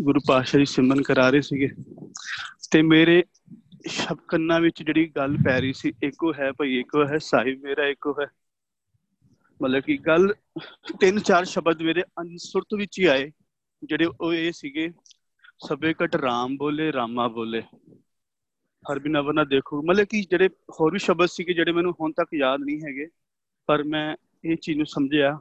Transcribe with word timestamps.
ਗੁਰੂ 0.00 0.20
ਪਾਤਸ਼ਾਹ 0.28 0.58
ਜੀ 0.58 0.64
ਸਿਮਰਨ 0.64 1.02
ਕਰਾ 1.02 1.30
ਰਹੇ 1.30 1.40
ਸੀਗੇ। 1.40 1.70
ਤੇ 2.70 2.82
ਮੇਰੇ 2.82 3.24
ਸ਼ਬ 3.86 4.18
ਕੰਨਾਂ 4.28 4.60
ਵਿੱਚ 4.60 4.82
ਜਿਹੜੀ 4.82 5.08
ਗੱਲ 5.16 5.36
ਪੈ 5.44 5.60
ਰਹੀ 5.60 5.72
ਸੀ, 5.72 5.92
ਇੱਕੋ 6.02 6.32
ਹੈ 6.32 6.52
ਭਈ, 6.52 6.78
ਇੱਕੋ 6.80 7.06
ਹੈ 7.06 7.18
ਸਾਹਿਬ 7.18 7.60
ਮੇਰਾ, 7.62 7.86
ਇੱਕੋ 7.86 8.12
ਹੈ। 8.20 8.26
ਮਤਲਬ 9.62 9.82
ਕਿ 9.82 9.96
ਗੱਲ 9.96 10.34
ਤਿੰਨ 11.00 11.20
ਚਾਰ 11.20 11.44
ਸ਼ਬਦ 11.44 11.82
ਮੇਰੇ 11.82 12.02
ਅਨਸੁਰਤ 12.02 12.74
ਵਿੱਚ 12.74 12.98
ਹੀ 12.98 13.04
ਆਏ, 13.04 13.32
ਜਿਹੜੇ 13.84 14.06
ਉਹ 14.20 14.32
ਇਹ 14.32 14.52
ਸੀਗੇ, 14.52 14.92
ਸਭੇ 15.68 15.92
ਕਟ 15.92 16.16
ਰਾਮ 16.16 16.56
ਬੋਲੇ, 16.56 16.92
ਰਾਮਾ 16.92 17.28
ਬੋਲੇ। 17.28 17.62
ਹਰ 18.92 18.98
ਬਿਨਾ 18.98 19.20
ਵਰਨਾ 19.20 19.44
ਦੇਖੋ। 19.44 19.82
ਮਤਲਬ 19.82 20.04
ਕਿ 20.04 20.22
ਜਿਹੜੇ 20.30 20.48
ਹੋਰ 20.48 20.92
ਵੀ 20.92 20.98
ਸ਼ਬਦ 20.98 21.26
ਸੀਗੇ, 21.26 21.52
ਜਿਹੜੇ 21.52 21.72
ਮੈਨੂੰ 21.72 21.94
ਹੁਣ 22.00 22.12
ਤੱਕ 22.12 22.28
ਯਾਦ 22.34 22.60
ਨਹੀਂ 22.60 22.80
ਹੈਗੇ, 22.80 23.08
ਪਰ 23.66 23.84
ਮੈਂ 23.84 24.16
ਇਹ 24.44 24.56
ਚੀਜ਼ 24.56 24.76
ਨੂੰ 24.76 24.86
ਸਮਝਿਆ 24.86 25.40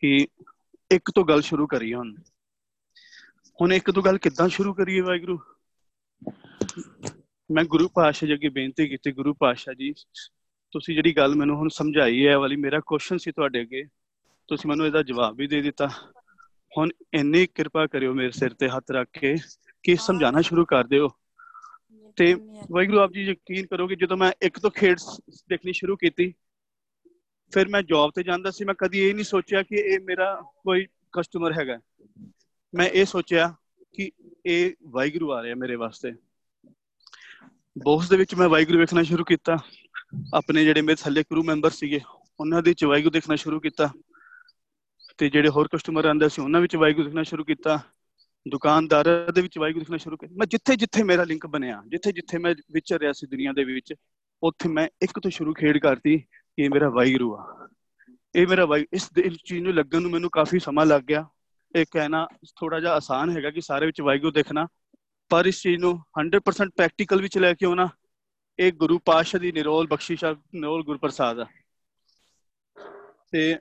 ਕਿ 0.00 0.26
ਇੱਕ 0.90 1.10
ਤੋਂ 1.14 1.24
ਗੱਲ 1.24 1.42
ਸ਼ੁਰੂ 1.42 1.66
ਕਰੀਏ 1.66 1.94
ਹੁਣ। 1.94 2.14
ਹੁਣ 3.60 3.72
ਇੱਕ 3.72 3.90
ਤੋਂ 3.90 4.02
ਗੱਲ 4.02 4.18
ਕਿੱਦਾਂ 4.18 4.48
ਸ਼ੁਰੂ 4.48 4.74
ਕਰੀਏ 4.74 5.00
ਵਾਹਿਗੁਰੂ? 5.00 5.38
ਮੈਂ 7.50 7.64
ਗੁਰੂ 7.64 7.88
ਪਾਤਸ਼ਾਹ 7.88 8.26
ਜੀ 8.26 8.34
ਅੱਗੇ 8.34 8.48
ਬੇਨਤੀ 8.48 8.88
ਕੀਤੀ, 8.88 9.12
ਗੁਰੂ 9.12 9.34
ਪਾਤਸ਼ਾਹ 9.34 9.74
ਜੀ, 9.74 9.92
ਤੁਸੀਂ 10.70 10.94
ਜਿਹੜੀ 10.94 11.16
ਗੱਲ 11.16 11.34
ਮੈਨੂੰ 11.34 11.56
ਹੁਣ 11.56 11.68
ਸਮਝਾਈ 11.68 12.26
ਹੈ 12.26 12.38
ਵਾਲੀ, 12.38 12.56
ਮੇਰਾ 12.56 12.80
ਕੁਐਸਚਨ 12.86 13.18
ਸੀ 13.18 13.32
ਤੁਹਾਡੇ 13.32 13.60
ਅੱਗੇ। 13.60 13.84
ਤੁਸੀਂ 14.48 14.70
ਮੈਨੂੰ 14.70 14.86
ਇਹਦਾ 14.86 15.02
ਜਵਾਬ 15.02 15.36
ਵੀ 15.36 15.46
ਦੇ 15.46 15.62
ਦਿੱਤਾ। 15.62 15.88
ਹੁਣ 16.78 16.90
ਇੰਨੀ 17.14 17.46
ਕਿਰਪਾ 17.46 17.86
ਕਰਿਓ 17.86 18.14
ਮੇਰੇ 18.14 18.30
ਸਿਰ 18.30 18.54
ਤੇ 18.54 18.68
ਹੱਥ 18.68 18.84
ਰੱਖ 18.90 19.08
ਕੇ 19.20 19.36
ਕਿ 19.82 19.96
ਸਮਝਾਣਾ 19.96 20.40
ਸ਼ੁਰੂ 20.40 20.64
ਕਰ 20.64 20.84
ਦਿਓ। 20.84 21.08
ਤੇ 22.16 22.34
ਵਾਹਿਗੁਰੂ, 22.70 22.98
ਆਪ 22.98 23.12
ਜੀ 23.12 23.22
ਯਕੀਨ 23.22 23.66
ਕਰੋਗੇ, 23.66 23.96
ਜਦੋਂ 23.96 24.16
ਮੈਂ 24.16 24.32
ਇੱਕ 24.42 24.58
ਤੋਂ 24.58 24.70
ਖੇਡ 24.70 24.98
ਦੇਖਣੀ 25.48 25.72
ਸ਼ੁਰੂ 25.72 25.96
ਕੀਤੀ, 25.96 26.34
ਫਿਰ 27.52 27.68
ਮੈਂ 27.68 27.82
ਜੌਬ 27.82 28.10
ਤੇ 28.14 28.22
ਜਾਂਦਾ 28.22 28.50
ਸੀ। 28.50 28.64
ਮੈਂ 28.64 28.74
ਕਦੀ 28.74 28.98
ਇਹ 28.98 29.14
ਨਹੀਂ 29.14 29.24
ਸੋਚਿਆ 29.24 29.62
ਕਿ 29.62 29.76
ਇਹ 29.76 30.00
ਮੇਰਾ 30.00 30.42
ਕੋਈ 30.58 30.86
ਕਸਟਮਰ 31.12 31.52
ਹੈਗਾ। 31.52 31.78
ਮੈਂ 32.74 32.86
ਇਹ 32.86 33.04
ਸੋਚਿਆ 33.04 33.54
ਕਿ 33.92 34.10
ਇਹ 34.46 34.72
ਵਾਹਿਗੁਰੂ 34.82 35.32
ਆ 35.32 35.42
ਰਿਹਾ 35.42 35.54
ਮੇਰੇ 35.54 35.76
ਵਾਸਤੇ। 35.76 36.12
ਬੋਸ 37.84 38.08
ਦੇ 38.08 38.16
ਵਿੱਚ 38.16 38.34
ਮੈਂ 38.34 38.48
ਵਾਹਿਗੁਰੂ 38.48 38.78
ਵੇਖਣਾ 38.78 39.02
ਸ਼ੁਰੂ 39.02 39.24
ਕੀਤਾ। 39.24 39.56
ਆਪਣੇ 40.34 40.64
ਜਿਹੜੇ 40.64 40.82
ਮੇਰੇ 40.82 40.96
ਥੱਲੇ 41.02 41.22
ਕਰੂ 41.22 41.42
ਮੈਂਬਰ 41.42 41.70
ਸੀਗੇ, 41.70 42.00
ਉਹਨਾਂ 42.40 42.62
ਦੇ 42.62 42.70
ਵਿੱਚ 42.70 42.84
ਵਾਹਿਗੁਰੂ 42.84 43.10
ਦੇਖਣਾ 43.10 43.36
ਸ਼ੁਰੂ 43.36 43.60
ਕੀਤਾ। 43.60 43.90
ਤੇ 45.18 45.28
ਜਿਹੜੇ 45.30 45.48
ਹੋਰ 45.48 45.68
ਕਸਟਮਰ 45.68 46.04
ਆਂਦੇ 46.04 46.28
ਸੀ, 46.28 46.42
ਉਹਨਾਂ 46.42 46.60
ਵਿੱਚ 46.60 46.76
ਵਾਹਿਗੁਰੂ 46.76 47.04
ਦੇਖਣਾ 47.04 47.22
ਸ਼ੁਰੂ 47.22 47.44
ਕੀਤਾ। 47.44 47.78
ਦੁਕਾਨਦਾਰਾਂ 48.48 49.32
ਦੇ 49.32 49.42
ਵਿੱਚ 49.42 49.58
ਵਾਹਿਗੁਰੂ 49.58 49.80
ਦੇਖਣਾ 49.80 49.96
ਸ਼ੁਰੂ 49.96 50.16
ਕੀਤਾ। 50.16 50.34
ਮੈਂ 50.38 50.46
ਜਿੱਥੇ 50.46 50.76
ਜਿੱਥੇ 50.76 51.02
ਮੇਰਾ 51.02 51.24
ਲਿੰਕ 51.24 51.46
ਬਣਿਆ 51.46 51.82
ਜਿੱਥੇ 51.88 52.12
ਜਿੱਥੇ 52.12 52.38
ਮੈਂ 52.38 52.54
ਵਿਚਰ 52.72 52.98
ਰਿਹਾ 52.98 53.12
ਸੀ 53.12 53.26
ਦੁਨੀਆ 53.26 53.52
ਦੇ 53.52 53.64
ਵਿੱਚ, 53.64 53.94
ਉੱਥੇ 54.42 54.68
ਮੈਂ 54.68 54.88
ਇੱਕ 55.02 55.18
ਤੋਂ 55.18 55.30
ਸ਼ੁਰੂ 55.30 55.54
ਖੇਡ 55.54 55.78
ਕਰਤੀ 55.78 56.18
ਕਿ 56.18 56.62
ਇਹ 56.62 56.70
ਮੇਰਾ 56.70 56.88
ਵਾਹਿਗੁਰੂ 56.90 57.34
ਆ। 57.34 57.68
ਇਹ 58.34 58.46
ਮੇਰਾ 58.46 58.64
ਵਾਹਿ 58.64 58.84
ਇਸ 58.92 59.08
ਚੀਜ਼ 59.44 59.62
ਨੂੰ 59.62 59.74
ਲੱਗਣ 59.74 60.02
ਨੂੰ 60.02 60.10
ਮੈਨੂੰ 60.10 60.30
ਕਾਫੀ 60.30 60.58
ਸਮਾਂ 60.58 60.86
ਲੱਗ 60.86 61.02
ਗਿਆ। 61.02 61.26
ਇਹ 61.76 61.84
ਕਹਿਣਾ 61.90 62.26
ਥੋੜਾ 62.56 62.80
ਜਿਹਾ 62.80 62.92
ਆਸਾਨ 62.92 63.30
ਹੈਗਾ 63.30 63.50
ਕਿ 63.50 63.60
ਸਾਰੇ 63.60 63.86
ਵਿੱਚ 63.86 64.00
ਵਾਹਿਗੁਰੂ 64.00 64.32
ਦੇਖਣਾ, 64.32 64.66
ਪਰ 65.28 65.46
ਇਸ 65.46 65.62
ਚੀਜ਼ 65.62 65.80
ਨੂੰ 65.80 65.98
100% 66.18 66.70
ਪ੍ਰੈਕਟੀਕਲ 66.76 67.22
ਵਿੱਚ 67.22 67.38
ਲੈ 67.38 67.54
ਕੇ 67.54 67.66
ਆਉਣਾ, 67.66 67.88
ਇਹ 68.58 68.72
ਗੁਰੂ 68.72 68.98
ਪਾਤਸ਼ਾਹ 68.98 69.40
ਦੀ 69.40 69.52
ਨਿਰੋਲ 69.52 69.86
ਬਖਸ਼ਿਸ਼ 69.86 70.24
ਆ, 70.24 70.36
ਨਿਰੋਲ 70.54 70.84
ਗੁਰਪ੍ਰਸਾਦ 70.84 71.40
ਆ। 71.40 71.46
ਤੇ 73.30 73.58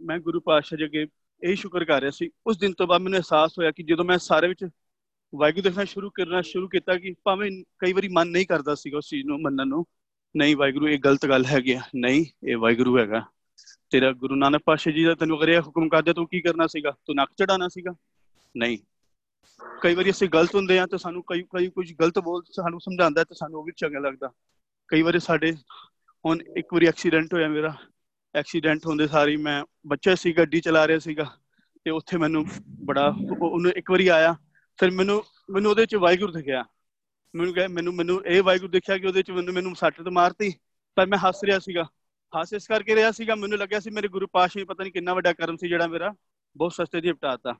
ਮੈਂ 0.00 0.18
ਗੁਰੂ 0.18 0.40
ਪਾਤਸ਼ਾਹ 0.40 0.78
ਜੀ 0.78 0.84
ਅੱਗੇ 0.84 1.06
ਇਹ 1.42 1.56
ਸ਼ੁਕਰ 1.56 1.84
ਕਰ 1.84 2.00
ਰਿਹਾ 2.00 2.10
ਸੀ, 2.10 2.30
ਉਸ 2.46 2.58
ਦਿਨ 2.58 2.72
ਤੋਂ 2.72 2.86
ਬਾਅਦ 2.86 3.00
ਮੈਨੂੰ 3.00 3.16
ਅਹਿਸਾਸ 3.16 3.58
ਹੋਇਆ 3.58 3.70
ਕਿ 3.70 3.82
ਜਦੋਂ 3.82 4.04
ਮੈਂ 4.04 4.18
ਸਾਰੇ 4.18 4.48
ਵਿੱਚ 4.48 4.68
ਵਾਹਿਗੁਰੂ 5.34 5.62
ਦੇਖਣਾ 5.62 5.84
ਸ਼ੁਰੂ 5.84 6.10
ਕਰਨਾ 6.10 6.42
ਸ਼ੁਰੂ 6.42 6.68
ਕੀਤਾ 6.68 6.98
ਕਿ 6.98 7.14
ਭਾਵੇਂ 7.24 7.50
ਕਈ 7.78 7.92
ਵਾਰੀ 7.92 8.08
ਮਨ 8.08 8.28
ਨਹੀਂ 8.28 8.46
ਕਰਦਾ 8.46 8.74
ਸੀਗਾ 8.74 8.98
ਉਸ 8.98 9.08
ਚੀਜ਼ 9.08 9.26
ਨੂੰ 9.26 9.40
ਮੰਨਣ 9.42 9.66
ਨੂੰ, 9.66 9.86
ਨਹੀਂ 10.36 10.56
ਵਾਹਿਗੁਰੂ 10.56 10.88
ਇਹ 10.88 10.98
ਗਲਤ 10.98 11.26
ਗੱਲ 11.26 11.44
ਹੈਗੀ 11.44 11.72
ਆ, 11.72 11.80
ਨਹੀਂ, 11.96 12.26
ਇਹ 12.44 12.56
ਵਾਹਿਗੁਰੂ 12.56 12.98
ਹੈਗਾ। 12.98 13.22
ਤੇਰਾ 13.90 14.12
ਗੁਰੂ 14.12 14.34
ਨਾਨਕ 14.34 14.62
ਪਾਤਸ਼ਾਹ 14.64 14.92
ਜੀ 14.92 15.04
ਦਾ 15.04 15.14
ਤੈਨੂੰ 15.14 15.38
ਅਗਰ 15.38 15.48
ਇਹ 15.48 15.60
ਹੁਕਮ 15.60 15.88
ਕਰਦੇ 15.88 16.12
ਤੂੰ 16.12 16.26
ਕੀ 16.26 16.40
ਕਰਨਾ 16.40 16.66
ਸੀਗਾ? 16.66 16.90
ਤੂੰ 16.90 17.14
ਨੱਕ 17.14 17.30
ਚੜਾਣਾ 17.30 17.68
ਸੀਗਾ? 17.68 17.92
ਨਹੀਂ। 18.56 18.78
ਕਈ 19.80 19.94
ਵਾਰੀ 19.94 20.10
ਅਸੀਂ 20.10 20.28
ਗਲਤ 20.28 20.54
ਹੁੰਦੇ 20.54 20.78
ਆ 20.78 20.86
ਤੇ 20.86 20.98
ਸਾਨੂੰ 20.98 21.22
ਕਈ 21.22 21.42
ਕਈ 21.42 21.70
ਕੁਝ 21.70 21.94
ਗਲਤ 22.00 22.18
ਬੋਲ 22.18 22.42
ਸਾਨੂੰ 22.50 22.80
ਸਮਝਾਉਂਦਾ 22.80 23.24
ਤੇ 23.24 23.34
ਸਾਨੂੰ 23.34 23.60
ਉਹ 23.60 23.64
ਵੀ 23.64 23.72
ਚੰਗਾ 23.76 23.98
ਲੱਗਦਾ। 23.98 24.30
ਕਈ 24.88 25.02
ਵਾਰੀ 25.02 25.18
ਸਾਡੇ 25.18 25.52
ਹੁਣ 26.26 26.38
ਇੱਕ 26.56 26.74
ਵਾਰੀ 26.74 26.86
ਐਕਸੀਡੈਂਟ 26.86 27.34
ਹੋਇਆ 27.34 27.48
ਮੇਰਾ। 27.48 27.76
ਐਕਸੀਡੈਂਟ 28.34 28.86
ਹੁੰਦੇ 28.86 29.08
ਸਾਰੀ 29.08 29.36
ਮੈਂ 29.36 29.64
ਬੱਚਾ 29.86 30.14
ਸੀ, 30.14 30.32
ਗੱਡੀ 30.32 30.60
ਚਲਾ 30.60 30.88
ਰਿਹਾ 30.88 30.98
ਸੀਗਾ 30.98 31.36
ਤੇ 31.84 31.90
ਉੱਥੇ 31.90 32.18
ਮੈਨੂੰ 32.18 32.46
ਬੜਾ 32.84 33.14
ਉਹਨੂੰ 33.42 33.72
ਇੱਕ 33.72 33.90
ਵਾਰੀ 33.90 34.08
ਆਇਆ। 34.08 34.36
ਫਿਰ 34.76 34.90
ਮੈਨੂੰ 34.90 35.24
ਮੈਨੂੰ 35.50 35.70
ਉਹਦੇ 35.70 35.86
ਚ 35.86 35.94
ਵਾਹਿਗੁਰੂ 35.94 36.32
ਦਿਖਿਆ। 36.32 36.64
ਮੈਨੂੰ 37.34 37.54
ਕਹੇ, 37.54 37.66
ਮੈਨੂੰ 37.66 37.94
ਮੈਨੂੰ 37.94 38.26
ਇਹ 38.26 38.42
ਵਾਹਿਗੁਰੂ 38.42 38.70
ਦੇਖਿਆ 38.70 38.98
ਕਿ 38.98 39.06
ਉਹਦੇ 39.06 39.22
ਚ 39.22 39.30
ਮੈਨੂੰ 39.30 39.54
ਮੈਨੂੰ 39.54 39.76
ਸੱਟ 39.76 40.02
ਤੇ 40.02 40.10
ਮਾਰਤੀ, 40.10 40.54
ਪਰ 40.94 41.06
ਮੈਂ 41.06 41.18
ਹੱਸ 41.18 41.44
ਰਿਹਾ 41.44 41.58
ਸੀਗਾ। 41.58 41.84
ਹੱਸ 42.40 42.52
ਇਸ 42.52 42.66
ਕਰਕੇ 42.66 42.94
ਰਿਹਾ 42.94 43.10
ਸੀਗਾ, 43.10 43.34
ਮੈਨੂੰ 43.34 43.58
ਲੱਗਿਆ 43.58 43.80
ਸੀ 43.80 43.90
ਮੇਰੇ 43.90 44.08
ਗੁਰੂ 44.08 44.26
ਪਾਸ਼ਾ 44.26 44.64
ਪਤਾ 44.64 44.82
ਨਹੀਂ 44.82 44.92
ਕਿੰਨਾ 44.92 45.14
ਵੱਡਾ 45.14 45.32
ਕਰਮ 45.32 45.56
ਸੀ 45.56 45.68
ਜਿਹੜਾ 45.68 45.86
ਮੇਰਾ, 45.86 46.14
ਬਹੁਤ 46.56 46.72
ਸਸਤੇ 46.72 47.00
ਦੀ 47.00 47.10
ਹਟਾਤਾ 47.10 47.58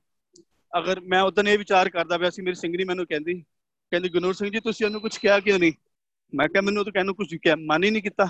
ਅਗਰ 0.78 1.00
ਮੈਂ 1.00 1.22
ਉਦੋਂ 1.22 1.44
ਇਹ 1.44 1.58
ਵਿਚਾਰ 1.58 1.88
ਕਰਦਾ 1.88 2.18
ਪਿਆ 2.18 2.30
ਸੀ, 2.30 2.42
ਮੇਰੀ 2.42 2.54
ਸਿੰਘਣੀ 2.54 2.84
ਮੈਨੂੰ 2.84 3.06
ਕਹਿੰਦੀ 3.06 3.44
ਕਹਿੰਦੀ 3.90 4.08
ਗੁਨੂਰ 4.08 4.34
ਸਿੰਘ 4.34 4.50
ਜੀ, 4.50 4.60
ਤੁਸੀਂ 4.60 4.86
ਉਹਨੂੰ 4.86 5.00
ਕੁਝ 5.00 5.18
ਕਿਹਾ 5.18 5.40
ਕਿਉਂ 5.40 5.58
ਨਹੀਂ? 5.58 5.72
ਮੈਂ 6.34 6.48
ਕਿਹਾ, 6.48 6.62
ਮੈਨੂੰ 6.62 6.84
ਤਾਂ 6.84 6.92
ਕਹਿਣ 6.92 7.12
ਕੁਝ 7.12 7.34
ਕਿਹਾ, 7.34 7.56
ਮਨ 7.56 7.84
ਹੀ 7.84 7.90
ਨਹੀਂ 7.90 8.02
ਕੀਤਾ। 8.02 8.28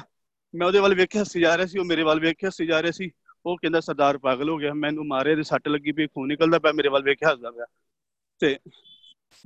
ਮੈਂ 0.54 0.66
ਉਹਦੇ 0.66 0.78
ਵੱਲ 0.78 0.94
ਵੇਖ 0.94 1.08
ਕੇ 1.08 1.18
ਹੱਸੀ 1.18 1.40
ਜਾ 1.40 1.56
ਰਿਹਾ 1.56 1.66
ਸੀ, 1.66 1.78
ਉਹ 1.78 1.84
ਮੇਰੇ 1.84 2.02
ਵੱਲ 2.02 2.20
ਵੇਖ 2.20 2.36
ਕੇ 2.36 2.46
ਹੱਸੀ 2.46 2.66
ਜਾ 2.66 2.82
ਰਿਹਾ 2.82 2.92
ਸੀ। 2.92 3.10
ਉਹ 3.46 3.56
ਕਹਿੰਦਾ, 3.56 3.80
ਸਰਦਾਰ 3.80 4.18
ਪਾਗਲ 4.18 4.48
ਹੋ 4.48 4.56
ਗਿਆ, 4.56 4.74
ਮੈਨੂੰ 4.74 5.06
ਮਾਰੇ 5.06 5.34
ਦੇ 5.34 5.42
ਸੱਟ 5.42 5.68
ਲੱਗੀ 5.68 5.92
ਪਈ, 5.92 6.06
ਖੂਨ 6.06 6.28
ਨਿਕਲਦਾ 6.28 6.58
ਪਿਆ, 6.58 6.72
ਮੇਰੇ 6.72 6.88
ਵੱਲ 6.88 7.02
ਵੇਖ 7.02 7.18
ਕੇ 7.18 7.26
ਹੱਸਦਾ 7.26 7.50
ਪਿਆ। 7.50 7.66
ਤੇ 8.38 8.58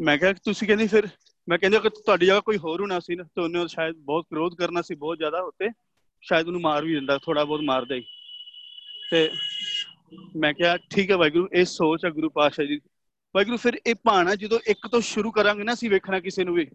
ਮੈਂ 0.01 0.19
ਕਿਹਾ, 0.19 0.33
ਤੁਸੀਂ 0.33 0.69
ਕਹਿੰਦੀ 0.69 0.87
ਫਿਰ? 0.87 1.09
ਮੈਂ 1.49 1.59
ਕਹਿੰਦਾ 1.59 1.79
ਕਿ 1.79 1.91
ਤੁਹਾਡੀ 1.91 2.27
ਜਗ੍ਹਾ 2.27 2.41
ਕੋਈ 2.41 2.59
ਹੋਰ 2.59 2.81
ਹੋਣਾ 2.81 3.01
ਸੀ 3.01 3.17
ਨਾ, 3.17 3.23
ਤੇ 3.23 3.41
ਉਹਨੇ 3.41 3.69
ਸ਼ਾਇਦ 3.69 3.97
ਬਹੁਤ 3.97 4.25
ਕ੍ਰੋਧ 4.25 4.55
ਕਰਨਾ 4.55 4.83
ਸੀ, 4.83 4.95
ਬਹੁਤ 4.95 5.19
ਜ਼ਿਆਦਾ 5.19 5.41
ਉੱਤੇ। 5.41 5.69
ਸ਼ਾਇਦ 6.21 6.47
ਉਹਨੂੰ 6.47 6.61
ਮਾਰ 6.61 6.85
ਵੀ 6.85 6.95
ਦਿੰਦਾ 6.95 7.19
ਥੋੜਾ 7.19 7.45
ਬਹੁਤ 7.45 7.61
ਮਾਰਦਾ 7.61 7.95
ਹੀ। 7.95 8.05
ਤੇ 9.11 9.31
ਮੈਂ 10.37 10.55
ਕਿਹਾ, 10.55 10.77
ਠੀਕ 10.77 11.11
ਹੈ 11.11 11.17
ਵਾਹਿਗੁਰੂ, 11.17 11.49
ਇਹ 11.53 11.65
ਸੋਚ 11.65 12.05
ਹੈ 12.05 12.11
ਗੁਰੂ 12.11 12.31
ਪਾਤਸ਼ਾਹ 12.31 12.67
ਜੀ 12.67 12.81
ਵਾਹਿਗੁਰੂ, 13.37 13.57
ਫਿਰ 13.57 13.81
ਇਹ 13.87 13.95
ਭਾਣਾ 13.95 14.35
ਜਦੋਂ 14.35 14.61
ਇੱਕ 14.67 14.87
ਤੋਂ 14.87 15.01
ਸ਼ੁਰੂ 15.01 15.31
ਕਰਾਂਗੇ 15.31 15.65
ਨਾ, 15.65 15.73
ਅਸੀਂ 15.73 15.91
ਵੇਖਣਾ 15.91 16.21
ਕਿਸੇ 16.21 16.45
ਨੂੰ 16.45 16.55
ਵੀ। 16.55 16.67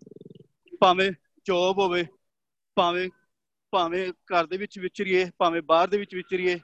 ਭਾਵੇਂ 0.80 1.12
ਜੋਬ 1.46 1.80
ਹੋਵੇ, 1.80 2.06
ਭਾਵੇਂ 2.76 3.10
ਭਾਵੇਂ 3.72 4.10
ਘਰ 4.10 4.46
ਦੇ 4.46 4.58
ਵਿੱਚ 4.58 4.80
ਵਿਚਰੀਏ, 4.80 5.32
ਭਾਵੇਂ 5.38 5.62
ਬਾਹਰ 5.62 5.88
ਦੇ 5.88 5.98
ਵਿੱਚ 5.98 6.16
ਵਿਚਰੀਏ, 6.16 6.60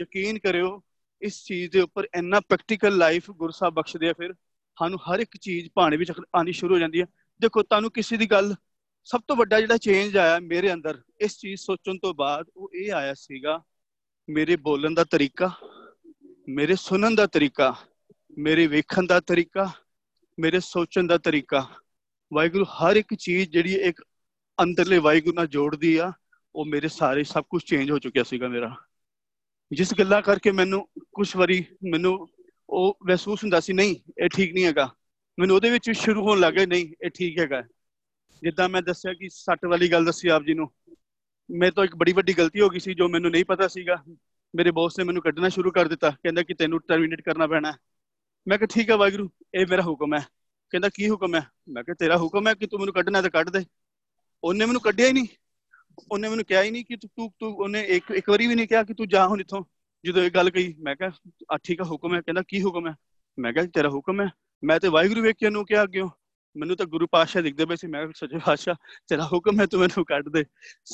ਯਕੀਨ 0.00 0.38
ਕਰਿਓ, 0.38 0.82
ਇਸ 1.22 1.44
ਚੀਜ਼ 1.44 1.70
ਦੇ 1.70 1.80
ਉੱਪਰ 1.80 2.08
ਇੰਨਾ 2.14 2.40
ਪ੍ਰੈਕਟੀਕਲ 2.40 2.96
ਲਾਈਫ 2.96 3.30
ਗੁਰਸਾਹਿਬ 3.30 3.74
ਬਖਸ਼ਦੇ 3.74 4.10
ਆ 4.10 4.12
ਫਿਰ। 4.12 4.34
ਸਾਨੂੰ 4.78 4.98
ਹਰ 4.98 5.20
ਇੱਕ 5.20 5.36
ਚੀਜ਼ 5.36 5.68
ਭਾਣੇ 5.74 5.96
ਵਿੱਚ 5.96 6.12
ਆਣੀ 6.34 6.52
ਸ਼ੁਰੂ 6.52 6.74
ਹੋ 6.74 6.78
ਜਾਂਦੀ 6.78 7.00
ਹੈ। 7.00 7.06
ਦੇਖੋ, 7.40 7.62
ਤੁਹਾਨੂੰ 7.62 7.90
ਕਿਸੇ 7.90 8.16
ਦੀ 8.16 8.26
ਗੱਲ 8.26 8.54
ਸਭ 9.06 9.20
ਤੋਂ 9.28 9.36
ਵੱਡਾ 9.36 9.60
ਜਿਹੜਾ 9.60 9.76
ਚੇਂਜ 9.76 10.16
ਆਇਆ 10.16 10.38
ਮੇਰੇ 10.38 10.72
ਅੰਦਰ, 10.72 11.02
ਇਸ 11.20 11.38
ਚੀਜ਼ 11.38 11.60
ਸੋਚਣ 11.60 11.98
ਤੋਂ 11.98 12.14
ਬਾਅਦ 12.14 12.46
ਉਹ 12.56 12.70
ਇਹ 12.74 12.92
ਆਇਆ 12.92 13.14
ਸੀਗਾ, 13.14 13.62
ਮੇਰੇ 14.28 14.56
ਬੋਲਣ 14.56 14.94
ਦਾ 14.94 15.04
ਤਰੀਕਾ, 15.04 15.50
ਮੇਰੇ 16.48 16.74
ਸੁਣਨ 16.74 17.14
ਦਾ 17.14 17.26
ਤਰੀਕਾ, 17.26 17.74
ਮੇਰੇ 18.38 18.66
ਵੇਖਣ 18.66 19.06
ਦਾ 19.06 19.20
ਤਰੀਕਾ, 19.20 19.70
ਮੇਰੇ 20.38 20.60
ਸੋਚਣ 20.60 21.06
ਦਾ 21.06 21.18
ਤਰੀਕਾ। 21.18 21.66
ਵਾਹਿਗੁਰੂ, 22.32 22.64
ਹਰ 22.64 22.96
ਇੱਕ 22.96 23.14
ਚੀਜ਼ 23.14 23.50
ਜਿਹੜੀ 23.50 23.74
ਇੱਕ 23.74 24.02
ਅੰਦਰਲੇ 24.62 24.98
ਵਾਹਿਗੁਰੂ 24.98 25.34
ਨਾਲ 25.34 25.46
ਜੋੜਦੀ 25.46 25.96
ਆ, 25.96 26.12
ਉਹ 26.54 26.64
ਮੇਰੇ 26.64 26.88
ਸਾਰੇ 26.88 27.24
ਸਭ 27.24 27.44
ਕੁਝ 27.50 27.62
ਚੇਂਜ 27.62 27.90
ਹੋ 27.90 27.98
ਚੁੱਕਿਆ 27.98 28.22
ਸੀਗਾ 28.22 28.48
ਮੇਰਾ। 28.48 28.74
ਜਿਸ 29.72 29.94
ਗੱਲਾਂ 29.94 30.22
ਕਰਕੇ 30.22 30.50
ਮੈਨੂੰ 30.50 30.88
ਕੁਝ 31.12 31.36
ਵਾਰੀ 31.36 31.64
ਮੈਨੂੰ 31.90 32.28
ਉਹ 32.68 32.98
ਮਹਿਸੂਸ 33.06 33.44
ਹੁੰਦਾ 33.44 33.60
ਸੀ, 33.60 33.72
ਨਹੀਂ, 33.72 33.96
ਇਹ 34.24 34.28
ਠੀਕ 34.28 34.54
ਨਹੀਂ 34.54 34.64
ਹੈਗਾ। 34.64 34.94
ਮੈਨੂੰ 35.38 35.56
ਉਹਦੇ 35.56 35.70
ਵਿੱਚ 35.70 35.90
ਸ਼ੁਰੂ 35.90 36.22
ਹੋਣ 36.22 36.40
ਲੱਗਾ 36.40 36.66
ਨਹੀਂ, 36.66 36.92
ਇਹ 37.04 37.10
ਠੀਕ 37.10 37.38
ਹੈਗਾ। 37.38 37.62
ਜਿੱਦਾਂ 38.42 38.68
ਮੈਂ 38.68 38.82
ਦੱਸਿਆ 38.82 39.14
ਕਿ 39.14 39.28
ਸੱਟ 39.28 39.66
ਵਾਲੀ 39.66 39.92
ਗੱਲ 39.92 40.04
ਦੱਸੀ 40.04 40.28
ਆਪ 40.28 40.42
ਜੀ 40.42 40.54
ਨੂੰ। 40.54 40.70
ਮੇਰੇ 41.50 41.70
ਤੋਂ 41.70 41.84
ਇੱਕ 41.84 41.96
ਬੜੀ 41.96 42.12
ਵੱਡੀ 42.12 42.32
ਗਲਤੀ 42.32 42.60
ਹੋ 42.60 42.68
ਗਈ 42.68 42.78
ਸੀ 42.78 42.94
ਜੋ 42.94 43.08
ਮੈਨੂੰ 43.08 43.30
ਨਹੀਂ 43.30 43.44
ਪਤਾ 43.44 43.68
ਸੀਗਾ। 43.68 44.04
ਮੇਰੇ 44.56 44.70
ਬੌਸ 44.70 44.98
ਨੇ 44.98 45.04
ਮੈਨੂੰ 45.04 45.22
ਕੱਢਣਾ 45.22 45.48
ਸ਼ੁਰੂ 45.48 45.70
ਕਰ 45.70 45.88
ਦਿੱਤਾ। 45.88 46.10
ਕਹਿੰਦਾ 46.10 46.42
ਕਿ 46.42 46.54
ਤੈਨੂੰ 46.54 46.80
ਟਰਮੀਨੇਟ 46.80 47.20
ਕਰਨਾ 47.20 47.46
ਪੈਣਾ 47.46 47.72
ਮੈਂ 48.48 48.58
ਕਿਹਾ, 48.58 48.66
ਠੀਕ 48.66 48.90
ਹੈ 48.90 48.96
ਵਾਹਿਗੁਰੂ, 48.96 49.30
ਇਹ 49.54 49.66
ਮੇਰਾ 49.70 49.82
ਹੁਕਮ 49.82 50.14
ਹੈ। 50.14 50.26
ਕਹਿੰਦਾ, 50.70 50.88
ਕੀ 50.94 51.10
ਹੁਕਮ 51.10 51.34
ਹੈ? 51.34 51.46
ਮੈਂ 51.68 51.84
ਕਿਹਾ, 51.84 51.96
ਤੇਰਾ 51.98 52.16
ਹੁਕਮ 52.16 52.48
ਹੈ 52.48 52.54
ਕਿ 52.54 52.66
ਤੂੰ 52.66 52.80
ਮੈਨੂੰ 52.80 52.94
ਕੱਢਣਾ 52.94 53.22
ਤਾਂ 53.22 53.30
ਕੱਢ 53.30 53.50
ਦੇ। 53.50 53.64
ਉਹਨੇ 54.44 54.66
ਮੈਨੂੰ 54.66 54.80
ਕੱਢਿਆ 54.80 55.06
ਹੀ 55.06 55.12
ਨਹੀਂ। 55.12 55.26
ਉਹਨੇ 56.12 56.28
ਮੈਨੂੰ 56.28 56.44
ਕਿਹਾ 56.44 56.62
ਹੀ 56.62 56.70
ਨਹੀਂ 56.70 56.84
ਕਿ 56.84 56.96
ਤੂੰ 56.96 57.32
ਤੂੰ 57.38 57.56
ਉਹਨੇ 57.56 57.82
ਇੱਕ 57.82 58.10
ਇੱਕ 58.10 58.30
ਵਾਰੀ 58.30 58.46
ਵੀ 58.46 58.54
ਨਹੀਂ 58.54 58.68
ਕਿਹਾ 58.68 58.82
ਕਿ 58.82 58.94
ਤੂੰ 58.94 59.08
ਜਾ 59.08 59.28
ਹੁਣ 59.28 59.40
ਇੱਥੋਂ। 59.40 59.64
ਜਦੋਂ 60.04 60.22
ਇਹ 60.22 60.30
ਗੱਲ 60.30 60.50
ਕਹੀ, 60.50 60.74
ਮੈਂ 60.78 60.96
ਕਿਹਾ 60.96 61.10
ਆ 61.52 61.58
ਠੀਕ 61.62 61.80
ਹੈ 61.80 61.84
ਹੁਕਮ 61.84 62.14
ਹੈ। 62.14 62.20
ਕਹਿੰਦਾ, 62.20 62.42
ਕੀ 62.48 62.62
ਹੁਕਮ 62.62 62.88
ਹੈ? 62.88 62.94
ਮੈਂ 63.38 63.52
ਕਿਹਾ, 63.52 63.66
ਤੇਰਾ 63.66 63.88
ਹੁਕਮ 63.88 64.20
ਹੈ। 64.20 64.30
ਮੈਂ 64.64 64.80
ਤੇ 64.80 64.88
ਵਾਹਿਗੁਰੂ 64.88 65.22
ਵੇਖ 65.22 65.36
ਕੇ 65.36 65.46
ਉਹਨੂੰ 65.46 65.66
ਕਿਹਾ 65.66 65.82
ਅੱਗੇ। 65.82 66.02
ਮੈਨੂੰ 66.56 66.76
ਤਾਂ 66.76 66.86
ਗੁਰੂ 66.86 67.06
ਪਾਤਸ਼ਾਹ 67.06 67.42
ਦਿਖਦੇ 67.42 67.66
ਪਏ 67.66 67.76
ਸੀ, 67.76 67.86
ਮੈਂ 67.86 68.08
ਸੱਚੇ 68.14 68.38
ਪਾਤਸ਼ਾਹ 68.38 68.74
ਤੇਰਾ 69.08 69.26
ਹੁਕਮ 69.26 69.60
ਹੈ 69.60 69.66
ਤੂੰ 69.66 69.80
ਮੈਨੂੰ 69.80 70.04
ਕੱਢ 70.04 70.28
ਦੇ। 70.28 70.44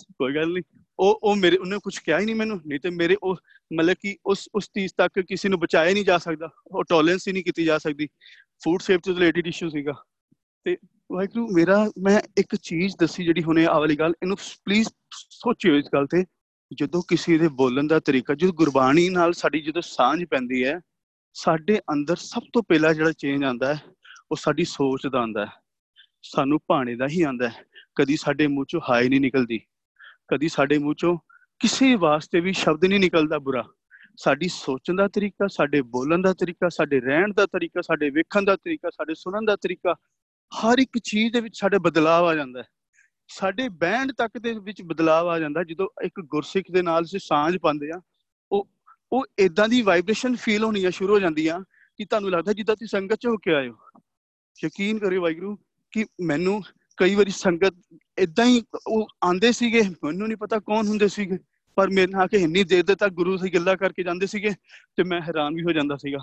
ਕੋਈ 0.05 0.35
ਗੱਲ 0.35 0.53
ਨਹੀਂ। 0.53 0.63
ਉਹ 0.99 1.21
ਉਹ 1.23 1.37
ਮੇਰੇ, 1.37 1.57
ਉਹਨੇ 1.57 1.79
ਕੁਝ 1.83 1.99
ਕਿਹਾ 1.99 2.19
ਹੀ 2.19 2.25
ਨਹੀਂ 2.25 2.35
ਮੈਨੂੰ, 2.35 2.61
ਨਹੀਂ 2.67 2.81
ਤੇ 2.81 2.91
ਮੇਰੇ 2.91 3.17
ਉਹ, 3.23 3.37
ਮਤਲਬ 3.75 3.95
ਕਿ 4.01 4.17
ਉਸ 4.27 4.49
ਉਸ 4.55 4.65
ਚੀਜ਼ 4.65 4.93
ਤੱਕ 4.97 5.21
ਕਿਸੇ 5.21 5.49
ਨੂੰ 5.49 5.59
ਬਚਾਇਆ 5.59 5.95
ਨਹੀਂ 5.95 6.05
ਜਾ 6.05 6.19
ਸਕਦਾ। 6.19 6.49
ਉਹ 6.67 6.85
ਟੋਲਰੈਂਸ 6.85 7.29
ਹੀ 7.29 7.33
ਨਹੀਂ 7.33 7.45
ਕੀਤੀ 7.45 7.65
ਜਾ 7.65 7.79
ਸਕਦੀ। 7.79 8.09
ਫੂਡ 8.65 8.81
ਸੇਫਟੀ 8.81 9.13
ਤੋਂ 9.13 9.21
ਰਿਲੇਟਡ 9.21 9.47
ਇਸ਼ੂ 9.47 9.69
ਸੀਗਾ। 9.69 9.93
ਤੇ 10.65 10.77
ਵਾਹਿਗੁਰੂ, 11.13 11.49
ਮੇਰਾ, 11.53 11.91
ਮੈਂ 11.99 12.21
ਇੱਕ 12.39 12.57
ਚੀਜ਼ 12.57 12.97
ਦੱਸੀ 13.01 13.25
ਜਿਹੜੀ 13.25 13.43
ਹੁਣੇ 13.43 13.67
ਆ 13.67 13.79
ਵਾਲੀ 13.79 13.97
ਗੱਲ, 13.97 14.13
ਇਹਨੂੰ 14.23 14.37
ਪਲੀਜ਼ 14.65 14.89
ਸੋਚਿਓ 15.13 15.77
ਇਸ 15.77 15.87
ਗੱਲ 15.95 16.07
ਤੇ। 16.07 16.25
ਜਦੋਂ 16.75 17.03
ਕਿਸੇ 17.09 17.39
ਦੇ 17.39 17.49
ਬੋਲਣ 17.49 17.87
ਦਾ 17.87 18.01
ਤਰੀਕਾ, 18.01 18.35
ਜਦੋਂ 18.35 18.53
ਗੁਰਬਾਣੀ 18.53 19.09
ਨਾਲ 19.09 19.33
ਸਾਡੀ 19.33 19.61
ਜਦੋਂ 19.61 19.83
ਸਾਂਝ 19.83 20.25
ਪੈਂਦੀ 20.25 20.65
ਹੈ, 20.65 20.81
ਸਾਡੇ 21.35 21.81
ਅੰਦਰ 21.93 22.17
ਸਭ 22.17 22.43
ਤੋਂ 22.53 22.63
ਪਹਿਲਾਂ 22.63 22.95
ਜਿਹੜਾ 22.95 23.13
ਚੇਂਜ 23.13 23.45
ਆਂਦਾ 23.45 23.75
ਹੈ 23.75 23.83
ਉਹ 24.31 24.37
ਸਾਡੀ 24.37 24.65
ਸੋਚ 24.65 25.07
ਦਾ 25.07 25.21
ਆਂਦਾ 25.21 25.47
ਹੈ। 25.47 25.51
ਸਾਨੂੰ 26.23 26.59
ਭਾਣੇ 26.67 26.97
ਦਾ 26.97 27.07
ਹੀ 27.09 27.23
ਆਂਦਾ 27.23 27.49
ਹੈ। 27.49 27.65
ਕਦੀ 27.95 28.17
ਸਾਡੇ 28.17 28.47
ਮੂੰਹ 28.47 28.65
ਚੋਂ 28.69 28.81
ਹਾਈ 28.91 29.09
ਨਹੀਂ 29.09 29.21
ਨਿਕਲਦੀ। 29.21 29.61
ਕਦੀ 30.29 30.49
ਸਾਡੇ 30.49 30.79
ਮੂੰਹ 30.79 30.95
ਚੋਂ 30.95 31.19
ਕਿਸੇ 31.59 31.95
ਵਾਸਤੇ 31.95 32.41
ਵੀ 32.41 32.53
ਸ਼ਬਦ 32.53 32.85
ਨਹੀਂ 32.85 33.01
ਨਿਕਲਦਾ 33.01 33.39
ਬੁਰਾ। 33.39 33.65
ਸਾਡੀ 34.17 34.49
ਸੋਚਣ 34.49 34.97
ਦਾ 34.97 35.09
ਤਰੀਕਾ, 35.09 35.47
ਸਾਡੇ 35.47 35.83
ਬੋਲਣ 35.83 36.23
ਦਾ 36.23 36.33
ਤਰੀਕਾ, 36.33 36.69
ਸਾਡੇ 36.69 37.01
ਰਹਿਣ 37.01 37.33
ਦਾ 37.33 37.47
ਤਰੀਕਾ, 37.47 37.81
ਸਾਡੇ 37.81 38.11
ਵੇਖਣ 38.11 38.45
ਦਾ 38.45 38.57
ਤਰੀਕਾ, 38.57 38.91
ਸਾਡੇ 38.91 39.15
ਸੁਣਨ 39.15 39.45
ਦਾ 39.45 39.57
ਤਰੀਕਾ, 39.57 39.97
ਹਰ 40.59 40.79
ਇੱਕ 40.79 40.99
ਚੀਜ਼ 40.99 41.33
ਦੇ 41.33 41.41
ਵਿੱਚ 41.41 41.59
ਸਾਡੇ 41.59 41.79
ਬਦਲਾਅ 41.79 42.23
ਆ 42.23 42.35
ਜਾਂਦਾ 42.35 42.63
ਹੈ। 42.63 42.69
ਸਾਡੇ 43.29 43.69
ਬੈਂਡ 43.69 44.13
ਤੱਕ 44.13 44.39
ਦੇ 44.39 44.53
ਵਿੱਚ 44.53 44.83
ਬਦਲਾਅ 44.83 45.25
ਆ 45.25 45.39
ਜਾਂਦਾ 45.39 45.65
ਜਦੋਂ 45.65 45.89
ਇੱਕ 46.03 46.21
ਗੁਰਸਿੱਖ 46.21 46.73
ਦੇ 46.73 46.83
ਨਾਲ 46.83 47.03
ਅਸੀਂ 47.03 47.21
ਸਾਂਝ 47.23 47.59
ਪਾਉਂਦੇ 47.59 47.91
ਆ 47.95 48.01
ਉਹ 48.53 48.71
ਉਹ 49.13 49.27
ਇਦਾਂ 49.39 49.69
ਦੀ 49.69 49.83
ਵਾਈਬ੍ਰੇਸ਼ਨ 49.83 50.37
ਫੀਲ 50.37 50.65
ਹੋਣੀਆਂ 50.65 50.91
ਸ਼ੁਰੂ 50.91 51.15
ਹੋ 51.15 51.21
ਜਾਂਦੀਆਂ 51.21 51.61
ਕਿ 51.97 52.05
ਤੁਹਾਨੂੰ 52.05 52.31
ਲੱਗਦਾ 52.31 52.53
ਜਿੱਦਾਂ 52.53 52.77
ਤੁਸੀਂ 52.77 52.99
ਸੰਗਤ 52.99 53.15
ਚ 53.15 53.27
ਹੋ 53.27 53.37
ਕੇ 53.37 53.55
ਆਏ 53.55 53.69
ਹੋ। 53.69 53.77
ਯਕੀਨ 54.65 54.99
ਕਰਿਓ 54.99 55.23
ਵਾਹਿਗੁਰੂ 55.23 55.57
ਕਿ 55.93 56.05
ਮੈਨੂੰ 56.21 56.63
ਕਈ 56.97 57.15
ਵਾਰੀ 57.15 57.31
ਸੰਗਤ 57.31 57.75
ਇਦਾਂ 58.19 58.47
ਹੀ 58.47 58.63
ਉਹ 58.87 59.09
ਆਂਦੇ 59.25 59.53
ਸੀਗੇ, 59.53 59.83
ਮੈਨੂੰ 60.05 60.29
ਨਹੀਂ 60.29 60.37
ਪਤਾ 60.37 60.59
ਕੌਣ 60.59 60.87
ਹੁੰਦੇ 60.87 61.09
ਸੀਗੇ, 61.09 61.39
ਪਰ 61.77 61.91
ਮੇਰੇ 61.91 62.07
ਨਾਲ 62.07 62.29
ਕਿ 62.29 62.37
ਇੰਨੀ 62.37 62.65
ਦੇਰ 62.65 62.83
ਦੇ 62.85 62.95
ਤੱਕ 62.95 63.13
ਗੁਰੂ 63.13 63.37
ਸੀ 63.37 63.55
ਗੱਲਾਂ 63.55 63.77
ਕਰਕੇ 63.77 64.03
ਜਾਂਦੇ 64.03 64.27
ਸੀਗੇ 64.27 64.51
ਤੇ 64.97 65.03
ਮੈਂ 65.03 65.21
ਹੈਰਾਨ 65.21 65.55
ਵੀ 65.55 65.63
ਹੋ 65.63 65.73
ਜਾਂਦਾ 65.73 65.97
ਸੀਗਾ। 65.97 66.19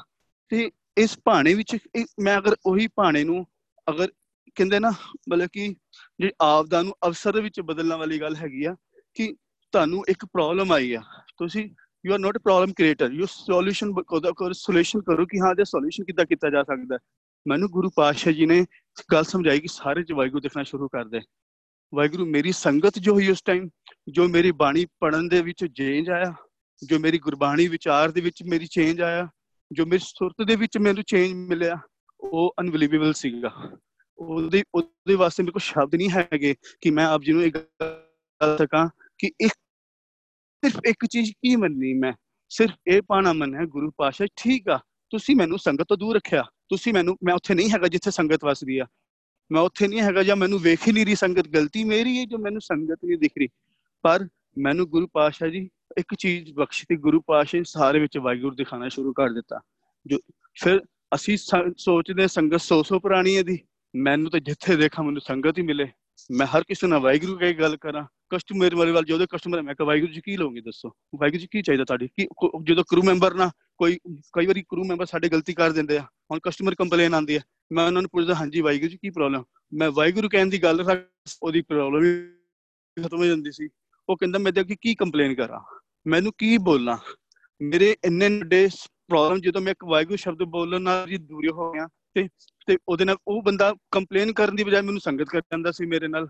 ਤੇ 0.49 0.71
ਇਸ 0.97 1.17
ਭਾਣੇ 1.23 1.53
ਵਿੱਚ 1.53 1.77
ਮੈਂ 2.19 2.37
ਅਗਰ 2.37 2.55
ਉਹੀ 2.65 2.87
ਭਾਣੇ 2.95 3.23
ਨੂੰ 3.23 3.45
ਅਗਰ 3.89 4.07
ਕਹਿੰਦੇ 4.55 4.79
ਨਾ, 4.79 4.91
ਮਤਲਬ 5.29 5.49
ਕਿ 5.53 5.75
ਜੇ 6.19 6.31
ਆਪਦਾ 6.41 6.81
ਨੂੰ 6.81 6.93
ਅਵਸਰ 7.07 7.41
ਵਿੱਚ 7.41 7.61
ਬਦਲਣ 7.61 7.95
ਵਾਲੀ 7.95 8.21
ਗੱਲ 8.21 8.35
ਹੈਗੀ 8.35 8.63
ਆ 8.63 8.75
ਕਿ 9.13 9.35
ਤੁਹਾਨੂੰ 9.71 10.03
ਇੱਕ 10.09 10.25
ਪ੍ਰੋਬਲਮ 10.25 10.71
ਆਈ 10.71 10.93
ਆ, 10.93 11.01
ਤੁਸੀਂ 11.37 11.69
you 12.05 12.13
are 12.13 12.19
not 12.19 12.37
a 12.37 12.39
problem 12.39 12.73
creator 12.73 13.11
you 13.11 13.25
solution 13.29 13.93
ਕਰੋ 13.93 14.53
ਸੋਲੂਸ਼ਨ 14.53 15.01
ਕਰੋ 15.01 15.25
ਕਿ 15.25 15.39
ਹਾਂ 15.39 15.55
ਦੇ 15.55 15.65
ਸੋਲੂਸ਼ਨ 15.65 16.03
ਕਿੱਦਾਂ 16.03 16.25
ਕੀਤਾ 16.25 16.49
ਜਾ 16.49 16.63
ਸਕਦਾ। 16.63 16.97
ਮੈਨੂੰ 17.47 17.69
ਗੁਰੂ 17.69 17.89
ਪਾਤਸ਼ਾਹ 17.95 18.33
ਜੀ 18.33 18.45
ਨੇ 18.45 18.65
ਗੱਲ 19.13 19.23
ਸਮਝਾਈ 19.23 19.59
ਕਿ 19.59 19.67
ਸਾਰੇ 19.67 20.03
ਚ 20.03 20.11
ਵਾਹਿਗੁਰੂ 20.11 20.41
ਦੇਖਣਾ 20.41 20.63
ਸ਼ੁਰੂ 20.63 20.87
ਕਰ 20.87 21.05
ਦੇ। 21.05 21.19
ਵਾਹਿਗੁਰੂ, 21.93 22.25
ਮੇਰੀ 22.25 22.51
ਸੰਗਤ 22.51 22.99
ਜੋ 22.99 23.13
ਹੋਈ 23.13 23.29
ਉਸ 23.29 23.41
ਟਾਈਮ 23.41 23.67
ਜੋ 24.07 24.27
ਮੇਰੀ 24.27 24.51
ਬਾਣੀ 24.51 24.85
ਪੜਨ 24.99 25.27
ਦੇ 25.27 25.41
ਵਿੱਚ 25.41 25.65
ਚੇਂਜ 25.65 26.09
ਆਇਆ, 26.09 26.33
ਜੋ 26.81 26.99
ਮੇਰੀ 26.99 27.17
ਗੁਰਬਾਣੀ 27.17 27.67
ਵਿਚਾਰ 27.67 28.11
ਦੇ 28.11 28.21
ਵਿੱਚ 28.21 28.43
ਮੇਰੀ 28.43 28.65
ਚੇਂਜ 28.65 29.01
ਆਇਆ, 29.01 29.27
ਜੋ 29.71 29.85
ਮੇਰੀ 29.85 30.03
ਸੁਰਤ 30.05 30.45
ਦੇ 30.47 30.55
ਵਿੱਚ 30.55 30.77
ਮੈਨੂੰ 30.77 31.03
ਚੇਂਜ 31.03 31.33
ਮਿਲਿਆ, 31.33 31.77
ਉਹ 32.19 32.53
ਅਨਬਲੀਵੇਬਲ 32.59 33.13
ਸੀਗਾ। 33.13 33.51
ਉਹਦੇ 34.17 34.63
ਉਹਦੇ 34.75 35.15
ਵਾਸਤੇ 35.15 35.43
ਮੇਰੇ 35.43 35.51
ਕੋਲ 35.51 35.61
ਸ਼ਬਦ 35.61 35.95
ਨਹੀਂ 35.95 36.09
ਹੈਗੇ 36.09 36.55
ਕਿ 36.81 36.89
ਮੈਂ 36.89 37.05
ਆਪ 37.05 37.21
ਜੀ 37.21 37.31
ਨੂੰ 37.31 37.43
ਇਹ 37.43 37.51
ਗੱਲ 37.51 38.57
ਸਕਾਂ 38.57 38.87
ਕਿ 39.17 39.31
ਇੱਕ, 39.39 39.53
ਸਿਰਫ 40.63 40.79
ਇੱਕ 40.85 41.05
ਚੀਜ਼ 41.05 41.31
ਕੀ 41.31 41.55
ਮੰਨੀ 41.55 41.93
ਮੈਂ? 41.93 42.13
ਸਿਰਫ 42.51 42.75
ਇਹ 42.87 43.01
ਪਾਣਾ 43.07 43.33
ਮੰਨਿਆ, 43.33 43.65
ਗੁਰੂ 43.65 43.91
ਪਾਸ਼ਾ 43.97 44.25
ਠੀਕ 44.35 44.69
ਆ, 44.69 44.79
ਤੁਸੀਂ 45.11 45.35
ਮੈਨੂੰ 45.35 45.59
ਸੰਗਤ 45.59 45.85
ਤੋਂ 45.89 45.97
ਦੂਰ 45.97 46.15
ਰੱਖਿਆ। 46.15 46.43
ਤੁਸੀਂ 46.69 46.93
ਮੈਨੂੰ, 46.93 47.17
ਮੈਂ 47.23 47.33
ਉੱਥੇ 47.33 47.53
ਨਹੀਂ 47.53 47.71
ਹੈਗਾ 47.71 47.87
ਜਿੱਥੇ 47.87 48.11
ਸੰਗਤ 48.11 48.45
ਵਸਦੀ 48.45 48.77
ਆ। 48.77 48.85
ਮੈਂ 49.51 49.61
ਉੱਥੇ 49.61 49.87
ਨਹੀਂ 49.87 50.01
ਹੈਗਾ 50.01 50.23
ਜਾਂ 50.23 50.35
ਮੈਨੂੰ 50.35 50.59
ਵੇਖ 50.59 50.87
ਹੀ 50.87 50.91
ਨਹੀਂ 50.91 51.05
ਰਹੀ 51.05 51.15
ਸੰਗਤ, 51.15 51.47
ਗਲਤੀ 51.47 51.83
ਮੇਰੀ 51.83 52.19
ਹੈ 52.19 52.25
ਜੋ 52.25 52.37
ਮੈਨੂੰ 52.37 52.61
ਸੰਗਤ 52.61 52.99
ਨਹੀਂ 53.05 53.17
ਦਿਖ 53.17 53.31
ਰਹੀ। 53.39 53.47
ਪਰ 54.01 54.27
ਮੈਨੂੰ 54.57 54.89
ਗੁਰੂ 54.89 55.07
ਪਾਸ਼ਾ 55.07 55.47
ਜੀ 55.47 55.69
ਇੱਕ 55.97 56.15
ਚੀਜ਼ 56.15 56.53
ਬਖਸ਼ੀ 56.53 56.85
ਤੇ 56.89 56.95
ਗੁਰੂ 56.95 57.21
ਪਾਸ਼ਾ 57.21 57.59
ਸਾਰੇ 57.65 57.99
ਵਿੱਚ 57.99 58.17
ਵਾਹਿਗੁਰੂ 58.17 58.55
ਦਿਖਾਣਾ 58.55 58.89
ਸ਼ੁਰੂ 58.89 59.13
ਕਰ 59.13 59.29
ਦਿੱਤਾ। 59.29 59.59
ਜੋ 60.07 60.17
ਫਿਰ 60.61 60.81
ਅਸੀਂ 61.15 61.37
ਸੋਚਦੇ 61.77 62.27
ਸੰਗਤ 62.27 62.61
100 62.61 62.83
100 62.83 62.99
ਪੁਰਾਣੀ 62.99 63.37
ਹੈ 63.37 63.43
ਦੀ, 63.43 63.59
ਮੈਨੂੰ 63.95 64.31
ਤਾਂ 64.31 64.39
ਜਿੱਥੇ 64.39 64.75
ਦੇਖਾਂ 64.75 65.03
ਮੈਨੂੰ 65.03 65.21
ਸੰਗਤ 65.21 65.57
ਹੀ 65.57 65.63
ਮਿਲੇ। 65.63 65.87
ਮੈਂ 66.31 66.47
ਹਰ 66.47 66.63
ਕਿਸੇ 66.63 66.87
ਨਾਲ 66.87 66.99
ਵਾਹਿਗੁਰੂ 66.99 67.37
ਕਹੀ 67.37 67.53
ਗੱਲ 67.53 67.77
ਕਰਾਂ। 67.77 68.05
ਕਸਟਮਰ 68.29 68.75
ਮੇਰੇ 68.75 68.91
ਵੱਲ 68.91 69.05
ਜਦੋਂ 69.05 69.27
ਕਸਟਮਰ 69.27 69.61
ਮੈਂ 69.61 69.75
ਕਹ, 69.75 69.83
ਵਾਹਿਗੁਰੂ 69.83 70.13
ਜੀ, 70.13 70.21
ਕੀ 70.21 70.37
ਲਓਗੇ 70.37 70.61
ਦੱਸੋ? 70.61 70.89
ਵਾਹਿਗੁਰੂ 70.89 71.39
ਜੀ, 71.39 71.47
ਕੀ 71.51 71.61
ਚਾਹੀਦਾ 71.61 71.83
ਤੁਹਾਡੀ? 71.83 72.07
ਕੀ 72.07 72.27
ਜਦੋਂ 72.63 72.83
ਕਰੂ 72.89 73.03
ਮੈਂਬਰ 73.03 73.33
ਨਾ 73.33 73.51
ਕੋਈ, 73.77 73.97
ਕਈ 74.33 74.45
ਵਾਰੀ 74.45 74.61
ਕਰੂ 74.61 74.83
ਮੈਂਬਰ 74.83 75.05
ਸਾਡੇ 75.05 75.29
ਗਲਤੀ 75.29 75.53
ਕਰ 75.53 75.71
ਦਿੰਦੇ 75.71 75.97
ਆ। 75.97 76.01
ਹੁਣ 76.01 76.39
ਕਸਟਮਰ 76.43 76.75
ਕੰਪਲੇਨ 76.75 77.13
ਆਉਂਦੀ 77.13 77.37
ਹੈ 77.37 77.43
ਮੈਂ 77.71 77.87
ਉਹਨਾਂ 77.87 78.01
ਨੂੰ 78.01 78.09
ਪੁੱਛਦਾ, 78.09 78.35
ਹਾਂਜੀ, 78.35 78.61
ਵਾਹਿਗੁਰੂ 78.61 78.89
ਜੀ, 78.89 78.97
ਕੀ 78.97 79.09
ਪ੍ਰੋਬਲਮ 79.09 79.43
ਮੈਂ 79.73 79.91
ਵਾਹਿਗੁਰੂ 79.91 80.29
ਕਹਿਣ 80.29 80.47
ਦੀ 80.47 80.63
ਗੱਲ 80.63 80.85
ਰੱਖ, 80.85 81.07
ਉਹਦੀ 81.43 81.61
ਪ੍ਰੋਬਲਮ 81.61 82.03
ਹੀ 82.03 83.03
ਖਤਮ 83.03 83.17
ਹੋ 83.17 83.25
ਜਾਂਦੀ 83.25 83.51
ਸੀ। 83.51 83.69
ਉਹ 84.09 84.17
ਕਹਿੰਦਾ, 84.17 84.39
ਮੈਂ 84.39 84.51
ਤੇ 84.51 84.75
ਕੀ 84.81 84.95
ਕੰਪਲੇਨ 84.95 85.35
ਕਰਾਂ। 85.35 85.79
ਮੈਨੂੰ 86.07 86.33
ਕੀ 86.37 86.57
ਬੋਲਾਂ? 86.57 86.97
ਮੇਰੇ 87.61 87.97
ਇੰਨੇ 88.05 88.29
ਵੱਡੇ 88.29 88.69
ਪ੍ਰੋਬਲਮ 89.07 89.41
ਜਦੋਂ 89.41 89.61
ਮੈਂ 89.61 89.71
ਇੱਕ 89.71 89.85
ਵਾਹਿਗੁਰੂ 89.85 90.15
ਸ਼ਬਦ 90.15 90.43
ਬੋਲਣ 90.43 90.81
ਨਾਲ 90.81 91.07
ਜੀ 91.07 91.17
ਦੂਰ 91.17 91.51
ਹੋ 91.51 91.71
ਗਿਆ, 91.71 91.87
ਤੇ 92.13 92.27
ਤੇ 92.67 92.77
ਉਹਦੇ 92.87 93.05
ਨਾਲ 93.05 93.17
ਉਹ 93.27 93.43
ਬੰਦਾ 93.43 93.75
ਕੰਪਲੇਨ 93.91 94.33
ਕਰਨ 94.33 94.55
ਦੀ 94.55 94.63
ਬਜਾਏ 94.63 94.81
ਮੈਨੂੰ 94.81 95.01
ਸੰਗਤ 95.01 95.23
ਕਰ 95.23 95.39
ਜਾਂਦਾ 95.39 95.71
ਸੀ 95.71 95.85
ਮੇਰੇ 95.85 96.07
ਨਾਲ। 96.07 96.27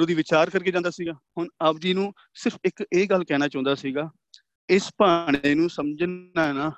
ਉਹਦੀ 0.00 0.14
ਵਿਚਾਰ 0.14 0.50
ਕਰਕੇ 0.50 0.70
ਜਾਂਦਾ 0.70 0.90
ਸੀਗਾ। 0.90 1.12
ਹੁਣ 1.38 1.48
ਆਪ 1.62 1.78
ਜੀ 1.78 1.92
ਨੂੰ 1.94 2.12
ਸਿਰਫ 2.34 2.58
ਇੱਕ 2.64 2.84
ਇਹ 2.92 3.06
ਗੱਲ 3.08 3.24
ਕਹਿਣਾ 3.24 3.48
ਚਾਹੁੰਦਾ 3.48 3.74
ਸੀਗਾ, 3.74 4.10
ਇਸ 4.68 4.90
ਭਾਣੇ 4.98 5.54
ਨੂੰ 5.54 5.68
ਸਮਝਣਾ 5.70 6.52
ਨਾ 6.52 6.70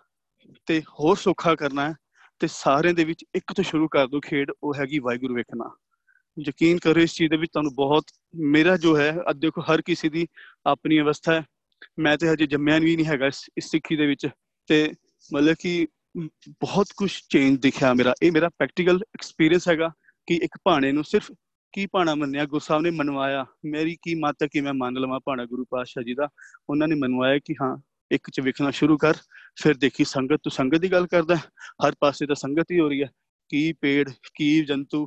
ਤੇ 0.66 0.80
ਹੋਰ 0.90 1.16
ਸੌਖਾ 1.16 1.54
ਕਰਨਾ 1.54 1.92
ਤੇ 2.40 2.46
ਸਾਰਿਆਂ 2.46 2.94
ਦੇ 2.94 3.04
ਵਿੱਚ 3.04 3.24
ਇੱਕ 3.34 3.52
ਤੋਂ 3.52 3.64
ਸ਼ੁਰੂ 3.64 3.88
ਕਰ 3.88 4.06
ਦੋ 4.06 4.20
ਖੇਡ, 4.20 4.50
ਉਹ 4.62 4.74
ਹੈਗੀ 4.74 4.98
ਵਾਹਿਗੁਰੂ 4.98 5.34
ਵੇਖਣਾ। 5.34 5.70
ਯਕੀਨ 6.36 6.78
ਕਰੋ 6.78 7.00
ਇਸ 7.00 7.14
ਚੀਜ਼ 7.14 7.30
ਦੇ 7.30 7.36
ਵਿੱਚ 7.36 7.52
ਤੁਹਾਨੂੰ 7.52 7.74
ਬਹੁਤ, 7.74 8.10
ਮੇਰਾ 8.54 8.76
ਜੋ 8.76 8.96
ਹੈ, 8.98 9.12
ਅੱਜ 9.30 9.38
ਦੇਖੋ 9.38 9.62
ਹਰ 9.62 9.82
ਕਿਸੇ 9.82 10.08
ਦੀ 10.08 10.26
ਆਪਣੀ 10.66 11.00
ਅਵਸਥਾ 11.00 11.34
ਹੈ। 11.34 11.44
ਮੈਂ 11.98 12.16
ਤੇ 12.18 12.28
ਹਜੇ 12.28 12.46
ਜੰਮਿਆ 12.46 12.78
ਵੀ 12.78 12.94
ਨਹੀਂ 12.96 13.06
ਹੈਗਾ 13.06 13.26
ਇਸ 13.26 13.48
ਸਿੱਖੀ 13.60 13.96
ਦੇ 13.96 14.06
ਵਿੱਚ 14.06 14.28
ਤੇ 14.70 14.78
ਮਤਲਬ 15.30 15.56
ਕਿ 15.60 15.86
ਬਹੁਤ 16.50 16.92
ਕੁਝ 16.96 17.10
ਚੇਂਜ 17.30 17.58
ਦਿਖਿਆ 17.60 17.92
ਮੇਰਾ। 17.94 18.14
ਇਹ 18.22 18.32
ਮੇਰਾ 18.32 18.48
ਪ੍ਰੈਕਟੀਕਲ 18.48 19.00
ਐਕਸਪੀਰੀਅੰਸ 19.14 19.68
ਹੈਗਾ 19.68 19.88
ਕਿ 20.28 20.34
ਇੱਕ 20.42 20.58
ਭਾਣੇ 20.64 20.92
ਨੂੰ 20.92 21.04
ਸਿਰਫ 21.04 21.30
ਕੀ 21.76 21.86
ਭਾਣਾ 21.86 22.14
ਮੰਨਿਆ? 22.14 22.44
ਗੁਰੂ 22.44 22.58
ਸਾਹਿਬ 22.58 22.82
ਨੇ 22.82 22.90
ਮਨਵਾਇਆ। 22.90 23.44
ਮੇਰੀ 23.64 23.96
ਕੀ 24.02 24.14
ਮਤ 24.14 24.36
ਹੈ 24.42 24.48
ਕਿ 24.52 24.60
ਮੈਂ 24.60 24.72
ਮੰਨ 24.74 24.98
ਲਵਾਂ 24.98 25.20
ਭਾਣਾ 25.24 25.44
ਗੁਰੂ 25.44 25.64
ਪਾਤਸ਼ਾਹ 25.64 26.02
ਜੀ 26.02 26.14
ਦਾ? 26.14 26.28
ਉਹਨਾਂ 26.70 26.88
ਨੇ 26.88 26.94
ਮਨਵਾਇਆ 26.94 27.38
ਕਿ 27.38 27.54
ਹਾਂ, 27.62 27.76
ਇੱਕ 28.10 28.30
ਚ 28.30 28.40
ਵੇਖਣਾ 28.40 28.70
ਸ਼ੁਰੂ 28.70 28.96
ਕਰ, 28.98 29.14
ਫਿਰ 29.62 29.74
ਦੇਖੀ 29.74 30.04
ਸੰਗਤ, 30.04 30.40
ਤੂੰ 30.42 30.50
ਸੰਗਤ 30.50 30.78
ਦੀ 30.78 30.92
ਗੱਲ 30.92 31.06
ਕਰਦਾ 31.06 31.36
ਹਰ 31.86 31.94
ਪਾਸੇ 32.00 32.26
ਤਾਂ 32.26 32.34
ਸੰਗਤ 32.34 32.70
ਹੀ 32.72 32.80
ਹੋ 32.80 32.88
ਰਹੀ 32.88 33.02
ਹੈ। 33.02 33.10
ਕੀ 33.48 33.72
ਪੇੜ, 33.72 34.08
ਕੀ 34.34 34.64
ਜੰਤੂ, 34.64 35.06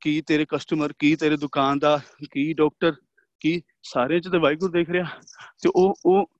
ਕੀ 0.00 0.20
ਤੇਰੇ 0.20 0.46
ਕਸਟਮਰ 0.48 0.92
ਕੀ 0.98 1.16
ਤੇਰੇ 1.16 1.36
ਦੁਕਾਨਦਾਰ, 1.36 2.00
ਕੀ 2.32 2.52
ਡਾਕਟਰ 2.52 2.94
ਕੀ 3.40 3.62
ਸਾਰੇ 3.82 4.20
ਚ 4.20 4.28
ਤੇ 4.28 4.38
ਵਾਹਿਗੁਰੂ 4.38 4.72
ਦੇਖ 4.72 4.90
ਰਿਹਾ। 4.90 5.04
ਤੇ 5.62 5.70
ਉਹ 5.76 5.94
ਉਹ 6.06 6.30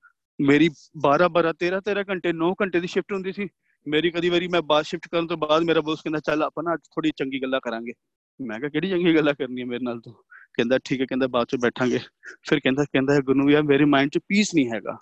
ਮੇਰੀ 0.40 0.70
12 1.00 1.28
12 1.28 1.52
13 1.52 1.80
13 1.80 2.04
ਘੰਟੇ 2.10 2.32
9 2.32 2.52
ਘੰਟੇ 2.62 2.80
ਦੀ 2.80 2.86
ਸ਼ਿਫਟ 2.86 3.12
ਹੁੰਦੀ 3.12 3.32
ਸੀ। 3.32 3.48
ਮੇਰੀ 3.86 4.10
ਕਦੀ 4.10 4.28
ਵਾਰੀ 4.28 4.48
ਮੈਂ 4.48 4.62
ਬਾਅਦ 4.62 4.84
ਸ਼ਿਫਟ 4.84 5.08
ਕਰਨ 5.08 5.26
ਤੋਂ 5.26 5.36
ਬਾਅਦ 5.36 5.62
ਮੇਰਾ 5.62 5.80
ਬੋਸ 5.80 6.02
ਕਹਿੰਦਾ, 6.02 6.20
ਚੱਲ 6.20 6.42
ਆਪਾਂ 6.42 6.64
ਨਾ 6.64 6.74
ਅੱਜ 6.74 6.80
ਥੋੜੀ 6.80 7.10
ਚੰਗੀ 7.16 7.42
ਗੱਲਾਂ 7.42 7.60
ਕਰਾਂਗੇ। 7.60 7.92
ਮੈਂ 8.40 8.58
ਕਿਹਾ, 8.58 8.70
ਕਿਹੜੀ 8.70 8.90
ਚੰਗੀ 8.90 9.14
ਗੱਲਾਂ 9.14 9.34
ਕਰਨੀ 9.34 9.60
ਹੈ 9.60 9.66
ਮੇਰੇ 9.66 9.84
ਨਾਲ 9.84 10.00
ਤੂੰ? 10.00 10.14
ਕਹਿੰਦਾ, 10.54 10.78
ਠੀਕ 10.84 11.00
ਹੈ, 11.00 11.06
ਕਹਿੰਦਾ 11.06 11.26
ਬਾਅਦ 11.26 11.46
ਚ 11.46 11.56
ਬੈਠਾਂਗੇ। 11.56 11.98
ਫਿਰ 12.42 12.60
ਕਹਿੰਦਾ 12.60 12.84
ਕਹਿੰਦਾ 12.84 13.20
ਗੁਰੂ 13.20 13.50
ਯਾਰ, 13.50 13.62
ਮੇਰੇ 13.62 13.84
ਮਾਈਂਡ 13.84 14.10
'ਚ 14.10 14.18
ਪੀਸ 14.18 14.54
ਨਹੀਂ 14.54 14.70
ਹੈਗਾ। 14.70 14.98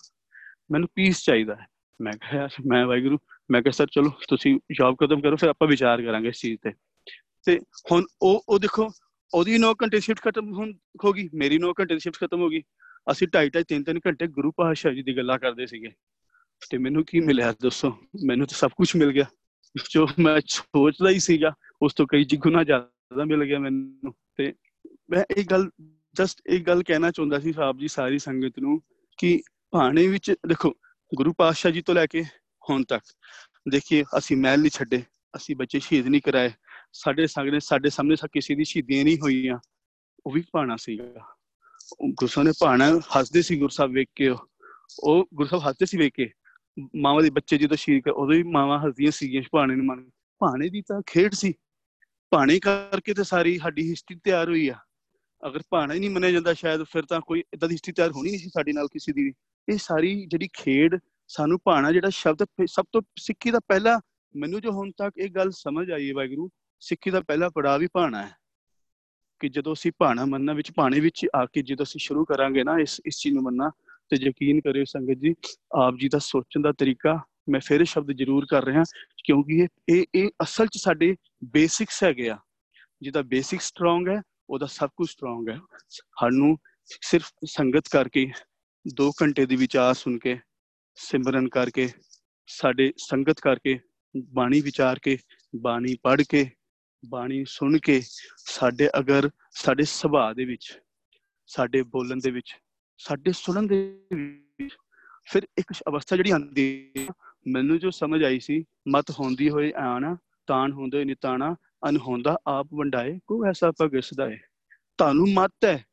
ਮੈਨੂੰ 0.70 0.88
ਪੀਸ 0.94 1.24
ਚਾਹੀਦਾ 1.24 1.54
ਹੈ। 1.54 1.66
ਮੈਂ 2.00 2.12
ਕਿਹਾ, 2.12 2.40
ਯਾਰ, 2.40 2.48
ਮੈਂ 2.66 2.86
ਵਾਹਿਗੁਰੂ, 2.86 3.18
ਮੈਂ 3.50 3.62
ਕਿਹਾ, 3.62 3.72
ਸਰ, 3.72 3.86
ਚਲੋ, 3.86 4.10
ਤੁਸੀਂ 4.28 4.60
ਜੌਬ 4.78 4.96
ਕਦਮ 5.00 5.20
ਕਰੋ, 5.20 5.36
ਫਿਰ 5.36 5.48
ਆਪਾਂ 5.48 5.68
ਵਿਚਾਰ 5.68 6.02
ਕਰਾਂਗੇ 6.02 6.28
ਇਸ 6.28 6.40
ਚੀਜ਼ 6.40 6.58
ਤੇ। 6.62 6.72
ਤੇ 7.46 7.60
ਹੁਣ 7.92 8.04
ਉਹ 8.22 8.44
ਉਹ 8.48 8.58
ਦੇਖੋ, 8.58 8.90
ਉਹਦੀ 9.34 9.58
9 9.58 9.72
ਘੰਟੇ 9.72 10.00
ਸ਼ਿਫਟ 10.00 10.20
ਖਤਮ 10.20 10.52
ਹੁਣ 10.52 10.72
ਹੋ 11.04 11.12
ਗਈ, 11.12 11.28
ਮੇਰੀ 11.34 11.58
9 11.58 11.72
ਘੰਟੇ 11.80 11.94
ਦੀ 11.94 12.00
ਸ਼ਿਫਟ 12.00 12.24
ਖਤਮ 12.24 12.40
ਹੋ 12.40 12.48
ਗਈ। 12.48 12.62
ਅਸੀਂ 13.10 13.28
2.5 13.28 13.50
2.5 13.50 13.64
3 13.64 13.82
3 13.82 14.00
ਘੰਟੇ 14.06 14.26
ਗੁਰੂ 14.26 14.52
ਪਾਤਸ਼ਾਹ 14.56 14.92
ਜੀ 14.92 15.02
ਦੀ 15.02 15.16
ਗੱਲਾਂ 15.16 15.38
ਕਰਦੇ 15.38 15.66
ਸੀਗੇ। 15.66 15.90
ਤੇ 16.70 16.78
ਮੈਨੂੰ 16.78 17.04
ਕੀ 17.04 17.20
ਮਿਲਿਆ 17.20 17.52
ਦੱਸੋ? 17.52 17.90
ਮੈਨੂੰ 18.24 18.46
ਤਾਂ 18.46 18.58
ਸਭ 18.58 18.70
ਕੁਝ 18.76 18.96
ਮਿਲ 18.96 19.12
ਗਿਆ। 19.12 19.24
ਜੋ 19.90 20.06
ਮੈਂ 20.18 20.40
ਸੋਚਦਾ 20.46 21.08
ਹੀ 21.10 21.18
ਸੀਗਾ, 21.18 21.54
ਉਸ 21.82 21.94
ਤੋਂ 21.94 22.06
ਕਈ 22.06 22.24
ਗੁਣਾ 22.36 22.64
ਜ਼ਿਆਦਾ 22.64 22.90
ਮਿਲ 23.22 23.44
ਗਿਆ 23.44 23.58
ਮੈਨੂੰ 23.58 24.14
ਤੇ 24.36 24.54
ਮੈਂ 25.10 25.24
ਇਹ 25.36 25.44
ਗੱਲ 25.44 25.70
ਜਸਟ 26.14 26.40
ਇੱਕ 26.46 26.66
ਗੱਲ 26.66 26.82
ਕਹਿਣਾ 26.82 27.10
ਚਾਹੁੰਦਾ 27.10 27.38
ਸੀ 27.38 27.52
ਸਾਹਿਬ 27.52 27.78
ਜੀ 27.78 27.88
ਸਾਰੀ 27.88 28.18
ਸੰਗਤ 28.18 28.58
ਨੂੰ 28.58 28.82
ਕਿ 29.18 29.42
ਭਾਣੇ 29.70 30.06
ਵਿੱਚ 30.08 30.34
ਦੇਖੋ 30.48 30.72
ਗੁਰੂ 31.14 31.32
ਪਾਤਸ਼ਾਹ 31.32 31.72
ਜੀ 31.72 31.82
ਤੋਂ 31.82 31.94
ਲੈ 31.94 32.06
ਕੇ 32.06 32.24
ਹੁਣ 32.70 32.84
ਤੱਕ 32.84 33.02
ਦੇਖੀਏ 33.68 34.04
ਅਸੀਂ 34.18 34.36
ਮਹਿਲ 34.36 34.60
ਨਹੀਂ 34.60 34.70
ਛੱਡੇ, 34.70 35.02
ਅਸੀਂ 35.36 35.56
ਬੱਚੇ 35.56 35.78
ਸ਼ਹੀਦ 35.78 36.06
ਨਹੀਂ 36.06 36.20
ਕਰਾਏ, 36.20 36.50
ਸਾਡੇ 36.92 37.26
ਸਾਹਮਣੇ 37.26 37.60
ਸਾਡੇ 37.60 37.90
ਸਾਹਮਣੇ 37.90 38.16
ਕਿਸੇ 38.32 38.54
ਦੀ 38.54 38.64
ਸ਼ਹੀਦੀਆਂ 38.64 39.04
ਨਹੀਂ 39.04 39.18
ਹੋਈਆਂ, 39.18 39.58
ਉਹ 40.26 40.32
ਵੀ 40.32 40.44
ਭਾਣਾ 40.52 40.76
ਸੀਗਾ। 40.76 41.36
ਗੁਰਸਾ 42.14 42.42
ਨੇ 42.42 42.52
ਭਾਣਾ 42.60 43.00
ਹੱਸਦੇ 43.18 43.42
ਸੀ 43.42 43.58
ਗੁਰਸਾਹਿਬ 43.58 43.92
ਵੇਖ 43.92 44.08
ਕੇ 44.14 44.28
ਉਹ 44.28 45.28
ਗੁਰਸਾਹਿਬ 45.34 45.68
ਹੱਸਦੇ 45.68 45.86
ਸੀ 45.86 45.98
ਵੇਖ 45.98 46.12
ਕੇ, 46.14 46.30
ਮਾਵਾਂ 46.96 47.22
ਦੇ 47.22 47.30
ਬੱਚੇ 47.30 47.58
ਜਦੋਂ 47.58 47.76
ਸ਼ਹੀਦ 47.76 48.08
ਉਦੋਂ 48.08 48.36
ਵੀ 48.36 48.42
ਮਾਵਾਂ 48.42 48.78
ਹੱਸਦੀਆਂ 48.78 49.10
ਸੀਗੀਆਂ 49.10 49.42
ਭਾਣੇ 49.52 49.76
ਨੂੰ 49.76 49.86
ਮੰਨ 49.86 50.10
ਭਾਣੇ 50.40 50.68
ਦੀ 50.68 50.82
ਤਾਂ 50.82 51.02
ਖੇਡ 51.06 51.32
ਸੀ। 51.32 51.54
ਭਾਣੇ 52.34 52.58
ਕਰਕੇ 52.60 53.14
ਤੇ 53.14 53.24
ਸਾਰੀ 53.24 53.58
ਸਾਡੀ 53.58 53.90
ਹਿਸਟਰੀ 53.90 54.16
ਤਿਆਰ 54.24 54.48
ਹੋਈ 54.48 54.68
ਆ। 54.68 54.74
ਅਗਰ 55.46 55.62
ਭਾਣਾ 55.70 55.94
ਹੀ 55.94 55.98
ਨਹੀਂ 55.98 56.10
ਮੰਨਿਆ 56.10 56.30
ਜਾਂਦਾ 56.30 56.54
ਸ਼ਾਇਦ, 56.54 56.82
ਫਿਰ 56.82 57.02
ਤਾਂ 57.02 57.20
ਕੋਈ 57.20 57.42
ਇਦਾਂ 57.54 57.68
ਦੀ 57.68 57.74
ਹਿਸਟਰੀ 57.74 57.92
ਤਿਆਰ 57.92 58.10
ਹੋਣੀ 58.10 58.30
ਨਹੀਂ 58.30 58.40
ਸੀ 58.40 58.48
ਸਾਡੀ 58.48 58.72
ਨਾਲ 58.72 58.88
ਕਿਸੇ 58.88 59.12
ਦੀ 59.12 59.32
ਇਹ 59.68 59.78
ਸਾਰੀ 59.78 60.26
ਜਿਹੜੀ 60.26 60.48
ਖੇਡ, 60.52 60.98
ਸਾਨੂੰ 61.28 61.58
ਭਾਣਾ 61.64 61.92
ਜਿਹੜਾ 61.92 62.10
ਸ਼ਬਦ 62.10 62.46
ਸਭ 62.66 62.84
ਤੋਂ 62.92 63.02
ਸਿੱਖੀ 63.18 63.50
ਦਾ 63.50 63.58
ਪਹਿਲਾ, 63.58 64.00
ਮੈਨੂੰ 64.36 64.60
ਜੋ 64.60 64.70
ਹੁਣ 64.70 64.90
ਤੱਕ 64.90 65.18
ਇਹ 65.18 65.30
ਗੱਲ 65.30 65.50
ਸਮਝ 65.50 65.90
ਆਈ 65.90 66.08
ਹੈ 66.08 66.14
ਵਾਹਿਗੁਰੂ, 66.14 66.50
ਸਿੱਖੀ 66.80 67.10
ਦਾ 67.10 67.20
ਪਹਿਲਾ 67.20 67.48
ਪੜਾਅ 67.48 67.78
ਵੀ 67.78 67.88
ਭਾਣਾ 67.92 68.22
ਹੈ। 68.22 68.32
ਕਿ 69.40 69.48
ਜਦੋਂ 69.48 69.72
ਅਸੀਂ 69.72 69.92
ਭਾਣਾ 69.98 70.24
ਮੰਨਣਾ 70.24 70.52
ਵਿੱਚ, 70.52 70.72
ਭਾਣੇ 70.72 71.00
ਵਿੱਚ 71.00 71.26
ਆ 71.36 71.46
ਕੇ 71.46 71.62
ਜਦੋਂ 71.62 71.84
ਅਸੀਂ 71.84 72.00
ਸ਼ੁਰੂ 72.00 72.24
ਕਰਾਂਗੇ 72.24 72.64
ਨਾ 72.64 72.78
ਇਸ 72.78 73.00
ਇਸ 73.06 73.18
ਚੀਜ਼ 73.18 73.34
ਨੂੰ 73.34 73.42
ਮੰਨਣਾ, 73.42 73.70
ਤੇ 74.08 74.16
ਯਕੀਨ 74.16 74.60
ਕਰਿਓ 74.60 74.84
ਸੰਗਤ 74.84 75.18
ਜੀ, 75.20 75.34
ਆਪ 75.74 75.94
ਜੀ 76.00 76.08
ਦਾ 76.08 76.18
ਸੋਚਣ 76.18 76.62
ਦਾ 76.62 76.72
ਤਰੀਕਾ, 76.72 77.20
ਮੈਂ 77.48 77.60
ਫਿਰ 77.60 77.84
ਸ਼ਬਦ 77.84 78.12
ਜ਼ਰੂਰ 78.12 78.46
ਕਰ 78.50 78.64
ਰਿਹਾ, 78.64 78.82
ਕਿਉਂਕਿ 79.24 79.54
ਇਹ 79.54 79.68
ਇਹ 79.88 80.04
ਇਹ 80.14 80.28
ਅਸਲ 80.42 80.66
'ਚ 80.66 80.78
ਸਾਡੇ 80.78 81.16
ਬੇਸਿਕਸ 81.52 82.02
ਹੈਗੇ 82.04 82.28
ਆ। 82.30 82.38
ਜਿਹਦਾ 83.02 83.22
ਬੇਸਿਕ 83.22 83.60
ਸਟਰੋਂਗ 83.60 84.08
ਹੈ, 84.08 84.22
ਉਹਦਾ 84.50 84.66
ਸਭ 84.66 84.90
ਕੁਝ 84.96 85.08
ਸਟਰੋਂਗ 85.10 85.48
ਹੈ। 85.48 85.58
ਸਾਨੂੰ 85.88 86.56
ਸਿਰਫ 87.02 87.30
ਸੰਗਤ 87.44 87.88
ਕਰਕੇ 87.88 88.30
2 88.94 89.10
ਘੰਟੇ 89.22 89.46
ਦੀ 89.46 89.56
ਵਿਚਾਰ 89.56 89.94
ਸੁਣ 89.94 90.18
ਕੇ, 90.18 90.38
ਸਿਮਰਨ 90.94 91.48
ਕਰਕੇ, 91.48 91.88
ਸਾਡੇ 92.46 92.92
ਸੰਗਤ 92.96 93.40
ਕਰਕੇ, 93.40 93.78
ਬਾਣੀ 94.32 94.60
ਵਿਚਾਰ 94.60 94.98
ਕੇ, 94.98 95.18
ਬਾਣੀ 95.56 95.96
ਪੜ੍ਹ 96.02 96.22
ਕੇ, 96.28 96.50
ਬਾਣੀ 97.08 97.44
ਸੁਣ 97.48 97.78
ਕੇ, 97.78 98.00
ਸਾਡੇ 98.36 98.88
ਅਗਰ, 98.98 99.30
ਸਾਡੇ 99.50 99.84
ਸੁਭਾਅ 99.84 100.34
ਦੇ 100.34 100.44
ਵਿੱਚ, 100.44 100.80
ਸਾਡੇ 101.46 101.82
ਬੋਲਣ 101.82 102.18
ਦੇ 102.18 102.30
ਵਿੱਚ, 102.30 102.54
ਸਾਡੇ 102.98 103.32
ਸੁਣਨ 103.32 103.66
ਦੇ 103.66 104.00
ਵਿੱਚ, 104.12 104.74
ਫਿਰ 105.24 105.46
ਇੱਕ 105.58 105.72
ਅਵਸਥਾ 105.88 106.16
ਜਿਹੜੀ 106.16 106.30
ਆਉਂਦੀ 106.30 106.92
ਮੈਨੂੰ 107.46 107.78
ਜੋ 107.78 107.90
ਸਮਝ 107.90 108.22
ਆਈ 108.24 108.40
ਸੀ, 108.40 108.64
ਮਤ 108.88 109.10
ਹੁੰਦੀ 109.10 109.50
ਹੋਏ 109.50 109.72
ਆਣਾ 109.72 110.16
ਤਾਣ 110.46 110.72
ਹੁੰਦੇ 110.72 111.04
ਨਿਤਾਣਾ 111.04 111.56
ਅਨਹੋਂਦਾ 111.88 112.38
ਆਪ 112.46 112.68
ਵੰਡਾਏ, 112.74 113.20
ਕੋ 113.26 113.46
ਐਸਾ 113.46 113.72
ਭਗਸਦਾ 113.80 114.30
ਹੈ 114.30 114.40
ਤੁਹਾਨੂੰ 114.98 115.26
ਮਤ 115.28 115.64
ਹੈ 115.64 115.84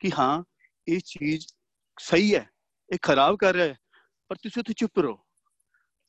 ਕਿ 0.00 0.10
ਹਾਂ, 0.18 0.44
ਇਹ 0.88 1.00
ਚੀਜ਼ 1.04 1.46
ਸਹੀ 2.00 2.34
ਹੈ, 2.34 2.50
ਇਹ 2.92 2.98
ਖਰਾਬ 3.02 3.36
ਕਰ 3.36 3.54
ਰਿਹਾ 3.54 3.66
ਹੈ, 3.66 3.78
ਪਰ 4.28 4.36
ਤੁਸੀਂ 4.36 4.62
ਉੱਥੇ 4.62 4.72
ਚੁੱਪ 4.72 4.98
ਰਹੋ। 4.98 5.18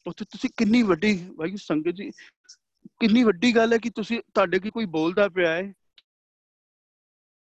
ਉੱਥੇ 0.08 0.26
ਤੁਸੀਂ 0.26 0.50
ਕਿੰਨੀ 0.58 0.84
ਵੱਡੀ, 0.84 1.14
ਵਾਹਿਗੁਰੂ 1.36 1.58
ਸੰਗਤ 1.58 1.92
ਜੀ, 1.92 2.12
ਕਿੰਨੀ 3.00 3.24
ਵੱਡੀ 3.24 3.56
ਗੱਲ 3.56 3.74
ਹੈ 3.74 3.78
ਕਿ 3.78 3.90
ਤੁਸੀਂ, 3.90 4.22
ਤੁਹਾਡੇ 4.34 4.60
ਕੀ 4.60 4.70
ਕੋਈ 4.70 4.86
ਬੋਲਦਾ 4.86 5.30
ਪਿਆ 5.30 5.52
ਹੈ। 5.52 5.74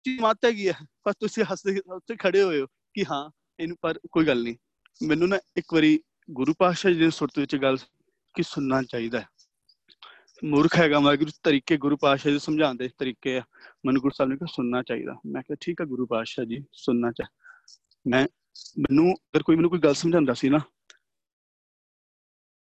ਜੀ 0.07 0.19
ਮਤ 0.21 0.45
ਹੈਗੀ 0.45 0.69
ਹੈ, 0.69 0.75
ਪਰ 1.05 1.13
ਤੁਸੀਂ 1.13 1.45
ਹੱਸਦੇ, 1.53 1.81
ਉੱਥੇ 1.95 2.17
ਖੜੇ 2.17 2.43
ਹੋਏ 2.43 2.61
ਹੋ 2.61 2.67
ਕਿ 2.67 3.05
ਹਾਂ, 3.05 3.31
ਇਹਨੂੰ, 3.61 3.77
ਪਰ 3.81 4.01
ਕੋਈ 4.13 4.27
ਗੱਲ 4.27 4.43
ਨਹੀਂ। 4.43 4.57
ਮੈਨੂੰ 5.09 5.29
ਨਾ 5.29 5.39
ਇੱਕ 5.57 5.75
ਵਾਰੀ 5.75 6.01
ਗੁਰੂ 6.31 6.55
ਪਾਤਸ਼ਾਹ 6.59 6.93
ਜੀ 6.93 6.99
ਦੀ 6.99 7.11
ਸੁਰਤ 7.11 7.39
ਵਿੱਚ 7.39 7.57
ਗੱਲ 7.57 7.77
ਕਿ 8.35 8.43
ਸੁਣਨਾ 8.43 8.83
ਚਾਹੀਦਾ 8.83 9.21
ਹੈ। 9.21 9.29
ਮੂਰਖ 10.45 10.77
ਹੈਗਾ 10.77 10.99
ਵਾਹਿਗੁਰੂ 10.99 11.31
ਤਰੀਕੇ 11.43 11.77
ਗੁਰੂ 11.77 11.97
ਪਾਤਸ਼ਾਹ 11.97 12.33
ਜੀ 12.33 12.39
ਸਮਝਾਉਣ 12.39 12.77
ਦੇ 12.77 12.89
ਤਰੀਕੇ 12.99 13.37
ਆ। 13.39 13.43
ਮੈਨੂੰ 13.87 14.01
ਗੁਰੂ 14.03 14.15
ਸਾਹਿਬ 14.15 14.31
ਨੇ 14.31 14.37
ਕਿਹਾ, 14.37 14.53
ਸੁਣਨਾ 14.53 14.83
ਚਾਹੀਦਾ। 14.83 15.15
ਮੈਂ 15.27 15.43
ਕਿਹਾ, 15.43 15.57
ਠੀਕ 15.61 15.81
ਹੈ 15.81 15.87
ਗੁਰੂ 15.87 16.07
ਪਾਤਸ਼ਾਹ 16.07 16.45
ਜੀ, 16.45 16.65
ਸੁਣਨਾ 16.73 17.13
ਚਾਹ 17.13 17.27
ਮੈਂ, 18.07 18.27
ਮੈਨੂੰ, 18.79 19.13
ਅਗਰ 19.13 19.43
ਕੋਈ 19.43 19.57
ਮੈਨੂੰ 19.57 19.71
ਕੋਈ 19.71 19.79
ਗੱਲ 19.79 19.95
ਸਮਝਾਉਂਦਾ 19.95 20.35
ਸੀ 20.35 20.49
ਨਾ, 20.49 20.59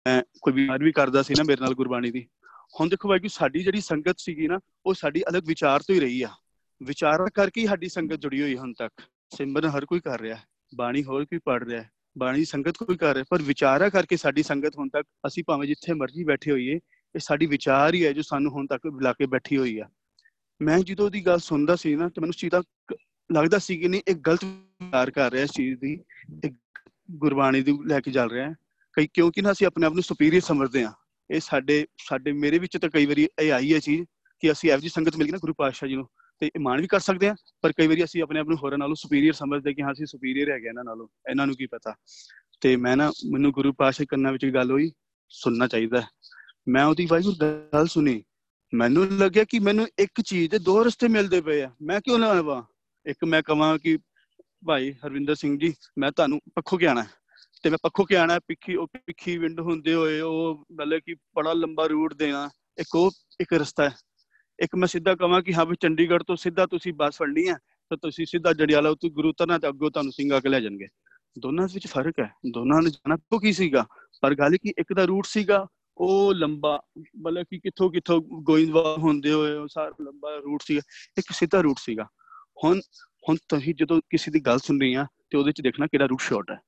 ਮੈਂ 0.06 0.22
ਕੋਈ 0.42 0.54
ਬਿਮਾਰ 0.54 0.84
ਵੀ 0.84 0.92
ਕਰਦਾ 0.92 1.22
ਸੀ 1.22 1.34
ਨਾ 1.38 1.44
ਮੇਰੇ 1.44 1.62
ਨਾਲ 1.62 1.74
ਗੁਰਬਾਣੀ 1.74 2.12
ਦੀ। 2.12 2.28
ਹੁਣ 2.80 2.90
ਦੇਖੋ 2.90 3.10
ਵਾਹਿਗੁਰੂ 3.10 3.30
ਸਾਡੀ 3.30 3.64
ਜਿਹੜੀ 3.64 3.82
ਸੰਗਤ 3.82 4.20
ਸੀਗੀ 4.20 4.48
ਨਾ, 4.48 4.60
ਉਹ 4.86 4.94
ਸਾਡੀ 4.94 5.22
ਅਲੱਗ 5.22 5.48
ਵਿਚਾਰ 5.48 5.82
ਤੋਂ 5.82 5.96
ਹੀ 5.96 6.00
ਰਹੀ 6.00 6.22
ਆ। 6.22 6.30
ਵਿਚਾਰਾਂ 6.84 7.28
ਕਰਕੇ 7.34 7.62
ਹੀ 7.62 7.68
ਸਾਡੀ 7.68 7.90
ਸੰਗਤ 7.90 8.16
ਜੁੜੀ 8.16 8.42
ਹੋਈ 8.42 8.58
ਹੁਣ 8.58 8.74
ਤੱਕ। 8.74 9.02
ਸਿਮਰਨ 9.38 9.70
ਹਰ 9.70 9.86
ਕੋਈ 9.86 10.00
ਕਰ 10.00 10.20
ਰਿਹਾ 10.22 10.38
ਬਾਣੀ 10.76 11.04
ਹੋਰ 11.04 11.26
ਕੋਈ 11.26 11.40
ਪੜ 11.46 11.64
ਰਿਹਾ 11.64 11.84
ਬਾਣੀ 12.18 12.46
ਸੰਗਤ 12.46 12.78
ਕੋਈ 12.78 12.98
ਕਰ 12.98 13.14
ਰਿਹਾ 13.14 13.26
ਪਰ 13.30 13.42
ਵਿਚਾਰਾ 13.42 13.90
ਕਰਕੇ 13.90 14.18
ਸਾਡੀ 14.18 14.44
ਸੰਗਤ 14.44 14.78
ਹੁਣ 14.78 14.90
ਤੱਕ, 14.90 15.08
ਅਸੀਂ 15.28 15.44
ਭਾਵੇਂ 15.48 15.68
ਜਿੱਥੇ 15.68 15.94
ਮਰਜ਼ੀ 15.94 16.24
ਬੈਠੇ 16.24 16.52
ਹੋਈਏ 16.52 16.80
ਇਹ 17.16 17.20
ਸਾਡੀ 17.20 17.46
ਵਿਚਾਰ 17.46 17.94
ਹੀ 17.94 18.06
ਹੈ 18.06 18.12
ਜੋ 18.14 18.22
ਸਾਨੂੰ 18.22 18.52
ਹੁਣ 18.52 18.68
ਤੱਕ 18.68 18.88
ਬੁਲਾ 18.88 19.14
ਕੇ 19.14 19.26
ਬੈਠੀ 19.26 19.58
ਹੋਈ 19.58 19.78
ਆ। 19.80 19.90
ਮੈਂ 20.62 20.80
ਜਦੋਂ 20.80 21.10
ਦੀ 21.12 21.26
ਗੱਲ 21.26 21.40
ਸੁਣਦਾ 21.40 21.76
ਸੀ 21.76 21.96
ਨਾ 21.96 22.08
ਤੇ 22.10 22.22
ਮੈਨੂੰ 22.22 22.34
ਚੀਜ਼ 22.34 22.52
ਦਾ 22.52 22.62
ਲੱਗਦਾ 23.30 23.58
ਸੀ 23.58 23.78
ਕਿ 23.78 23.88
ਨਹੀਂ 23.88 24.02
ਇੱਕ 24.08 24.20
ਗਲਤ 24.20 24.44
ਵਿਚਾਰ 24.46 25.12
ਕਰ 25.12 25.32
ਰਿਹਾ 25.32 25.44
ਇਸ 25.44 25.52
ਚੀਜ਼ 25.52 25.80
ਦੀ 25.80 25.94
ਇੱਕ 26.46 26.56
ਗੁਰਬਾਣੀ 27.12 27.62
ਦੀ 27.62 27.78
ਲੈ 27.88 28.00
ਕੇ 28.00 28.12
ਚੱਲ 28.12 28.30
ਰਿਹਾ 28.32 28.54
ਕਈ 28.98 29.08
ਕਿਉਂਕਿ 29.14 29.42
ਨਾ 29.42 29.52
ਅਸੀਂ 29.52 29.68
ਆਪਣੇ 29.68 29.86
ਆਪ 29.86 29.94
ਨੂੰ 29.94 30.04
ਸੁਪੀਰੀਅਰ 30.04 30.42
ਸਮਝਦੇ 30.42 30.84
ਆ 30.84 30.92
ਇਹ 31.30 31.40
ਸਾਡੇ 31.40 31.86
ਸਾਡੇ 32.08 32.32
ਮੇਰੇ 32.32 32.60
ਵਿੱਚ 32.60 32.78
ਤਾਂ 32.78 32.90
ਕਈ 32.90 33.06
ਵਾਰੀ 33.06 33.28
ਇਹ 33.42 33.52
ਆਈ 33.54 33.74
ਹੈ 33.74 33.80
ਚੀਜ਼ 33.80 34.06
ਕਿ 34.44 34.52
ਅਸੀਂ 34.52 34.72
ਇਹੋ 34.72 34.80
ਜੀ 34.80 34.90
ਸੰਗਤ 34.90 35.16
ਮਿਲ 35.18 35.28
ਗਈ 35.28 35.32
ਨਾ 35.32 35.38
ਗੁਰੂ 35.38 35.54
ਪਾਤਸ਼ਾਹ 35.54 35.90
ਜੀ 35.90 35.96
ਨੂੰ, 35.96 36.08
ਤੇ 36.42 36.50
ਮਾਣ 36.60 36.82
ਵੀ 36.82 36.88
ਕਰ 36.88 37.00
ਸਕਦੇ 37.00 37.28
ਆ 37.28 37.36
ਪਰ 37.62 37.72
ਕਈ 37.72 37.88
ਵਾਰੀ 37.88 38.04
ਅਸੀਂ 38.04 38.24
ਆਪਣੇ 38.24 38.40
ਆਪ 38.40 38.48
ਨੂੰ 38.48 38.58
ਹੋਰਾਂ 38.58 38.78
ਨਾਲੋਂ 38.78 38.96
ਸੁਪੀਰੀਅਰ 38.96 39.34
ਸਮਝਦੇ 39.34 39.74
ਕਿ 39.74 39.82
ਹਾਂ, 39.82 39.92
ਅਸੀਂ 39.92 40.06
ਸੁਪੀਰੀਅਰ 40.06 40.50
ਹੈਗੇ 40.52 40.68
ਇਹਨਾਂ 40.68 40.84
ਨਾਲੋਂ, 40.84 41.08
ਇਹਨਾਂ 41.30 41.48
ਨੂੰ 41.48 41.56
ਕੀ 41.56 41.66
ਪਤਾ। 41.66 41.96
ਤੇ 42.62 42.76
ਮੈਂ 42.76 42.96
ਨਾ, 42.98 43.12
ਮੈਨੂੰ 43.32 43.52
ਗੁਰੂ 43.52 43.74
ਪਾਤਸ਼ਾਹ 43.74 44.06
ਕੰਨਾਂ 44.10 44.32
ਵਿੱਚ 44.32 44.46
ਗੱਲ 44.46 44.72
ਹੋਈ, 44.72 44.92
ਸੁਣਨਾ 45.32 45.68
ਚਾਹੀਦਾ 45.68 46.02
ਮੈਂ 46.70 46.86
ਉਹਦੀ 46.86 47.08
ਵਾਹਿਗੁਰੂ 47.12 47.36
ਗੱਲ 47.74 47.88
ਸੁਣੀ। 47.88 48.24
ਮੈਨੂੰ 48.74 49.08
ਲੱਗਿਆ 49.12 49.44
ਕਿ 49.44 49.60
ਮੈਨੂੰ 49.60 49.88
ਇੱਕ 50.00 50.22
ਚੀਜ਼ 50.22 50.52
ਦੇ 50.52 50.60
ਦੋ 50.60 50.84
ਰਸਤੇ 50.84 51.08
ਮਿਲਦੇ 51.08 51.42
ਪਏ 51.42 51.62
ਆ। 51.62 51.72
ਮੈਂ 51.82 52.02
ਕਿਉਂ 52.02 52.20
ਨਾ 52.20 52.28
ਆਵਾਂ? 52.28 52.64
ਇੱਕ 53.06 53.26
ਮੈਂ 53.26 53.42
ਕਹਾਂ 53.42 53.78
ਕਿ 53.78 53.98
ਭਾਈ 54.68 54.92
ਹਰਵਿੰਦਰ 54.92 55.36
ਸਿੰਘ 55.36 55.60
ਜੀ, 55.60 55.74
ਮੈਂ 55.98 56.12
ਤੁਹਾਨੂੰ 56.12 56.40
ਪੱਖੋਂ 56.56 56.80
ਕੇ 56.80 56.88
ਆਣਾ 56.88 57.06
ਤੇ 57.64 57.70
ਮੈਂ 57.70 57.78
ਪੱਖੋਂ 57.84 58.06
ਕੇ 58.06 58.16
ਆਣਾ 58.16 58.40
ਪਿੱਖੀ, 58.40 58.76
ਉਹ 58.76 58.88
ਪਿੱਖੀ 58.88 59.38
ਵਿੰਡ 59.38 59.60
ਹੁੰਦੇ 59.60 59.94
ਹੋਏ 59.94 60.20
ਉਹ 60.20 60.66
ਮਤਲਬ 60.72 61.00
ਕਿ 61.06 61.16
ਬੜਾ 61.36 61.54
ਲੰਬਾ 61.54 61.86
ਰੂਟ 61.86 62.14
ਦੇਣਾ, 62.14 62.50
ਇੱਕ 62.78 62.96
ਉਹ 62.96 63.12
ਇੱਕ 63.40 63.54
ਰਸਤਾ 63.54 63.84
ਹੈ। 63.84 63.96
ਇੱਕ 64.60 64.76
ਮੈਂ 64.76 64.88
ਸਿੱਧਾ 64.88 65.16
ਕਹਾਂ 65.16 65.42
ਕਿ 65.42 65.54
ਹਾਂ 65.54 65.66
ਵੀ 65.66 65.76
ਚੰਡੀਗੜ੍ਹ 65.80 66.24
ਤੋਂ 66.24 66.36
ਸਿੱਧਾ 66.36 66.66
ਤੁਸੀਂ 66.66 66.94
ਬੱਸ 66.94 67.18
ਫੜਨੀ 67.18 67.50
ਹੈ, 67.50 67.56
ਤਾਂ 67.90 67.98
ਤੁਸੀਂ 67.98 68.26
ਸਿੱਧਾ 68.26 68.54
ਜੜਿਆਲਾ 68.54 68.90
ਉੱਤੇ 68.90 69.10
ਗੁਰੂ 69.10 69.34
ਤਰਨਾ 69.34 69.58
ਤੇ 69.58 69.68
ਅੱਗੋਂ 69.68 69.92
ਤੁਹਾਨੂੰ 69.92 70.12
ਸਿੰਘਾ 70.12 70.40
ਕੇ 70.40 70.50
ਲੈ 70.50 70.60
ਜਾਣਗੇ। 70.60 70.88
ਦੋਨਾਂ 71.40 71.68
ਵਿੱਚ 71.74 71.88
ਫ਼ਰਕ 71.88 72.14
ਹੈ। 72.20 72.34
ਦੋਨਾਂ 72.52 72.82
ਨੇ 72.82 72.90
ਜਾਣਾ 72.90 73.18
ਤੋਂ 73.18 73.40
ਕੀ 73.40 73.54
ਸੀਗਾ? 73.54 73.86
ਪਰ 74.22 74.36
ਗੱਲ 74.36 74.58
ਕੀ 74.58 74.74
ਇੱਕ 74.78 74.94
ਦਾ 74.94 75.06
ਰੂਟ 75.06 75.26
ਸੀਗਾ 75.26 75.68
ਉਹ 76.00 76.34
ਲੰਬਾ, 76.34 76.84
ਮਤਲਬ 76.98 77.46
ਕਿ 77.50 77.60
ਕਿੱਥੋਂ 77.60 77.92
ਕਿੱਥੋਂ 77.92 78.22
ਗੋਇੰਦਵਾਲ 78.22 78.98
ਹੁੰਦੇ 78.98 79.32
ਹੋਏ 79.32 79.52
ਉਹ 79.52 79.68
ਸਾਰਾ 79.68 79.92
ਲੰਬਾ 80.02 80.36
ਰੂਟ 80.36 80.62
ਸੀਗਾ, 80.62 80.82
ਇੱਕ 81.18 81.32
ਸਿੱਧਾ 81.32 81.62
ਰੂਟ 81.62 81.76
ਸੀਗਾ। 81.80 82.08
ਹੁਣ 82.64 82.80
ਹੁਣ 83.30 83.38
ਤੁਸੀਂ 83.50 83.76
ਜਦੋਂ 83.76 84.02
ਕਿਸੇ 84.10 84.32
ਦੀ 84.32 84.40
ਗੱਲ 84.40 84.60
ਸੁਣ 84.60 84.82
ਰਹੀ 84.82 84.94
ਆ, 84.94 85.08
ਤੇ 85.30 85.38
ਉਹਦੇ 85.38 85.52
ਚ 85.52 85.62
ਦੇਖਣਾ 85.62 85.88
ਕਿਹੜਾ 85.88 86.06
ਰੂਟ 86.06 86.22
ਸ਼ਾਰਟ 86.22 86.52
ਹੈ। 86.52 86.60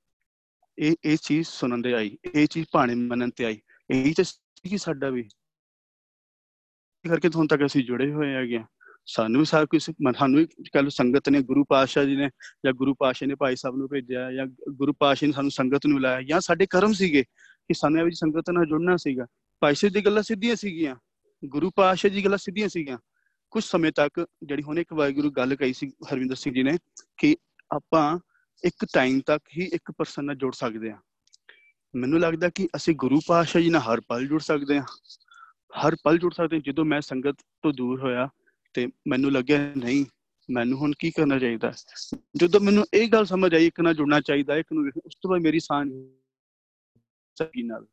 ਇਹ 0.79 0.95
ਇਹ 1.05 1.17
ਚੀਜ਼ 1.21 1.47
ਸੁਣਨ 1.47 1.81
ਦੇ 1.81 1.93
ਆਈ, 1.93 2.17
ਇਹ 2.35 2.47
ਚੀਜ਼ 2.47 2.67
ਭਾਣੇ 2.71 2.95
ਮੰਨਣ 2.95 3.29
ਤੇ 3.29 3.45
ਆਈ। 3.45 3.61
ਇਹੀ 3.91 4.13
ਤੇ 4.13 4.23
ਕੀ 4.69 4.77
ਸਾਡਾ 4.77 5.09
ਵੀ। 5.09 5.23
ਕਰਕੇ 7.09 7.29
ਹੁਣ 7.35 7.47
ਤੱਕ 7.47 7.65
ਅਸੀਂ 7.65 7.85
ਜੁੜੇ 7.85 8.11
ਹੋਏ 8.11 8.33
ਹੈਗੇ 8.33 8.57
ਆ। 8.57 8.65
ਸਾਨੂੰ 9.05 9.41
ਵੀ 9.41 9.45
ਸਾਰਾ 9.45 9.65
ਕੁਝ 9.65 9.81
ਸਾਨੂੰ 10.17 10.39
ਵੀ 10.39 10.45
ਕੱਲ 10.45 10.89
ਸੰਗਤ 10.89 11.29
ਨੇ, 11.29 11.41
ਗੁਰੂ 11.41 11.63
ਪਾਤਸ਼ਾਹ 11.63 12.03
ਜੀ 12.03 12.15
ਨੇ, 12.15 12.29
ਜਾਂ 12.65 12.73
ਗੁਰੂ 12.73 12.93
ਪਾਤਸ਼ਾਹ 12.93 13.27
ਨੇ 13.27 13.35
ਭਾਈ 13.35 13.55
ਸਾਹਿਬ 13.55 13.75
ਨੂੰ 13.75 13.89
ਭੇਜਿਆ, 13.89 14.31
ਜਾਂ 14.31 14.47
ਗੁਰੂ 14.69 14.93
ਪਾਤਸ਼ਾਹ 14.93 15.27
ਨੇ 15.27 15.33
ਸਾਨੂੰ 15.33 15.51
ਸੰਗਤ 15.51 15.85
ਨੂੰ 15.85 16.01
ਲਾਇਆ 16.01 16.21
ਜਾਂ 16.21 16.41
ਸਾਡੇ 16.41 16.65
ਕਰਮ 16.65 16.93
ਸੀਗੇ। 16.93 17.23
ਕਿ 17.67 17.73
ਸਾਨੂੰ 17.73 17.99
ਇਹ 17.99 18.05
ਵੀ 18.05 18.11
ਸੰਗਤ 18.11 18.49
ਨਾਲ 18.49 18.65
ਜੁੜਨਾ 18.65 18.97
ਸੀਗਾ। 18.97 19.27
ਭਾਈ 19.59 19.75
ਸਾਹਿਬ 19.75 19.93
ਦੀ 19.93 20.01
ਗੱਲਾਂ 20.01 20.23
ਸਿੱਧੀਆਂ 20.23 20.55
ਸੀਗੀਆਂ। 20.55 20.95
ਗੁਰੂ 21.45 21.71
ਪਾਤਸ਼ਾਹ 21.75 22.11
ਜੀ 22.11 22.25
ਗੱਲਾਂ 22.25 22.37
ਸਿੱਧੀਆਂ 22.37 22.69
ਸੀਗੀਆਂ। 22.69 22.97
ਕੁਝ 23.51 23.63
ਸਮੇਂ 23.63 23.91
ਤੱਕ 23.91 24.27
ਜਿਹੜੀ 24.43 24.63
ਹੁਣ 24.63 24.79
ਇੱਕ 24.79 24.93
ਵਾਹਿਗੁਰੂ 24.93 25.31
ਗੱਲ 25.31 25.55
ਕਹੀ 25.55 25.73
ਸੀ, 25.73 25.91
ਹਰਵਿੰਦਰ 26.13 26.35
ਸਿੰਘ 26.35 26.55
ਜੀ 26.55 26.63
ਨੇ, 26.63 26.77
ਕਿ 27.17 27.35
ਆਪਾਂ 27.71 28.19
ਇੱਕ 28.63 28.85
ਟਾਈਮ 28.93 29.19
ਤੱਕ 29.19 29.49
ਹੀ 29.57 29.63
ਇੱਕ 29.63 29.91
ਪਰਸਨ 29.91 30.25
ਨਾਲ 30.25 30.35
ਜੁੜ 30.35 30.53
ਸਕਦੇ 30.53 30.89
ਆ 30.89 30.97
ਮੈਨੂੰ 31.95 32.19
ਲੱਗਦਾ 32.19 32.49
ਕਿ 32.49 32.67
ਅਸੀਂ 32.75 32.95
ਗੁਰੂ 32.95 33.19
ਪਾਤਸ਼ਾਹ 33.27 33.61
ਜੀ 33.61 33.69
ਨਾਲ 33.69 33.81
ਹਰ 33.81 34.01
ਪਲ 34.07 34.27
ਜੁੜ 34.27 34.41
ਸਕਦੇ 34.41 34.77
ਆ 34.77 34.85
ਹਰ 35.87 35.95
ਪਲ 36.03 36.17
ਜੁੜ 36.17 36.33
ਸਕਦੇ 36.33 36.59
ਜਦੋਂ 36.59 36.85
ਮੈਂ 36.85 37.01
ਸੰਗਤ 37.01 37.35
ਤੋਂ 37.61 37.73
ਦੂਰ 37.73 37.99
ਹੋਇਆ 37.99 38.29
ਤੇ 38.73 38.87
ਮੈਨੂੰ 39.07 39.31
ਲੱਗਿਆ, 39.31 39.71
ਨਹੀਂ, 39.77 40.05
ਮੈਨੂੰ 40.51 40.79
ਹੁਣ 40.79 40.91
ਕੀ 40.99 41.11
ਕਰਨਾ 41.11 41.39
ਚਾਹੀਦਾ? 41.39 41.73
ਜਦੋਂ 42.35 42.59
ਮੈਨੂੰ 42.59 42.85
ਇਹ 42.93 43.09
ਗੱਲ 43.09 43.25
ਸਮਝ 43.25 43.55
ਆਈ, 43.55 43.67
ਇੱਕ 43.67 43.81
ਨਾਲ 43.81 43.95
ਜੁੜਨਾ 43.95 44.21
ਚਾਹੀਦਾ, 44.21 44.57
ਇੱਕ 44.57 44.73
ਨੂੰ 44.73 44.91
ਉਸ 45.05 45.17
ਤੋਂ 45.21 45.31
ਬਾਅਦ 45.31 45.41
ਮੇਰੀ 45.41 45.59
ਸਾਂਝ 45.59 45.89
ਸਕੀ 47.35 47.63
ਨਾਲ। 47.63 47.85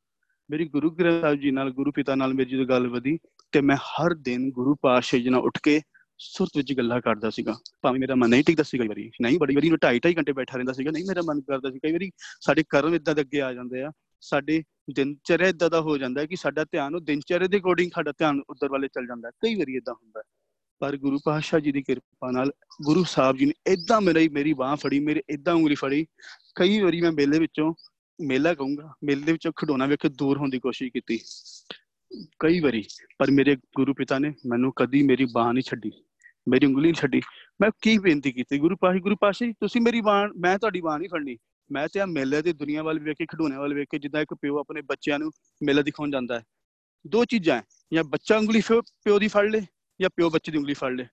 ਮੇਰੀ 0.51 0.65
ਗੁਰੂ 0.65 0.91
ਗ੍ਰੰਥ 0.91 1.21
ਸਾਹਿਬ 1.21 1.41
ਜੀ 1.41 1.51
ਨਾਲ, 1.51 1.71
ਗੁਰੂ 1.71 1.93
ਪਿਤਾ 1.93 2.15
ਨਾਲ 2.15 2.35
ਮੇਰੀ 2.35 2.51
ਜਦੋਂ 2.51 2.67
ਗੱਲ 2.67 2.89
ਵਧੀ 2.89 3.19
ਤੇ 3.53 3.61
ਮੈਂ 3.61 3.77
ਹਰ 3.77 4.15
ਦਿਨ 4.15 4.51
ਗੁਰੂ 4.51 4.77
ਪਾਤਸ਼ਾਹ 4.83 5.21
ਜੀ 5.21 5.29
ਨਾਲ 5.29 5.41
ਉੱਠ 5.41 5.59
ਕੇ 5.63 5.81
ਸੁਰਤ 6.19 6.51
ਵਿੱਚ 6.57 6.77
ਗੱਲਾਂ 6.77 7.01
ਕਰਦਾ 7.01 7.31
ਸੀਗਾ। 7.31 7.57
ਭਾਵੇਂ 7.83 8.01
ਮੇਰਾ 8.01 8.15
ਮਨ 8.15 8.31
ਨਹੀਂ 8.31 8.45
ਟਿਕਦਾ 8.45 8.63
ਸੀ 8.63 8.79
ਕਈ 8.79 8.89
ਵਾਰੀ। 8.89 9.11
ਨਹੀਂ, 9.23 9.39
ਬੜੀ 9.39 9.55
ਵਾਰੀ 9.55 9.69
ਨੂੰ 9.69 9.79
ਢਾਈ 9.83 9.99
ਢਾਈ 9.99 10.15
ਘੰਟੇ 10.15 10.33
ਬੈਠਾ 10.33 10.57
ਰਹਿੰਦਾ 10.57 10.73
ਸੀਗਾ। 10.73 10.91
ਨਹੀਂ, 10.91 11.05
ਮੇਰਾ 11.05 11.21
ਮਨ 11.25 11.41
ਕਰਦਾ 11.41 11.71
ਸੀ 11.71 11.79
ਕਈ 11.79 11.93
ਵਾਰੀ 11.93 12.11
ਸਾਡੇ 12.41 12.65
ਕਰਮ 12.69 12.95
ਇਦਾਂ 12.95 13.15
ਦੇ 13.15 13.21
ਅੱਗੇ 13.21 13.43
ਆ 13.43 13.53
ਜਾਂਦੇ 13.53 13.83
ਆ। 13.83 13.93
ਸਾਡੇ 14.21 14.63
ਦਿਨਚਰਿਆ 14.95 15.49
ਇਦਾਂ 15.49 15.71
ਦਾ 15.71 15.81
ਹੋ 15.81 15.99
ਜਾਂਦਾ 15.99 16.21
ਹੈ 16.21 16.27
ਕਿ 16.27 16.37
ਸਾਡਾ 16.37 16.65
ਧਿਆਨ 16.65 16.95
ਉਹ 16.95 17.01
ਦਿਨਚਰਿਆ 17.01 17.49
ਦੇ 17.49 17.59
ਅਕੋਰਡਿੰਗ 17.59 17.91
ਸਾਡਾ 17.95 18.13
ਧਿਆਨ 18.13 18.43
ਉਧਰ 18.51 18.69
ਵਾਲੇ 18.69 18.89
ਚੱਲ 18.89 19.07
ਜਾਂਦਾ। 19.07 19.31
ਕਈ 19.31 19.55
ਵਾਰੀ 19.55 19.77
ਇਦਾਂ 19.77 19.95
ਹੁੰਦਾ। 19.95 20.23
ਪਰ 20.79 20.97
ਗੁਰੂ 20.97 21.19
ਪਾਤਸ਼ਾਹ 21.25 21.61
ਜੀ 21.61 21.73
ਦੀ 21.73 21.83
ਕਿਰਪਾ 21.83 22.31
ਨਾਲ 22.31 22.53
ਗੁਰੂ 22.83 23.05
ਸਾਹਿਬ 23.05 23.37
ਜੀ 23.37 23.47
ਨੇ 23.47 23.53
ਇਦਾਂ 23.67 24.01
ਮੇਰੀ 24.01 24.29
ਮੇਰੀ 24.29 24.53
ਬਾਹ 24.53 24.77
ਫੜੀ, 24.77 25.01
ਮੇਰੇ 25.01 25.23
ਇਦਾਂ 25.29 25.55
ਉਂਗਲੀ 25.55 25.75
ਫੜੀ। 25.75 26.07
ਕਈ 26.55 26.81
ਵਾਰੀ 26.81 27.01
ਮੈਂ 27.01 27.13
ਮੇਲੇ 27.13 27.39
ਵਿੱਚੋਂ 27.39 27.75
ਮੇਲਾ 28.19 28.53
ਕਹੂੰਗਾ। 28.55 28.93
ਮੇਲੇ 29.05 29.33
ਵਿੱਚੋਂ 29.33 29.53
ਖਡੋਣਾ 29.57 29.87
ਵੇਖ 29.87 30.01
ਕੇ 30.01 30.09
ਦੂਰ 30.09 30.39
ਹੋਣ 30.39 30.51
ਦੀ 30.51 30.59
ਕੋਸ਼ਿਸ਼ 30.59 30.93
ਕੀਤੀ। 30.93 31.19
ਕਈ 32.41 32.61
ਵਾਰੀ, 32.61 32.83
ਪਰ 33.19 33.31
ਮੇਰੇ 33.31 33.57
ਗੁਰੂ 33.77 33.95
ਪਿਤਾ 33.95 34.19
ਨੇ 34.19 34.33
ਮੈਨੂੰ 34.47 34.73
ਕਦੀ 34.77 35.03
ਮੇਰੀ 35.03 35.27
ਬਾਹ 35.33 35.53
ਨਹੀਂ 35.53 35.65
ਛੱਡੀ, 35.65 35.91
ਮੇਰੀ 36.47 36.67
ਉਂਗਲੀ 36.67 36.83
ਨਹੀਂ 36.83 36.95
ਛੱਡੀ। 36.95 37.21
ਮੈਂ 37.61 37.71
ਕੀ 37.83 37.97
ਬੇਨਤੀ 37.99 38.33
ਕੀਤੀ? 38.33 38.59
ਗੁਰੂ 38.59 38.77
ਪਾਸ਼ਾ 38.77 39.01
ਗੁਰੂ 39.01 39.17
ਪਾਸ਼ਾ 39.21 39.53
ਤੁਸੀਂ 39.61 39.81
ਮੇਰੀ 39.81 40.01
ਬਾਹ, 40.01 40.29
ਮੈਂ 40.37 40.59
ਤੁਹਾਡੀ 40.59 40.81
ਬਾਹ 40.81 40.99
ਨਹੀਂ 40.99 41.09
ਫੜਨੀ। 41.09 41.37
ਮੈਂ 41.71 41.87
ਤੇ 41.89 42.01
ਆ 42.01 42.07
ਮੇਲੇ 42.07 42.41
ਦੀ 42.43 42.53
ਦੁਨੀਆ 42.53 42.83
ਵੱਲ 42.83 42.99
ਵੇਖ 42.99 43.17
ਕੇ 43.19 43.27
ਖਡੋਣੇ 43.27 43.57
ਵੱਲ 43.57 43.75
ਵੇਖ 43.75 43.89
ਕੇ 43.91 43.99
ਜਿੱਦਾਂ 43.99 44.21
ਇੱਕ 44.23 44.35
ਪਿਓ 44.35 44.59
ਆਪਣੇ 44.59 44.83
ਬੱਚਿਆਂ 44.83 45.19
ਨੂੰ 45.19 45.31
ਮੇਲਾ 45.61 45.83
ਦਿਖਾਉਣ 45.83 46.11
ਜਾਂਦਾ 46.11 46.39
ਹੈ। 46.39 46.45
ਦੋ 47.05 47.25
ਚੀਜ਼ਾਂ 47.25 47.61
ਜਾਂ 47.93 48.05
ਬੱਚਾ 48.05 48.37
ਉਂਗਲੀ 48.37 48.61
ਪਿਓ 48.71 49.19
ਦੀ 49.19 49.29
ਫੜ 49.29 49.45
ਲੇ, 49.47 49.61
ਜਾਂ 50.01 50.11
ਪਿਓ 50.17 50.31
ਬੱਚੇ 50.31 50.53
ਦੀ 50.53 50.59
ਉਂਗਲੀ 50.59 50.75
ਫੜ 50.75 50.93
ਲੇ। 50.93 51.07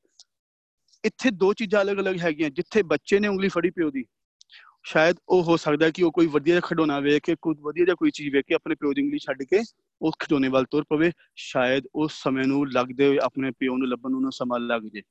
ਇੱਥੇ 1.04 1.32
ਦੋ 1.32 1.54
ਚੀਜ਼ਾਂ 1.54 1.82
ਅਲੱਗ-ਅਲੱਗ 1.82 2.20
ਹੈਗੀਆਂ, 2.20 2.50
ਜਿੱਥੇ 2.50 2.84
ਬੱਚੇ 2.84 3.20
ਨੇ 3.20 3.28
ਉਂਗਲੀ 3.28 3.50
ਫੜੀ 3.50 3.70
ਪਿਓ 3.70 3.90
ਦੀ 3.92 4.06
ਸ਼ਾਇਦ 4.86 5.16
ਉਹ 5.30 5.44
ਹੋ 5.44 5.58
ਸਕਦਾ 5.58 5.90
ਕਿ 5.90 6.04
ਉਹ 6.04 6.12
ਕੋਈ 6.12 6.28
ਵਧੀਆ 6.28 6.60
ਖਡੋਣਾ 6.64 7.00
ਵੇਖ 7.00 7.24
ਕੇ, 7.24 7.36
ਕੋਈ 7.42 7.56
ਵਧੀਆ 7.62 7.86
ਜਿਹਾ 7.86 7.96
ਕੋਈ 7.96 8.12
ਚੀਜ਼ 8.12 8.30
ਵੇਖ 8.34 8.46
ਕੇ 8.48 8.56
ਆਪਣੇ 8.56 8.76
ਪਿਓ 8.76 8.94
ਦੀ 8.94 9.02
ਉਂਗਲੀ 9.02 9.18
ਛੱਡ 9.18 9.44
ਕੇ 9.44 9.62
ਉਸ 10.02 10.14
ਖਡੋਣੇ 10.20 10.48
ਵੱਲ 10.48 10.66
ਤੁਰ 10.66 10.84
ਪਵੇ। 10.90 11.12
ਸ਼ਾਇਦ 11.36 11.84
ਉਸ 11.96 12.14
ਸਮੇਂ 12.24 12.46
ਨੂੰ 12.48 12.66
ਲੱਗਦੇ 12.72 13.08
ਹੋਏ 13.08 13.18
ਆਪਣੇ 13.18 13.52
ਪਿਓ 13.52 13.78
ਨੂੰ 13.78 13.88
ਲੱਭਣ 13.88 14.12
ਨੂੰ 14.12 14.32
ਸਮਾਂ 14.32 14.60
ਲੱਗ 14.60 14.82
ਜੇ। 14.82 15.02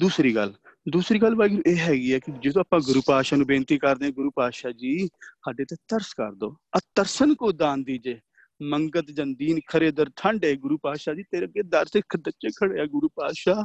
ਦੂਸਰੀ 0.00 0.34
ਗੱਲ 0.34 0.52
ਦੂਸਰੀ 0.88 1.18
ਗੱਲ 1.18 1.34
ਵਾਹਿਗੁਰੂ 1.34 1.62
ਇਹ 1.66 1.76
ਹੈਗੀ 1.76 2.12
ਹੈ 2.12 2.18
ਕਿ 2.18 2.32
ਜਦੋਂ 2.42 2.60
ਆਪਾਂ 2.60 2.80
ਗੁਰੂ 2.80 3.02
ਪਾਤਸ਼ਾਹ 3.06 3.38
ਨੂੰ 3.38 3.46
ਬੇਨਤੀ 3.46 3.78
ਕਰਦੇ 3.78 4.04
ਹਾਂ, 4.04 4.12
ਗੁਰੂ 4.12 4.30
ਪਾਤਸ਼ਾਹ 4.30 4.72
ਜੀ 4.72 5.06
ਸਾਡੇ 5.44 5.64
ਤੇ 5.64 5.76
ਤਰਸ 5.88 6.12
ਕਰ 6.14 6.32
ਦਿਓ 6.32 6.56
ਆ 6.76 6.80
ਤਰਸਨ 6.94 7.34
ਕੋ 7.34 7.52
ਦਾਨ 7.52 7.84
ਦੀਜੇ। 7.84 8.20
ਮੰਗਤ 8.62 9.10
ਜੰਦੀਨ 9.10 9.60
ਖਰੇ 9.66 9.90
ਦਰ 9.90 10.10
ਠੰਡੇ। 10.16 10.56
ਗੁਰੂ 10.56 10.78
ਪਾਤਸ਼ਾਹ 10.82 11.14
ਜੀ, 11.14 11.22
ਤੇਰੇ 11.22 11.46
ਅੱਗੇ 11.46 11.62
ਦਰ 11.62 11.86
ਤੇ 11.86 12.00
ਖੱਦਚੇ 12.08 12.48
ਖੜੇ 12.48 12.80
ਆ 12.80 12.86
ਗੁਰੂ 12.86 13.08
ਪਾਤਸ਼ਾਹ। 13.08 13.64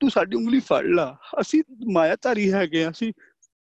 ਤੂੰ 0.00 0.10
ਸਾਡੀ 0.10 0.36
ਉਂਗਲੀ 0.36 0.60
ਫੜ 0.60 0.84
ਲਾ। 0.86 1.16
ਅਸੀਂ 1.40 1.62
ਮਾਇਆਧਾਰੀ 1.92 2.52
ਹੈਗੇ 2.52 2.84
ਆ 2.84 2.90
ਅਸੀਂ 2.90 3.12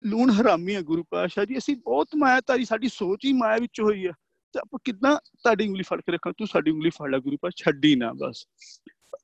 ਲੂਣ 0.05 0.29
ਹਰਾਮੀ 0.29 0.75
ਆ 0.75 0.81
ਗੁਰੂ 0.81 1.03
ਪਾਤਸ਼ਾਹ 1.03 1.45
ਜੀ, 1.45 1.57
ਅਸੀਂ 1.57 1.75
ਬਹੁਤ 1.75 2.07
ਮਾਇਆਧਾਰੀ 2.15 2.65
ਸਾਡੀ 2.65 2.87
ਸੋਚ 2.87 3.25
ਹੀ 3.25 3.33
ਮਾਇਆ 3.33 3.57
ਵਿੱਚ 3.57 3.81
ਹੋਈ 3.81 4.05
ਆ। 4.05 4.11
ਤੇ 4.53 4.59
ਆਪਾਂ 4.59 4.79
ਕਿਦਾਂ 4.83 5.15
ਤੁਹਾਡੀ 5.15 5.67
ਉਂਗਲੀ 5.67 5.83
ਫੜ 5.83 6.01
ਕੇ 6.01 6.11
ਰੱਖਾਂ? 6.11 6.33
ਤੂੰ 6.33 6.47
ਸਾਡੀ 6.47 6.71
ਉਂਗਲੀ 6.71 6.89
ਫੜ 6.89 7.09
ਲੈ 7.09 7.17
ਗੁਰੂ 7.17 7.37
ਪਾਤਸ਼ਾਹ, 7.41 7.71
ਛੱਡੀ 7.71 7.95
ਨਾ 7.95 8.13
ਬਸ। 8.13 8.47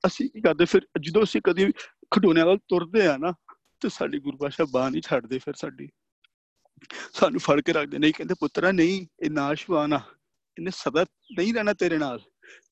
ਅਸੀਂ 0.05 0.29
ਕੀ 0.29 0.41
ਕਰਦੇ 0.41 0.65
ਫਿਰ, 0.65 0.87
ਜਦੋਂ 0.99 1.23
ਅਸੀਂ 1.23 1.41
ਕਦੀ 1.41 1.71
ਖਡੋਣਿਆਂ 2.11 2.45
ਵੱਲ 2.45 2.57
ਤੁਰਦੇ 2.57 3.07
ਆ 3.07 3.17
ਨਾ, 3.17 3.33
ਤੇ 3.79 3.89
ਸਾਡੀ 3.89 4.19
ਗੁਰੂ 4.19 4.37
ਪਾਸ਼ਾ 4.37 4.65
ਬਾਹ 4.71 4.89
ਨਹੀਂ 4.89 5.01
ਛੱਡਦੇ 5.01 5.37
ਫਿਰ 5.37 5.53
ਸਾਡੀ। 5.53 5.89
ਸਾਨੂੰ 7.13 7.39
ਫੜ 7.39 7.61
ਕੇ 7.61 7.73
ਰੱਖਦੇ, 7.73 7.97
ਨਹੀਂ 7.97 8.13
ਕਹਿੰਦੇ, 8.13 8.33
ਪੁੱਤਰਾ, 8.33 8.71
ਨਹੀਂ, 8.71 9.07
ਇਹ 9.25 9.29
ਨਾਸ਼ਵਾਨ 9.29 9.93
ਆ। 9.93 10.01
ਇਹਨੇ 10.57 10.71
ਸਦਾ 10.71 11.05
ਨਹੀਂ 11.37 11.53
ਰਹਿਣਾ 11.53 11.73
ਤੇਰੇ 11.73 11.97
ਨਾਲ। 11.97 12.19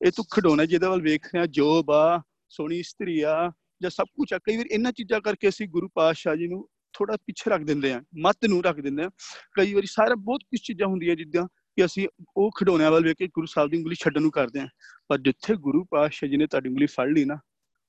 ਇਹ 0.06 0.12
ਤੂੰ 0.12 0.24
ਖਡੋਣਾ 0.30 0.64
ਜਿਹਦੇ 0.64 0.86
ਵੱਲ 0.86 1.02
ਵੇਖ 1.02 1.26
ਰਿਹਾ 1.34 1.46
ਜੋਬ 1.46 1.90
ਆ 1.90 2.22
ਸੋਹਣੀ 2.48 2.78
ਇਸਤਰੀ 2.78 3.20
ਆ, 3.20 3.52
ਜਾਂ 3.82 3.90
ਸਭ 3.90 4.04
ਕੁਝ 4.04 4.32
ਆ। 4.32 4.38
ਕਈ 4.38 4.56
ਵਾਰ 4.56 4.66
ਇਹਨਾਂ 4.66 4.92
ਚੀਜ਼ਾਂ 4.92 5.20
ਕਰਕੇ 5.20 5.48
ਅਸੀਂ 5.48 5.68
ਗੁਰੂ 5.68 5.88
ਪਾਤਸ਼ਾਹ 5.94 6.36
ਜੀ 6.36 6.46
ਨੂੰ 6.46 6.68
ਥੋੜਾ 6.98 7.16
ਪਿੱਛੇ 7.16 7.50
ਰੱਖ 7.50 7.62
ਦਿੰਦੇ 7.62 7.92
ਆ, 7.92 8.02
ਮਤ 8.18 8.38
ਨੂੰ 8.48 8.64
ਰੱਖ 8.64 8.76
ਦਿੰਦੇ 8.76 9.02
ਆ। 9.02 9.10
ਕਈ 9.56 9.74
ਵਾਰੀ 9.74 9.86
ਸਾਰਾ 9.86 10.14
ਬਹੁਤ 10.14 10.40
ਕੁਝ 10.44 10.60
ਚੀਜ਼ਾਂ 10.60 10.88
ਹੁੰਦੀਆਂ 10.88 11.16
ਜਿੱਦਾਂ 11.16 11.46
ਕਿ 11.46 11.84
ਅਸੀਂ 11.84 12.08
ਉਹ 12.36 12.50
ਖਿਡੌਣਿਆਂ 12.58 12.90
ਵੱਲ 12.90 13.04
ਵੇਖ 13.04 13.16
ਕੇ 13.16 13.26
ਗੁਰੂ 13.26 13.46
ਸਾਹਿਬ 13.46 13.70
ਦੀ 13.70 13.76
ਉਂਗਲੀ 13.76 13.94
ਛੱਡਣ 13.94 14.22
ਨੂੰ 14.22 14.30
ਕਰਦੇ 14.30 14.60
ਆ। 14.60 14.68
ਪਰ 15.08 15.18
ਜਿੱਥੇ 15.18 15.54
ਗੁਰੂ 15.54 15.84
ਪਾਤਸ਼ਾਹ 15.84 16.28
ਜੀ 16.28 16.36
ਨੇ 16.36 16.46
ਤੁਹਾਡੀ 16.46 16.68
ਉਂਗਲੀ 16.68 16.86
ਫੜ 16.86 17.08
ਲਈ 17.08 17.24
ਨਾ, 17.24 17.38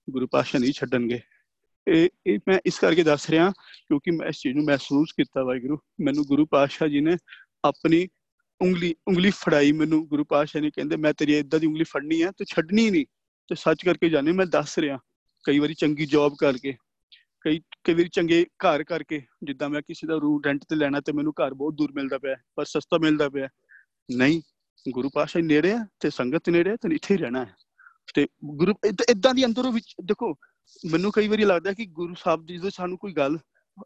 ਗੁਰੂ 0.10 0.28
ਪਾਤਸ਼ਾਹ 0.28 0.62
ਨਹੀਂ 0.62 0.74
ਛੱਡਣਗੇ। 0.74 1.20
ਇਹ 1.88 2.10
ਇਹ 2.28 2.40
ਮੈਂ 2.48 2.60
ਇਸ 2.66 2.80
ਕਰਕੇ 2.80 3.04
ਦੱਸ 3.04 3.30
ਰਿਹਾ 3.30 3.50
ਕਿਉਂਕਿ 3.50 4.12
ਮੈਂ 4.12 4.28
ਇਸ 4.28 4.40
ਚੀਜ਼ 4.40 4.56
ਨੂੰ 4.56 4.66
ਮਹਿਸੂਸ 4.66 5.12
ਕੀਤਾ 5.12 5.44
ਵਾਹਿਗੁਰੂ। 5.44 5.78
ਮੈਨੂੰ 6.02 6.26
ਗੁਰੂ 6.26 6.46
ਪਾਤਸ਼ਾਹ 6.46 6.88
ਜੀ 6.88 7.00
ਨੇ 7.00 7.18
ਆਪਣੀ 7.66 8.08
ਉਂਗਲੀ 8.62 8.96
ਉਂਗਲੀ 9.08 9.30
ਫੜਾਈ 9.30 9.72
ਮੈਨੂੰ। 9.72 10.08
ਗੁਰੂ 10.08 10.24
ਪਾਤਸ਼ਾਹ 10.24 10.62
ਨੇ 10.62 10.70
ਕਹਿੰਦੇ, 10.70 10.96
ਮੈਂ 10.96 11.14
ਤੇਰੀ 11.14 11.38
ਇਦਾਂ 11.38 11.60
ਦੀ 11.60 11.68
ਉਂਗਲੀ 11.68 11.84
ਫੜਨੀ 11.84 12.24
ਹੈ 12.24 12.32
ਤੇ 12.32 12.46
ਛੱਡਣੀ 12.46 12.90
ਨਹੀਂ। 12.90 13.06
ਤੇ 13.48 13.56
ਸੱਚ 13.56 13.86
ਕਰਕੇ 13.86 14.10
ਜਾਣੇ, 14.10 14.32
ਮੈਂ 14.32 14.46
ਦੱਸ 14.46 14.80
ਰਿਹਾ। 14.80 14.98
ਕਈ 15.44 15.60
ਵਾਰੀ 15.60 15.74
ਚੰਗੀ 15.74 16.06
ਜੌਬ 16.06 16.36
ਕਰਕੇ 16.40 16.76
ਕਈ 17.42 17.60
ਕਈ 17.84 17.94
ਵਾਰੀ 17.94 18.08
ਚੰਗੇ 18.08 18.44
ਘਰ 18.44 18.84
ਕਰਕੇ, 18.84 19.22
ਜਿੱਦਾਂ 19.44 19.70
ਮੈਂ 19.70 19.82
ਕਿਸੇ 19.82 20.08
ਦਾ 20.08 20.16
ਰੂਮ 20.16 20.42
ਰੈਂਟ 20.46 20.66
ਤੇ 20.70 20.76
ਲੈਣਾ 20.76 21.00
ਤੇ 21.00 21.12
ਮੈਨੂੰ 21.12 21.34
ਘਰ 21.34 21.54
ਬਹੁਤ 21.54 21.74
ਦੂਰ 21.74 21.92
ਮਿਲਦਾ 21.92 22.18
ਪਿਆ 22.18 22.36
ਪਰ 22.56 22.66
ਸਸਤਾ 22.66 22.98
ਮਿਲਦਾ 22.98 23.30
ਪਿਆ 23.30 23.48
ਨਹੀਂ, 24.18 24.42
ਗੁਰੂ 24.92 25.10
ਪਾਤਸ਼ਾਹ 25.14 25.42
ਨੇੜੇ 25.42 25.72
ਆ 25.72 25.86
ਤੇ 26.00 26.10
ਸੰਗਤ 26.10 26.50
ਨੇੜੇ 26.50 26.78
ਤੇ 26.78 26.96
ਇੱਥੇ 26.96 27.14
ਹੀ 27.14 27.20
ਰਹਿਣਾ 27.20 27.46
ਹੈ। 27.46 27.56
ਤੇ 28.16 28.28
ਗੁਰੂ 28.46 28.74
ਇਦਾਂ 29.10 29.34
ਦੀ 29.34 29.46
ਅੰਦਰੋਂ 29.46 29.72
ਵਿੱਚ, 29.72 29.96
ਦੇਖੋ, 30.06 30.34
ਮੈਨੂੰ 30.92 31.12
ਕਈ 31.12 31.28
ਵਾਰੀ 31.28 31.46
ਲੱਗਦਾ 31.46 31.74
ਕਿ 31.74 31.86
ਗੁਰੂ 31.86 32.14
ਸਾਹਿਬ 32.14 32.46
ਜੀ 32.46 32.58
ਜਦੋਂ 32.58 32.70
ਸਾਨੂੰ 32.70 32.98
ਕੋਈ 32.98 33.14
ਗੱਲ, 33.14 33.38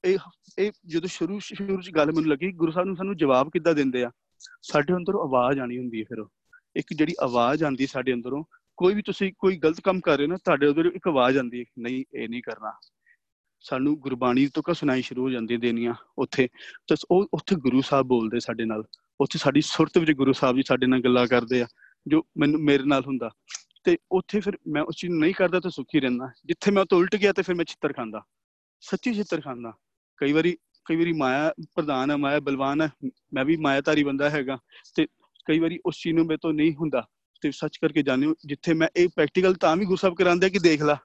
ਇਹ 0.05 0.17
ਇਹ 0.60 0.72
ਜਦੋਂ 0.86 1.07
ਸ਼ੁਰੂ 1.07 1.39
ਸ਼ੁਰੂ 1.39 1.81
ਚ 1.81 1.91
ਗੱਲ 1.91 2.12
ਮੈਨੂੰ 2.12 2.31
ਲੱਗੀ, 2.31 2.51
ਗੁਰੂ 2.51 2.72
ਸਾਹਿਬ 2.72 2.88
ਨੂੰ 2.88 2.95
ਸਾਨੂੰ 2.95 3.17
ਜਵਾਬ 3.17 3.50
ਕਿੱਦਾਂ 3.50 3.74
ਦਿੰਦੇ 3.74 4.03
ਆ? 4.03 4.12
ਸਾਡੇ 4.62 4.93
ਅੰਦਰੋਂ 4.93 5.22
ਆਵਾਜ਼ 5.22 5.60
ਆਣੀ 5.60 5.77
ਹੁੰਦੀ 5.77 6.00
ਹੈ 6.00 6.03
ਫਿਰ 6.03 6.25
ਇੱਕ 6.75 6.93
ਜਿਹੜੀ 6.93 7.15
ਆਵਾਜ਼ 7.22 7.63
ਆਂਦੀ 7.63 7.88
ਸਾਡੇ 7.88 8.13
ਅੰਦਰੋਂ, 8.13 8.43
ਕੋਈ 8.77 8.93
ਵੀ 8.93 9.01
ਤੁਸੀਂ 9.01 9.33
ਕੋਈ 9.39 9.57
ਗਲਤ 9.57 9.81
ਕੰਮ 9.81 10.00
ਕਰ 10.00 10.17
ਰਹੇ 10.17 10.25
ਹੋ 10.25 10.31
ਨਾ, 10.31 10.38
ਤੁਹਾਡੇ 10.38 10.67
ਅੰਦਰ 10.67 10.86
ਇੱਕ 10.86 11.07
ਆਵਾਜ਼ 11.07 11.38
ਆਂਦੀ 11.38 11.60
ਹੈ 11.60 11.65
ਨਹੀਂ, 11.79 12.05
ਇਹ 12.13 12.29
ਨਹੀਂ 12.29 12.41
ਕਰਨਾ। 12.41 12.79
ਸਾਨੂੰ 13.63 14.00
ਗੁਰਬਾਣੀ 14.00 14.48
ਤੋਂ 14.53 14.63
ਕਾ 14.63 14.74
ਸੁਣਾਈ 14.74 15.01
ਸ਼ੁਰੂ 15.01 15.22
ਹੋ 15.22 15.29
ਜਾਂਦੀ 15.29 15.58
ਦੇਨੀਆਂ 15.58 15.93
ਉੱਥੇ। 16.17 16.48
ਤੇ 16.88 16.96
ਉਹ 17.12 17.27
ਉੱਥੇ 17.34 17.55
ਗੁਰੂ 17.55 17.82
ਸਾਹਿਬ 17.82 18.08
ਬੋਲਦੇ 18.08 18.39
ਸਾਡੇ 18.39 18.65
ਨਾਲ। 18.65 18.84
ਉੱਥੇ 19.22 19.39
ਸਾਡੀ 19.39 19.62
ਸੁਰਤ 19.62 19.98
ਵਿੱਚ 19.98 20.12
ਗੁਰੂ 20.12 20.34
ਸਾਹਿਬ 20.34 20.55
ਜੀ 20.58 20.63
ਸਾਡੇ 20.67 20.88
ਨਾਲ 20.88 21.01
ਗੱਲਾਂ 21.01 21.27
ਕਰਦੇ 21.27 21.62
ਆ, 21.62 21.67
ਜੋ 22.08 22.24
ਮੈਨੂੰ 22.38 22.62
ਮੇਰੇ 22.62 22.84
ਨਾਲ 22.84 23.03
ਹੁੰਦਾ। 23.08 23.29
ਤੇ 23.84 23.98
ਉੱਥੇ 24.12 24.39
ਫਿਰ 24.39 24.58
ਮੈਂ 24.67 24.82
ਉਸ 24.82 24.96
ਚੀਜ਼ 24.96 25.12
ਨੂੰ 25.12 25.20
ਨਹੀਂ 25.20 25.34
ਕਰਦਾ 25.34 25.60
ਤਾਂ 25.60 25.72
ਸੁਖੀ 25.72 26.00
ਰਹਿੰਦਾ। 26.00 26.32
ਜਿੱਥੇ 26.46 26.72
ਮੈਂ 26.72 26.84
ਉਹ 26.84 26.98
ਉਲਟ 26.98 27.15
ਗਿਆ 27.15 27.34
ਤੇ 27.34 27.41
ਫਿਰ 27.41 27.55
ਮੈਂ 27.55 27.65
ਚਿੱਤਰ 27.65 27.93
ਖਾਂਦਾ। 27.93 28.22
ਸੱਚੀ 28.79 29.13
ਚਿੱਤਰ 29.13 29.41
ਖਾਂਦਾ। 29.41 29.74
ਕਈ 30.17 30.32
ਵਾਰੀ 30.32 30.58
ਕਈ 30.86 30.96
ਵਾਰੀ 30.96 31.13
ਮਾਇਆ 31.13 31.53
ਪ੍ਰਧਾਨ 31.75 32.12
ਹੈ 32.12 32.15
ਮਾਇਆ 32.15 32.39
ਬਲਵਾਨ 32.39 32.82
ਹੈ 32.82 32.91
ਮੈਂ 33.34 33.46
ਵੀ 33.46 33.58
ਮਾਇਆਧਾਰੀ 33.58 34.03
ਬੰਦਾ 34.03 34.29
ਹੈਗਾ। 34.29 34.58
ਤੇ 34.96 35.08
ਕਈ 35.46 35.60
ਵਾਰੀ 35.60 35.79
ਉਸ 35.86 35.98
ਚੀਜ਼ 35.98 36.15
ਨੂੰ 36.15 36.25
ਮੇਰੇ 36.25 36.38
ਤੋਂ 36.41 36.53
ਨਹੀਂ 36.53 36.75
ਹੁੰਦਾ। 36.75 37.08
ਤੇ 37.41 37.51
ਸੱਚ 37.51 37.77
ਕਰਕੇ 37.77 38.03
ਜਾਣਿਓ, 38.03 38.36
ਜਿੱਥੇ 38.46 38.74
ਮੈਂ 38.74 38.88
ਇਹ 38.96 39.10
ਪ੍ਰੈਕਟੀਕਲ 39.10 39.53
ਤਾਂ 39.53 39.77
ਵੀ 39.77 39.86
ਗੁਰਸਬ 39.86 40.15
ਕਰਾਂਦੇ 40.15 40.50
ਕਿ 40.50 40.60
ਦੇਖ 40.60 40.82
ਲਾ। 40.82 40.98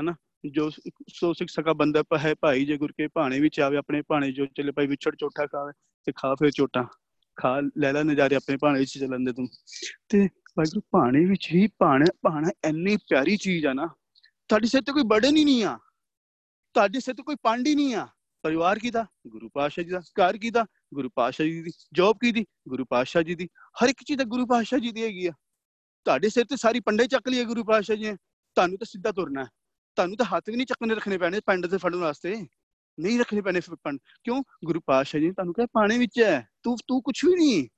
ਹਨਾ? 0.00 0.14
ਜੋ 0.50 0.70
ਸੋ 1.08 1.32
ਸਿੱਖ 1.32 1.50
ਸਕਾ 1.50 1.72
ਬੰਦਾ 1.72 2.02
ਹੈ 2.18 2.34
ਭਾਈ, 2.34 2.64
ਜੇ 2.64 2.76
ਗੁਰ 2.76 2.92
ਕੇ 2.92 3.08
ਭਾਣੇ 3.08 3.40
ਵਿੱਚ 3.40 3.60
ਆਵੇ, 3.60 3.76
ਆਪਣੇ 3.76 4.02
ਭਾਣੇ 4.02 4.32
ਜੋ 4.32 4.46
ਚਲੇ, 4.46 4.72
ਭਾਈ 4.72 4.86
ਵਿਛੜ 4.86 5.16
ਚੋਟਾ 5.16 5.46
ਖਾਵੇ 5.46 5.72
ਤੇ 6.04 6.12
ਖਾ 6.12 6.34
ਫੇ 6.34 6.50
ਚੋਟਾ 6.50 6.88
ਖਾ, 7.36 7.60
ਲੈ 7.78 7.92
ਲੈ 7.92 8.02
ਨਜ਼ਾਰੇ 8.02 8.34
ਆਪਣੇ 8.34 8.56
ਭਾਣੇ 8.56 8.78
ਵਿੱਚ 8.78 8.98
ਚੱਲਣ 8.98 9.24
ਦੇ 9.24 9.32
ਤੂੰ। 9.32 9.46
ਤੇ 10.08 10.18
ਵਾਹਿਗੁਰੂ, 10.18 10.80
ਭਾਣੇ 10.80 11.24
ਵਿੱਚ 11.24 11.48
ਹੀ 11.54 11.68
ਭਾਣਾ 11.78 12.04
ਭਾਣਾ 12.22 12.50
ਇੰਨੀ 12.68 12.96
ਪਿਆਰੀ 12.96 13.36
ਚੀਜ਼ 13.36 13.66
ਆ 13.66 13.72
ਨਾ, 13.72 13.86
ਤੁਹਾਡੇ 14.48 14.66
ਸਿਰ 14.66 14.82
ਤੇ 14.82 14.92
ਕੋਈ 14.92 15.02
ਬਰਡਨ 15.02 15.36
ਹੀ 15.36 15.44
ਨਹੀਂ 15.44 15.64
ਆ। 15.64 15.78
ਤੁਹਾਡੇ 16.74 17.00
ਸਿਰ 17.00 17.14
ਤੇ 17.14 17.22
ਕੋਈ 17.22 17.36
ਪੰਡ 17.42 17.66
ਹੀ 17.66 17.74
ਨਹੀਂ 17.74 17.94
ਆ। 17.94 18.08
ਪਰਿਵਾਰ 18.42 18.78
ਕੀਦਾ 18.78 19.06
ਗੁਰੂ 19.26 19.48
ਪਾਤਸ਼ਾਹ 19.48 19.84
ਜੀ 19.84 19.90
ਦਾ। 19.90 20.00
ਘਰ 20.00 20.38
ਕੀਦਾ 20.38 20.66
ਗੁਰੂ 20.94 21.10
ਪਾਤਸ਼ਾਹ 21.14 21.46
ਜੀ 21.46 21.62
ਦੀ। 21.62 21.70
ਜੌਬ 21.92 22.18
ਕੀਦੀ 22.22 22.44
ਗੁਰੂ 22.68 22.84
ਪਾਤਸ਼ਾਹ 22.84 23.22
ਜੀ 23.22 23.34
ਦੀ। 23.34 23.48
ਹਰ 23.84 23.88
ਇੱਕ 23.88 24.02
ਚੀਜ਼ 24.04 24.18
ਤਾਂ 24.18 24.26
ਗੁਰੂ 24.26 24.46
ਪਾਤਸ਼ਾਹ 24.46 24.78
ਜੀ 24.78 24.92
ਦੀ 24.92 25.02
ਹੈਗੀ 25.02 25.26
ਆ। 25.26 25.32
ਤੁਹਾਡੇ 26.04 26.28
ਸਿਰ 26.28 26.44
ਤੇ 26.44 26.56
ਸਾਰੀ 26.56 26.80
ਪੰਡੇ 26.80 27.06
ਚੱਕ 27.06 27.28
ਲਈ 27.28 27.44
ਗੁਰੂ 27.44 27.64
ਪਾਤਸ਼ਾਹ 27.64 27.96
ਜੀ 27.96 28.04
ਨੇ। 28.04 28.16
ਤੁਹਾਨੂੰ 28.54 28.78
ਤਾਂ 28.78 28.86
ਸਿੱਧਾ 28.86 29.12
ਤੁਰਨਾ 29.12 29.46
ਤੁਹਾਨੂੰ 29.96 30.16
ਤਾਂ 30.16 30.26
ਹੱਥ 30.26 30.50
ਵੀ 30.50 30.56
ਨਹੀਂ 30.56 30.66
ਚੱਕਣੇ 30.66 30.94
ਰੱਖਣੇ 30.94 31.18
ਪੈਣੇ 31.18 31.40
ਪੰਡ 31.46 31.66
ਤੇ 31.66 31.78
ਫੜਨ 31.78 31.96
ਵਾਸਤੇ। 31.96 32.46
ਨਹੀਂ 33.00 33.18
ਰੱਖਣੇ 33.18 33.40
ਪੈਣੇ 33.40 33.60
ਪੰਡ। 33.82 33.98
ਕਿਉਂ? 34.24 34.42
ਗੁਰੂ 34.64 34.80
ਪਾਤਸ਼ਾਹ 34.86 35.20
ਜੀ 35.20 35.26
ਨੇ 35.26 35.32
ਤੁਹਾਨੂੰ 35.32 35.54
ਕਿਹਾ, 35.54 35.66
ਪਾਣੇ 35.72 35.98
ਵਿੱਚ 35.98 36.20
ਹੈ। 36.20 36.48
ਤੂੰ 36.62 36.76
ਤੂੰ 36.86 37.02
ਕੁਝ 37.02 37.24
ਵੀ 37.24 37.34
ਨਹੀਂ। 37.34 37.68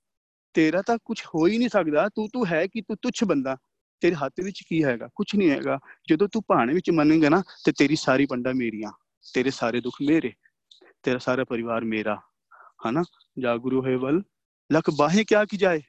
ਤੇਰਾ 0.54 0.82
ਤਾਂ 0.82 0.99
ਕੁਝ 1.04 1.20
ਹੋ 1.20 1.46
ਹੀ 1.46 1.58
ਨਹੀਂ 1.58 1.68
ਸਕਦਾ। 1.68 2.08
ਤੂੰ 2.08 2.28
ਤੂੰ 2.32 2.46
ਹੈ 2.46 2.66
ਕਿ 2.66 2.80
ਤੂੰ 2.80 2.96
ਤੁੱਛ 3.02 3.25
ਬੰਦਾ। 3.25 3.56
ਤੇਰੇ 4.00 4.14
ਹੱਥ 4.14 4.32
ਵਿੱਚ 4.44 4.62
ਕੀ 4.68 4.85
ਹੈਗਾ? 4.85 5.08
ਕੁਝ 5.14 5.26
ਨਹੀਂ 5.37 5.50
ਹੈਗਾ। 5.50 5.78
ਜਦੋਂ 6.11 6.28
ਤੂੰ 6.28 6.42
ਭਾਣੇ 6.49 6.75
ਵਿੱਚ 6.75 6.90
ਮੰਨੇਗਾ 6.90 7.28
ਨਾ, 7.28 7.42
ਤੇ 7.64 7.72
ਤੇਰੀ 7.72 7.96
ਸਾਰੀ 7.96 8.26
ਪੰਡਾ 8.26 8.52
ਮੇਰੀਆਂ। 8.52 8.92
ਤੇਰੇ 9.35 9.50
ਸਾਰੇ 9.50 9.81
ਦੁੱਖ 9.81 9.96
ਮੇਰੇ। 10.09 10.33
ਤੇਰਾ 11.02 11.18
ਸਾਰਾ 11.18 11.44
ਪਰਿਵਾਰ 11.44 11.85
ਮੇਰਾ। 11.85 12.20
ਹਨਾ? 12.88 13.02
ਜਾ 13.38 13.57
ਗੁਰੂ 13.57 13.87
ਹੈ 13.87 13.96
ਵਲ। 13.96 14.22
ਲਖ 14.72 14.90
ਬਾਹੇ 14.96 15.24
ਕਿਆ 15.24 15.44
ਕੀ 15.44 15.57
ਜਾਏ? 15.57 15.83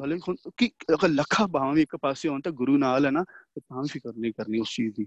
ਮਤਲਬ 0.00 0.36
ਕਿ 0.56 0.70
ਅਗਰ 0.94 1.08
ਲੱਖਾਂ 1.08 1.48
ਬਾਹਾਂ 1.48 1.72
ਵੀ 1.72 1.82
ਇੱਕ 1.82 1.96
ਪਾਸੇ 1.96 2.28
ਹੋਣ 2.28 2.40
ਤਾਂ 2.40 2.52
ਗੁਰੂ 2.52 2.78
ਨਾਲ 2.78 3.06
ਹੈ 3.06 3.10
ਨਾ, 3.10 3.24
ਤੇ 3.24 3.60
ਤਾਂ 3.60 3.84
ਫਿਕਰ 3.84 4.12
ਨਹੀਂ 4.16 4.32
ਕਰਨੀ 4.32 4.58
ਉਸ 4.58 4.70
ਚੀਜ਼ 4.74 4.94
ਦੀ। 4.96 5.06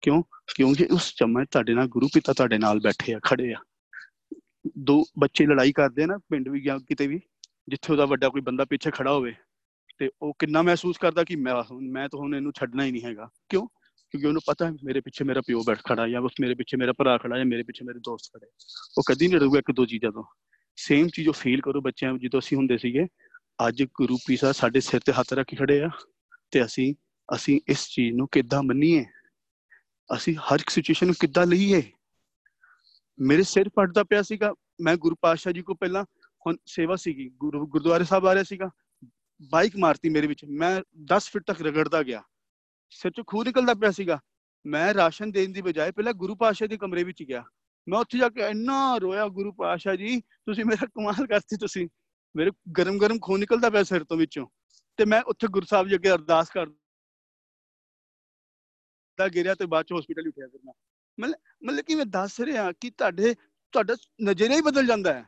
ਕਿਉਂ? 0.00 0.22
ਕਿਉਂਕਿ 0.56 0.86
ਉਸ 0.90 1.12
ਸਮੇਂ 1.16 1.44
ਤੁਹਾਡੇ 1.50 1.74
ਨਾਲ 1.74 1.86
ਗੁਰੂ 1.86 2.08
ਪਿਤਾ 2.14 2.32
ਤੁਹਾਡੇ 2.32 2.58
ਨਾਲ 2.58 2.80
ਬੈਠੇ 2.80 3.14
ਆ, 3.14 3.20
ਖੜੇ 3.24 3.52
ਆ। 3.52 3.58
ਦੋ 4.78 5.04
ਬੱਚੇ 5.18 5.46
ਲੜਾਈ 5.46 5.72
ਕਰਦੇ 5.72 6.02
ਆ 6.02 6.06
ਨਾ 6.06 6.18
ਪਿੰਡ 6.18 6.48
ਵੀ 6.48 6.64
ਗਿਆ 6.64 6.78
ਕਿਤੇ 6.78 7.06
ਵੀ, 7.06 7.20
ਜਿੱਥੇ 7.68 7.92
ਉਹਦਾ 7.92 8.06
ਵੱਡਾ 8.06 8.28
ਕੋਈ 8.28 8.40
ਬੰਦਾ 8.40 8.64
ਪਿੱਛੇ 8.64 8.90
ਖੜਾ 8.90 9.12
ਹੋਵੇ, 9.12 9.34
ਤੇ 9.98 10.10
ਉਹ 10.22 10.34
ਕਿੰਨਾ 10.38 10.62
ਮਹਿਸੂਸ 10.62 10.98
ਕਰਦਾ 10.98 11.24
ਕਿ 11.24 11.36
ਮੈਂ 11.36 11.54
ਮੈਂ 11.80 12.08
ਤਾਂ 12.08 12.18
ਹੁਣ 12.20 12.34
ਇਹਨੂੰ 12.34 12.52
ਛੱਡਣਾ 12.56 12.84
ਹੀ 12.84 12.92
ਨਹੀਂ 12.92 13.02
ਹੈਗਾ। 13.02 13.28
ਕਿਉਂ? 13.48 13.66
ਕਿਉਂਕਿ 14.10 14.26
ਉਹਨੂੰ 14.26 14.42
ਪਤਾ 14.46 14.70
ਮੇਰੇ 14.84 15.00
ਪਿੱਛੇ 15.00 15.24
ਮੇਰਾ 15.24 15.40
ਪਿਓ 15.40 15.62
ਬੈਠ 15.66 15.78
ਖੜਾ 15.88 16.08
ਜਾਂ 16.08 16.20
ਉਸ 16.20 16.32
ਮੇਰੇ 16.40 16.54
ਪਿੱਛੇ 16.54 16.76
ਮੇਰਾ 16.76 16.92
ਭਰਾ 16.92 17.18
ਖੜਾ 17.18 17.36
ਜਾਂ 17.36 17.44
ਮੇਰੇ 17.44 17.62
ਪਿੱਛੇ 17.62 17.84
ਮੇਰੇ 17.84 17.98
ਦੋਸਤ 17.98 18.30
ਖੜੇ 18.34 18.46
ਉਹ 18.98 19.02
ਕਦੀ 19.08 19.28
ਨਹੀਂ 19.28 19.40
ਰਹੂਗਾ 19.40 19.58
ਇੱਕ 19.58 19.72
ਦੋ 19.72 19.86
ਚੀਜ਼ਾਂ 19.86 20.12
ਤੋਂ। 20.12 20.24
ਸੇਮ 20.76 21.08
ਚੀਜ਼ 21.08 21.28
ਉਹ 21.28 21.32
ਫੀਲ 21.32 21.60
ਕਰੋ 21.60 21.80
ਬੱਚਿਆਂ 21.80 22.18
ਜਦੋਂ 22.18 22.40
ਅਸੀਂ 22.40 22.56
ਹੁੰਦੇ 22.56 22.78
ਸੀਗੇ, 22.78 23.06
ਅੱਜ 23.68 23.82
ਗੁਰੂ 23.82 24.18
ਪੀਸਾ 24.26 24.52
ਸਾਡੇ 24.52 24.80
ਸਿਰ 24.80 25.00
ਤੇ 25.00 25.12
ਹੱਥ 25.12 25.32
ਰੱਖ 25.32 25.46
ਕੇ 25.46 25.56
ਖੜੇ 25.56 25.82
ਆ, 25.82 25.90
ਤੇ 26.50 26.64
ਅਸੀਂ 26.64 26.94
ਅਸੀਂ 27.34 27.60
ਇਸ 27.68 27.88
ਚੀਜ਼ 27.88 28.16
ਨੂੰ 28.16 28.28
ਕਿੱਦਾਂ 28.32 28.62
ਮੰਨੀਏ? 28.62 29.04
ਅਸੀਂ 30.16 30.34
ਹਰ 30.34 30.60
ਇੱਕ 30.60 30.70
ਸਿਚੁਏਸ਼ਨ 30.70 31.06
ਨੂੰ 31.06 31.14
ਕਿੱਦਾਂ 31.20 31.46
ਲਈਏ? 31.46 31.92
ਮੇਰੇ 33.20 33.42
ਸਿਰ 33.42 33.68
ਪੜਦਾ 33.68 34.04
ਪਿਆ 34.04 34.22
ਸੀਗਾ। 34.22 34.54
ਮੈਂ 34.80 34.96
ਗੁਰੂ 34.96 35.16
ਪਾਤਸ਼ਾਹ 35.20 35.52
ਜੀ 35.52 35.62
ਕੋ 35.62 35.74
ਪਹਿਲਾਂ 35.74 36.04
ਹੁਣ 36.46 36.56
ਸੇਵਾ 36.66 36.96
ਸੀਗੀ। 36.96 37.30
ਗੁਰੂ 37.30 37.66
ਗੁਰਦੁਆਰੇ 37.66 38.04
ਸਾਹਿਬ 38.04 38.26
ਆ 38.26 38.34
ਰਿਹਾ 38.34 38.44
ਸੀਗਾ। 38.44 38.70
ਬਾਈਕ 39.42 39.76
ਮਾਰਤੀ 39.76 40.08
ਮੇਰੇ 40.08 40.26
ਵਿੱਚ। 40.26 40.44
ਮੈਂ 40.44 40.82
10 41.04 41.30
ਫੁੱਟ 41.30 41.44
ਤੱਕ 41.46 41.62
ਰਗੜਦਾ 41.62 42.02
ਗਿਆ। 42.02 42.22
ਸਿਰ 42.90 43.10
ਚੋਂ 43.10 43.24
ਖੂਨ 43.26 43.46
ਨਿਕਲਦਾ 43.46 43.74
ਪਿਆ 43.74 43.90
ਸੀਗਾ। 43.90 44.20
ਮੈਂ 44.66 44.94
ਰਾਸ਼ਨ 44.94 45.30
ਦੇਣ 45.30 45.52
ਦੀ 45.52 45.62
ਬਜਾਏ 45.62 45.90
ਪਹਿਲਾਂ 45.90 46.12
ਗੁਰੂ 46.12 46.36
ਪਾਤਸ਼ਾਹ 46.36 46.68
ਦੇ 46.68 46.76
ਕਮਰੇ 46.76 47.04
ਵਿੱਚ 47.04 47.22
ਗਿਆ। 47.22 47.44
ਮੈਂ 47.88 47.98
ਉੱਥੇ 47.98 48.18
ਜਾ 48.18 48.28
ਕੇ 48.28 48.40
ਇੰਨਾ 48.40 48.96
ਰੋਇਆ, 48.96 49.28
ਗੁਰੂ 49.28 49.52
ਪਾਤਸ਼ਾਹ 49.52 49.94
ਜੀ, 49.94 50.20
ਤੁਸੀਂ 50.20 50.64
ਮੇਰਾ 50.64 50.86
ਕਮਾਲ 50.86 51.26
ਕਰਤੀ 51.26 51.56
ਤੁਸੀਂ। 51.56 51.88
ਮੇਰੇ 52.36 52.50
ਗਰਮ 52.78 52.98
ਗਰਮ 52.98 53.18
ਖੂਨ 53.22 53.40
ਨਿਕਲਦਾ 53.40 53.70
ਪਿਆ 53.70 53.82
ਸਿਰ 53.82 54.04
ਤੋਂ 54.04 54.16
ਵਿੱਚੋਂ। 54.16 54.46
ਤੇ 54.96 55.04
ਮੈਂ 55.04 55.22
ਉੱਥੇ 55.22 55.48
ਗੁਰੂ 55.48 55.66
ਸਾਹਿਬ 55.66 55.88
ਜੀ 55.88 55.94
ਅੱਗੇ 55.94 56.10
ਅਰਦਾਸ 56.10 56.48
ਕਰਦਾ 56.50 56.74
ਗਿਰਿਆ 59.26 59.54
ਤੇ 59.54 59.66
ਬਾਅਦ 59.66 59.86
ਚ 59.86 59.92
ਹਸਪੀਟਲ 59.98 60.28
ਉੱਠਿਆ 60.28 60.46
ਫਿਰ 60.46 60.60
ਮੈਂ। 60.64 60.72
ਮਤਲਬ 61.20 61.34
ਮਤਲਬ 61.64 61.80
ਕਿ 61.80 61.94
ਮੈਂ 61.94 62.06
ਦੱਸ 62.06 62.40
ਰਿਹਾ 62.40 62.72
ਕਿ 62.72 62.90
ਤੁਹਾਡੇ, 62.90 63.34
ਤੁਹਾਡਾ 63.72 63.96
ਨਜ਼ਰੀਆ 64.22 64.56
ਹੀ 64.56 64.62
ਬਦਲ 64.62 64.86
ਜਾਂਦਾ 64.86 65.14
ਹੈ। 65.14 65.24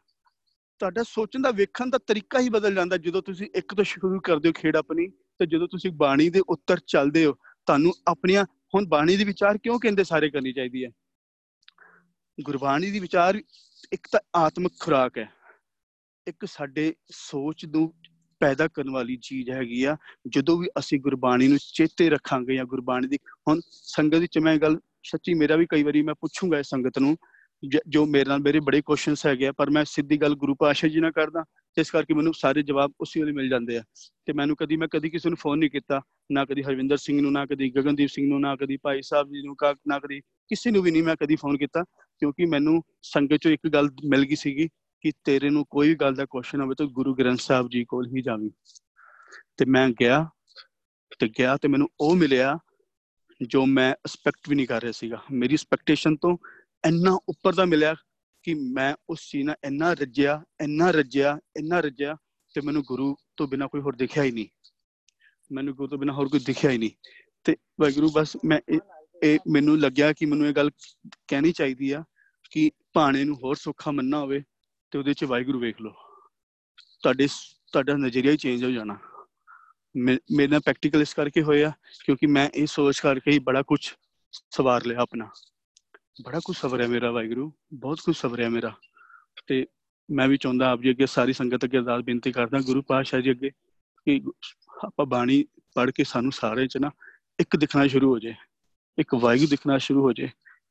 ਤੁਹਾਡਾ 0.79 1.03
ਸੋਚਣ 1.03 1.42
ਦਾ, 1.42 1.50
ਵੇਖਣ 1.50 1.90
ਦਾ 1.90 1.98
ਤਰੀਕਾ 1.98 2.40
ਹੀ 2.40 2.48
ਬਦਲ 2.48 2.74
ਜਾਂਦਾ 2.74 2.96
ਜਦੋਂ 2.96 3.22
ਤੁਸੀਂ 3.22 3.46
ਇੱਕ 3.55 3.74
ਤੋਂ 3.74 3.85
ਸ਼ੁਰੂ 3.85 4.20
ਕਰਦੇ 4.20 4.48
ਹੋ 4.48 4.53
ਖੇਡ 4.53 4.76
ਆਪਣੀ, 4.76 5.09
ਤੇ 5.09 5.46
ਜਦੋਂ 5.46 5.68
ਤੁਸੀਂ 5.68 5.90
ਬਾਣੀ 5.90 6.31
ਦੇ 6.31 6.40
ਉੱਤਰ 6.48 6.79
ਚੱਲਦੇ 6.87 7.24
ਹੋ, 7.24 7.33
ਤੁਹਾਨੂੰ 7.66 7.92
ਆਪਣੀਆਂ, 8.07 8.44
ਹੁਣ 8.44 8.87
ਬਾਣੀ 8.87 9.16
ਦੀ 9.16 9.24
ਵਿਚਾਰ 9.24 9.59
ਕਿਉਂ 9.59 9.81
ਕਹਿੰਦੇ 9.81 10.05
ਸਾਰੇ 10.05 10.31
ਕਰਨੀ 10.31 10.53
ਚਾਹੀਦੀ 10.53 10.85
ਹੈ? 10.85 10.90
ਗੁਰਬਾਣੀ 12.42 12.90
ਦੀ 12.90 12.98
ਵਿਚਾਰ 12.98 13.35
ਇੱਕ 13.92 14.09
ਤਾਂ 14.12 14.20
ਆਤਮਿਕ 14.37 14.72
ਖੁਰਾਕ 14.81 15.18
ਹੈ। 15.18 15.33
ਇੱਕ 16.26 16.44
ਸਾਡੇ 16.44 16.94
ਸੋਚ 17.11 17.66
ਨੂੰ 17.66 17.99
ਪੈਦਾ 18.40 18.68
ਕਰਨ 18.68 18.90
ਵਾਲੀ 18.90 19.16
ਚੀਜ਼ 19.22 19.50
ਹੈਗੀ 19.50 19.83
ਆ, 19.85 19.96
ਜਦੋਂ 20.29 20.57
ਵੀ 20.59 20.68
ਅਸੀਂ 20.79 21.00
ਗੁਰਬਾਣੀ 21.00 21.48
ਨੂੰ 21.48 21.59
ਚੇਤੇ 21.74 22.09
ਰੱਖਾਂਗੇ 22.11 22.55
ਜਾਂ 22.57 22.64
ਗੁਰਬਾਣੀ 22.66 23.09
ਦੀ, 23.09 23.18
ਹੁਣ 23.48 23.61
ਸੰਗਤ 23.64 24.18
ਵਿੱਚ 24.18 24.38
ਮੈਂ 24.38 24.57
ਗੱਲ, 24.59 24.79
ਸੱਚੀ 25.05 25.35
ਮੇਰਾ 25.35 25.57
ਵੀ 25.57 25.66
ਕਈ 25.70 25.83
ਵਾਰੀ 25.83 26.03
ਮੈਂ 26.03 26.14
ਪੁੱਛੂੰਗਾ 26.20 26.59
ਇਸ 26.59 26.70
ਸੰਗਤ 26.70 26.98
ਨੂੰ, 26.98 27.16
ਜੋ 27.62 28.05
ਮੇਰੇ 28.07 28.29
ਨਾਲ 28.29 28.40
ਮੇਰੇ 28.42 28.61
ਬੜੇ 28.66 28.81
ਕੁਐਸਚਨਸ 28.83 29.24
ਹੈਗੇ 29.26 29.50
ਪਰ 29.57 29.70
ਮੈਂ 29.70 29.85
ਸਿੱਧੀ 29.85 30.16
ਗੱਲ 30.20 30.35
ਗੁਰੂ 30.35 30.55
ਪਾਸ਼ਾ 30.61 30.88
ਜੀ 30.88 31.00
ਨਾਲ 31.00 31.12
ਕਰਦਾ 31.12 31.44
ਇਸ 31.76 31.90
ਕਰਕੇ 31.90 32.14
ਮੈਨੂੰ 32.14 32.33
ਸਾਰੇ 32.35 32.62
ਜਵਾਬ 32.62 32.92
ਉਸੇ 33.00 33.20
ਵੇਲੇ 33.20 33.33
ਮਿਲ 33.33 33.48
ਜਾਂਦੇ 33.48 33.76
ਆ। 33.79 33.83
ਤੇ 34.26 34.33
ਮੈਨੂੰ 34.33 34.57
ਕਦੀ, 34.57 34.76
ਮੈਂ 34.76 34.88
ਕਦੀ 34.92 35.11
ਕਿਸੇ 35.11 35.29
ਨੂੰ 35.29 35.38
ਫੋਨ 35.40 35.59
ਨਹੀਂ 35.59 35.70
ਕੀਤਾ, 35.70 36.00
ਨਾ 36.33 36.44
ਕਦੀ 36.44 36.62
ਹਰਵਿੰਦਰ 36.62 36.96
ਸਿੰਘ 36.96 37.20
ਨੂੰ, 37.20 37.33
ਨਾ 37.33 37.44
ਕਦੀ 37.46 37.70
ਗਗਨਦੀਪ 37.70 38.09
ਸਿੰਘ 38.09 38.26
ਨੂੰ, 38.29 38.40
ਨਾ 38.40 38.55
ਕਦੀ 38.57 38.76
ਭਾਈ 38.83 39.03
ਸਾਹਿਬ 39.03 39.29
ਜੀ 39.29 39.42
ਨੂੰ 39.42 39.57
ਨਾ 39.88 39.98
ਕਦੀ 39.98 40.20
ਕਿਸੇ 40.20 40.70
ਨੂੰ 40.70 40.83
ਵੀ 40.83 40.90
ਨਹੀਂ 40.90 41.03
ਮੈਂ 41.03 41.16
ਕਦੀ 41.16 41.37
ਫੋਨ 41.37 41.57
ਕੀਤਾ, 41.57 41.83
ਕਿਉਂਕਿ 42.20 42.46
ਮੈਨੂੰ 42.46 42.83
ਸੰਗਤ 43.03 43.40
ਚੋਂ 43.42 43.53
ਇੱਕ 43.53 43.68
ਗੱਲ 43.68 43.88
ਮਿਲ 44.05 44.24
ਗਈ 44.24 44.37
ਸੀਗੀ 44.37 44.68
ਕਿ 45.00 45.12
ਤੇਰੇ 45.24 45.50
ਨੂੰ 45.50 45.66
ਕੋਈ 45.70 45.94
ਗੱਲ 45.94 46.14
ਦਾ 46.14 46.26
ਕੁਐਸਚਨ 46.30 46.60
ਹੋਵੇ 46.60 46.74
ਤਾਂ 46.78 46.86
ਗੁਰੂ 46.86 47.14
ਗ੍ਰੰਥ 47.14 47.40
ਸਾਹਿਬ 47.40 47.68
ਜੀ 47.68 47.84
ਕੋਲ 47.84 48.06
ਹੀ 48.06 48.22
ਜਾਵੀਂ। 48.22 48.50
ਤੇ 49.56 49.64
ਮੈਂ 49.64 49.88
ਗਿਆ 49.88 50.28
ਤੇ 51.18 51.28
ਗਿਆ 51.28 51.56
ਤੇ 51.56 51.68
ਮੈਨੂੰ 51.68 51.88
ਉਹ 52.00 52.16
ਮਿਲਿਆ 52.16 52.58
ਜੋ 53.42 53.66
ਮੈਂ 53.66 53.90
ਐਕਸਪੈਕਟ 53.90 54.48
ਵੀ 54.48 54.54
ਨਹੀਂ 54.54 54.66
ਕਰ 54.66 54.80
ਰਿਹਾ 54.80 54.92
ਸੀਗਾ। 54.92 55.22
ਮੇਰੀ 55.32 55.54
ਐਕਸਪੈਕਟੇਸ਼ਨ 55.54 56.16
ਤੋਂ 56.16 56.36
ਇੰਨਾ 56.86 57.18
ਉੱਪਰ 57.28 57.54
ਦਾ 57.54 57.64
ਮਿਲਿਆ 57.64 57.94
ਕਿ 58.42 58.54
ਮੈਂ 58.54 58.94
ਉਸ 59.10 59.30
ਚੀਜ਼ 59.30 59.46
ਨਾਲ 59.46 59.56
ਇੰਨਾ 59.64 59.92
ਰੱਜਿਆ 59.92 60.44
ਇੰਨਾ 60.60 60.90
ਰੱਜਿਆ 60.90 61.38
ਇੰਨਾ 61.56 61.80
ਰੱਜਿਆ 61.80 62.16
ਤੇ 62.54 62.60
ਮੈਨੂੰ 62.60 62.82
ਗੁਰੂ 62.82 63.16
ਤੋਂ 63.36 63.48
ਬਿਨਾ 63.48 63.66
ਕੋਈ 63.66 63.80
ਹੋਰ 63.80 63.96
ਦਿਖਿਆ 63.96 64.22
ਹੀ 64.22 64.30
ਨਹੀਂ। 64.30 64.46
ਮੈਨੂੰ 65.52 65.74
ਗੁਰੂ 65.74 65.88
ਤੋਂ 65.88 65.98
ਬਿਨਾ 65.98 66.12
ਹੋਰ 66.12 66.28
ਕੋਈ 66.28 66.40
ਦਿਖਿਆ 66.40 66.70
ਹੀ 66.70 66.78
ਨਹੀਂ। 66.78 66.90
ਤੇ 67.44 67.56
ਵਾਹਿਗੁਰੂ, 67.80 68.10
ਬਸ 68.14 68.36
ਮੈਂ 68.44 68.60
ਇਹ 69.22 69.38
ਮੈਨੂੰ 69.48 69.80
ਲੱਗਿਆ 69.80 70.12
ਕਿ 70.12 70.26
ਮੈਨੂੰ 70.26 70.46
ਇਹ 70.46 70.52
ਗੱਲ 70.52 70.70
ਕਹਿਣੀ 71.28 71.52
ਚਾਹੀਦੀ 71.52 71.90
ਆ 71.90 72.04
ਕਿ 72.50 72.70
ਭਾਣੇ 72.92 73.24
ਨੂੰ 73.24 73.36
ਹੋਰ 73.36 73.54
ਸੁੱਖਾ 73.54 73.90
ਮੰਨਣਾ 73.90 74.18
ਹੋਵੇ। 74.18 74.42
ਤੇ 74.90 74.98
ਉਹਦੇ 74.98 75.14
ਚ 75.14 75.24
ਵਾਹਿਗੁਰੂ 75.24 75.59
ਵੇਖ 75.59 75.81
ਲਓ। 75.81 75.92
ਤੁਹਾਡੇ 77.03 77.26
ਤੁਹਾਡਾ 77.72 77.96
ਨਜ਼ਰੀਆ 77.96 78.33
ਹੀ 78.33 78.37
ਚੇਂਜ 78.37 78.64
ਹੋ 78.64 78.70
ਜਾਣਾ। 78.70 78.98
ਮੇਰੇ 79.96 80.46
ਨਾਲ 80.46 80.61
ਪ੍ਰੈਕਟੀਕਲ 80.61 81.03
ਇਸ 81.03 81.14
ਕਰਕੇ 81.14 81.42
ਹੋਇਆ 81.42 81.72
ਕਿਉਂਕਿ 82.05 82.26
ਮੈਂ 82.26 82.50
ਇਹ 82.55 82.66
ਸੋਚ 82.66 83.00
ਕਰਕੇ 83.00 83.31
ਹੀ 83.31 83.38
ਬੜਾ 83.38 83.62
ਕੁਝ 83.62 83.92
ਸਵਾਰ 84.33 84.87
ਲਿਆ 84.87 84.98
ਆਪਣਾ। 84.98 85.31
ਬੜਾ 86.22 86.40
ਕੁਝ 86.44 86.57
ਸਬਰ 86.57 86.81
ਹੈ 86.81 86.87
ਮੇਰਾ 86.87 87.11
ਵਾਹਿਗੁਰੂ, 87.11 87.53
ਬਹੁਤ 87.72 88.00
ਕੁਝ 88.00 88.16
ਸਬਰ 88.16 88.40
ਹੈ 88.40 88.48
ਮੇਰਾ। 88.48 88.72
ਤੇ 89.46 89.66
ਮੈਂ 90.11 90.29
ਵੀ 90.29 90.37
ਚਾਹੁੰਦਾ 90.37 90.70
ਆਪ 90.70 90.81
ਜੀ 90.81 90.90
ਅੱਗੇ 90.90 91.07
ਸਾਰੀ 91.07 91.33
ਸੰਗਤ 91.33 91.64
ਅੱਗੇ 91.64 91.79
ਅਰਦਾਸ 91.79 92.03
ਬੇਨਤੀ 92.03 92.33
ਕਰਦਾ 92.33 92.59
ਗੁਰੂ 92.59 92.83
ਪਾਤਸ਼ਾਹ 92.83 93.20
ਜੀ 93.20 93.31
ਅੱਗੇ 93.31 93.50
ਕਿ 94.05 94.22
ਆਪਾਂ 94.85 95.07
ਬਾਣੀ 95.07 95.44
ਪੜ੍ਹ 95.74 95.90
ਕੇ 95.90 96.05
ਸਾਨੂੰ 96.05 96.33
ਸਾਰੇ 96.33 96.66
ਚ 96.66 96.76
ਨਾ 96.76 96.90
ਇੱਕ 97.40 97.57
ਦਿਖਣਾ 97.57 97.87
ਸ਼ੁਰੂ 97.87 98.14
ਹੋ 98.14 98.18
ਜਾਏ, 98.18 98.35
ਇੱਕ 98.98 99.14
ਵਾਹਿਗੁਰੂ 99.14 99.48
ਦਿਖਣਾ 99.48 99.79
ਸ਼ੁਰੂ 99.79 100.03
ਹੋ 100.03 100.12
ਜਾਏ, 100.12 100.29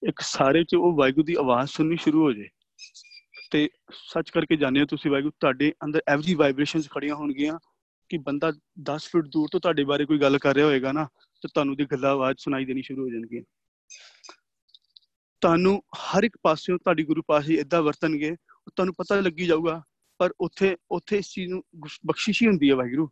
ਇੱਕ 0.08 0.20
ਸਾਰੇ 0.20 0.64
ਚ 0.64 0.76
ਉਹ 0.76 0.98
ਵਾਹਿਗੁਰੂ 0.98 1.26
ਦੀ 1.26 1.34
ਆਵਾਜ਼ 1.34 1.70
ਸੁਣਨੀ 1.70 1.98
ਸ਼ੁਰੂ 1.98 2.22
ਹੋ 2.22 2.32
ਜਾਏ। 2.32 2.50
ਤੇ 3.52 3.70
ਸੱਚ 3.92 4.30
ਕਰਕੇ 4.30 4.56
ਜਾਣਿਆ 4.56 4.86
ਤੁਸੀਂ 4.86 5.12
ਵਾਹਿਗੁਰੂ, 5.12 5.34
ਤੁਹਾਡੇ 5.40 5.74
ਅੰਦਰ 5.84 6.02
ਐਵਰੀ 6.08 6.34
ਵਾਈਬ੍ਰੇਸ਼ਨਸ 6.36 6.90
ਖੜੀਆਂ 6.90 7.16
ਹੋਣਗੀਆਂ 7.16 7.58
ਕਿ 8.10 8.18
ਬੰਦਾ 8.18 8.52
10 8.82 9.08
ਫੁੱਟ 9.12 9.28
ਦੂਰ 9.28 9.50
ਤੋਂ 9.52 9.60
ਤੁਹਾਡੇ 9.60 9.84
ਬਾਰੇ 9.84 10.06
ਕੋਈ 10.06 10.18
ਗੱਲ 10.18 10.38
ਕਰ 10.38 10.56
ਰਿਹਾ 10.56 10.66
ਹੋਏਗਾ 10.66 10.92
ਨਾ, 10.92 11.08
ਤੇ 11.42 11.48
ਤੁਹਾਨੂੰ 11.54 11.76
ਦੀ 11.76 11.86
ਗੱਲਾਂ 11.86 12.12
ਆਵਾਜ਼ 12.12 12.38
ਸੁਣਾਈ 12.40 12.66
ਦੇਣੀ 12.66 12.82
ਸ਼ੁਰੂ 12.82 13.04
ਹੋ 13.04 13.10
ਜਾਣਗੀਆਂ। 13.10 13.44
ਤੁਹਾਨੂੰ 15.42 15.82
ਹਰ 15.98 16.24
ਇੱਕ 16.24 16.38
ਪਾਸਿਓਂ 16.44 16.78
ਤੁਹਾਡੀ 16.78 17.04
ਗੁਰੂ 17.04 17.22
ਪਾਸ਼ੀ 17.28 17.56
ਇਦਾਂ 17.56 17.82
ਵਰਤਣਗੇ 17.82 18.36
ਤੁਹਾਨੂੰ 18.76 18.94
ਪਤਾ 18.94 19.20
ਲੱਗੀ 19.20 19.46
ਜਾਊਗਾ, 19.46 19.82
ਪਰ 20.20 20.34
ਉੱਥੇ 20.40 20.76
ਉੱਥੇ 20.92 21.18
ਇਸ 21.18 21.30
ਚੀਜ਼ 21.30 21.52
ਨੂੰ 21.52 21.64
ਬਖਸ਼ਿਸ਼ 22.06 22.42
ਹੀ 22.44 22.48
ਹੁੰਦੀ 22.48 22.70
ਹੈ 22.70 22.76
ਵਾਹਿਗੁਰੂ। 22.76 23.10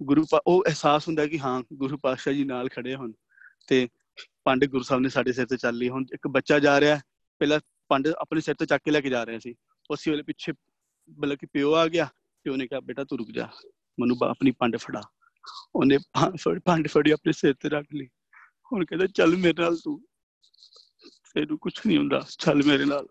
ਗੁਰੂ 0.00 0.24
ਉਹ 0.46 0.64
ਅਹਿਸਾਸ 0.66 1.08
ਹੁੰਦਾ 1.08 1.26
ਕਿ 1.26 1.38
ਹਾਂ, 1.38 1.62
ਗੁਰੂ 1.72 1.96
ਪਾਤਸ਼ਾਹ 1.96 2.34
ਜੀ 2.34 2.44
ਨਾਲ 2.44 2.68
ਖੜੇ 2.68 2.94
ਹਨ 2.94 3.12
ਤੇ 3.68 3.88
ਪੰਡ 4.44 4.64
ਗੁਰੂ 4.64 4.82
ਸਾਹਿਬ 4.82 5.02
ਨੇ 5.02 5.08
ਸਾਡੇ 5.08 5.32
ਸਿਰ 5.32 5.46
ਤੇ 5.46 5.56
ਚੱਲ 5.56 5.76
ਲਈ 5.76 5.88
ਹੁਣ 5.88 6.04
ਇੱਕ 6.14 6.28
ਬੱਚਾ 6.28 6.58
ਜਾ 6.58 6.80
ਰਿਹਾ, 6.80 7.00
ਪਹਿਲਾਂ 7.40 7.60
ਪੰਡ 7.88 8.08
ਆਪਣੇ 8.08 8.40
ਸਿਰ 8.40 8.54
ਤੇ 8.54 8.66
ਚੱਕ 8.66 8.82
ਕੇ 8.84 8.90
ਲੈ 8.90 9.00
ਕੇ 9.00 9.10
ਜਾ 9.10 9.24
ਰਹੇ 9.24 9.38
ਸੀ। 9.38 9.54
ਉਸੇ 9.90 10.10
ਵੇਲੇ 10.10 10.22
ਪਿੱਛੇ 10.22 10.52
ਬਲਕਿ 11.10 11.46
ਪਿਓ 11.46 11.74
ਆ 11.74 11.86
ਗਿਆ 11.88 12.08
ਪਿਓ 12.44 12.56
ਨੇ 12.56 12.66
ਕਿਹਾ, 12.66 12.80
ਬੇਟਾ 12.80 13.04
ਤੂੰ 13.04 13.18
ਰੁਕ 13.18 13.30
ਜਾ, 13.30 13.48
ਮਨੂੰ 14.00 14.16
ਆਪਣੀ 14.24 14.50
ਪੰਡ 14.50 14.76
ਫੜਾ। 14.76 15.02
ਉਹਨੇ 15.74 15.98
ਪੰਡ 16.64 16.88
ਫੜੀ 16.88 17.10
ਆਪਣੇ 17.10 17.32
ਸਿਰ 17.32 17.54
ਤੇ 17.54 17.68
ਰੱਖ 17.68 17.86
ਲਈ। 17.94 18.08
ਹੁਣ 18.72 18.84
ਕਹਿੰਦਾ, 18.84 19.06
ਚੱਲ 19.06 19.36
ਮੇਰੇ 19.36 19.62
ਨਾਲ 19.62 19.76
ਤੂੰ, 19.76 20.06
ਤੈਨੂੰ 21.34 21.58
ਕੁਝ 21.58 21.72
ਨਹੀਂ 21.86 21.98
ਹੁੰਦਾ, 21.98 22.26
ਚੱਲ 22.38 22.62
ਮੇਰੇ 22.66 22.84
ਨਾਲ। 22.84 23.08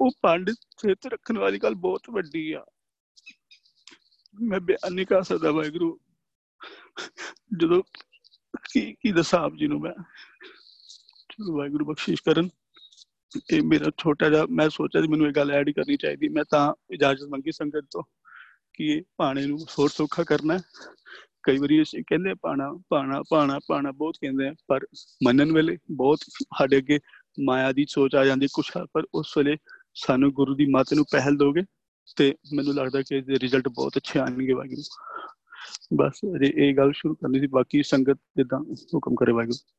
ਉਹ 0.00 0.10
ਪੰਡ 0.22 0.50
ਸਿਰ 0.50 0.94
ਤੇ 0.94 1.08
ਰੱਖਣ 1.08 1.38
ਵਾਲੀ 1.38 1.58
ਗੱਲ 1.58 1.74
ਬਹੁਤ 1.74 2.02
ਵੱਡੀ 2.10 2.52
ਆ। 2.52 2.66
ਮੈਂ 4.42 4.60
ਬਿਆਨ 4.60 4.94
ਨਹੀਂ 4.94 5.06
ਕਰ 5.06 5.22
ਸਕਦਾ 5.22 5.50
ਵਾਹਿਗੁਰੂ। 5.50 6.00
ਜਦੋਂ 7.60 7.82
ਕੀ 8.72 8.92
ਕੀ 8.92 9.12
ਦੱਸਾਂ 9.12 9.40
ਆਪ 9.40 9.52
ਜੀ 9.54 9.66
ਨੂੰ 9.66 9.80
ਮੈਂ? 9.80 10.02
ਚਲੋ 11.28 11.58
ਵਾਹਿਗੁਰੂ 11.58 11.84
ਬਖਸ਼ਿਸ਼ 11.84 12.22
ਕਰਨ। 12.22 12.48
ਇਹ 13.52 13.62
ਮੇਰਾ 13.62 13.90
ਛੋਟਾ 13.98 14.28
ਜਿਹਾ, 14.30 14.46
ਮੈਂ 14.50 14.68
ਸੋਚਿਆ 14.68 15.02
ਸੀ 15.02 15.08
ਮੈਨੂੰ 15.08 15.26
ਇਹ 15.26 15.32
ਗੱਲ 15.32 15.50
ਐਡ 15.50 15.70
ਕਰਨੀ 15.70 15.96
ਚਾਹੀਦੀ। 15.96 16.28
ਮੈਂ 16.28 16.44
ਤਾਂ 16.50 16.72
ਇਜਾਜ਼ਤ 16.90 17.28
ਮੰਗੀ 17.28 17.52
ਸੰਗਤ 17.52 17.86
ਤੋਂ 17.90 18.02
ਕਿ 18.72 18.86
ਇਹ 18.86 19.02
ਪਾਣੇ 19.16 19.46
ਨੂੰ 19.46 19.58
ਹੋਰ 19.78 19.88
ਸੌਖਾ 19.88 20.22
ਕਰਨਾ 20.22 20.58
ਕਈ 21.42 21.58
ਵਾਰੀ 21.58 21.82
ਅਸੀਂ 21.82 22.02
ਕਹਿੰਦੇ 22.06 22.34
ਪਾਣਾ 22.34 22.70
ਪਾਣਾ 22.88 23.22
ਪਾਣਾ 23.30 23.58
ਪਾਣਾ 23.68 23.90
ਬਹੁਤ 23.92 24.16
ਕਹਿੰਦੇ 24.20 24.48
ਆ, 24.48 24.54
ਪਰ 24.68 24.86
ਮੰਨਣ 25.24 25.52
ਵੇਲੇ 25.52 25.76
ਬਹੁਤ 25.90 26.18
ਸਾਡੇ 26.58 26.76
ਅੱਗੇ 26.76 26.98
ਮਾਇਆ 27.40 27.72
ਦੀ 27.72 27.86
ਸੋਚ 27.88 28.14
ਆ 28.14 28.24
ਜਾਂਦੀ 28.24 28.46
ਕੁਛ 28.52 28.70
ਪਰ 28.92 29.04
ਉਸ 29.14 29.36
ਵੇਲੇ 29.38 29.56
ਸਾਨੂੰ 29.94 30.32
ਗੁਰੂ 30.32 30.54
ਦੀ 30.54 30.66
ਮੱਤ 30.66 30.94
ਨੂੰ 30.94 31.04
ਪਹਿਲ 31.12 31.36
ਦੋਗੇ 31.36 31.62
ਤੇ 32.16 32.34
ਮੈਨੂੰ 32.54 32.74
ਲੱਗਦਾ 32.74 33.02
ਕਿ 33.02 33.16
ਇਹਦੇ 33.16 33.38
ਰਿਜ਼ਲਟ 33.38 33.68
ਬਹੁਤ 33.68 33.96
ਅੱਛੇ 33.96 34.18
ਆਣਗੇ 34.18 34.52
ਵਾਹਿਗੁਰੂ। 34.52 34.82
ਬਸ 35.96 36.20
ਇਹ 36.44 36.76
ਗੱਲ 36.76 36.92
ਸ਼ੁਰੂ 36.92 37.14
ਕਰਨੀ 37.14 37.40
ਸੀ, 37.40 37.46
ਬਾਕੀ 37.46 37.82
ਸੰਗਤ 37.82 38.18
ਜਿੱਦਾਂ 38.36 38.60
ਹੁਕਮ 38.94 39.14
ਕਰੇ 39.14 39.32
ਵਾਹਿਗੁਰੂ। 39.32 39.77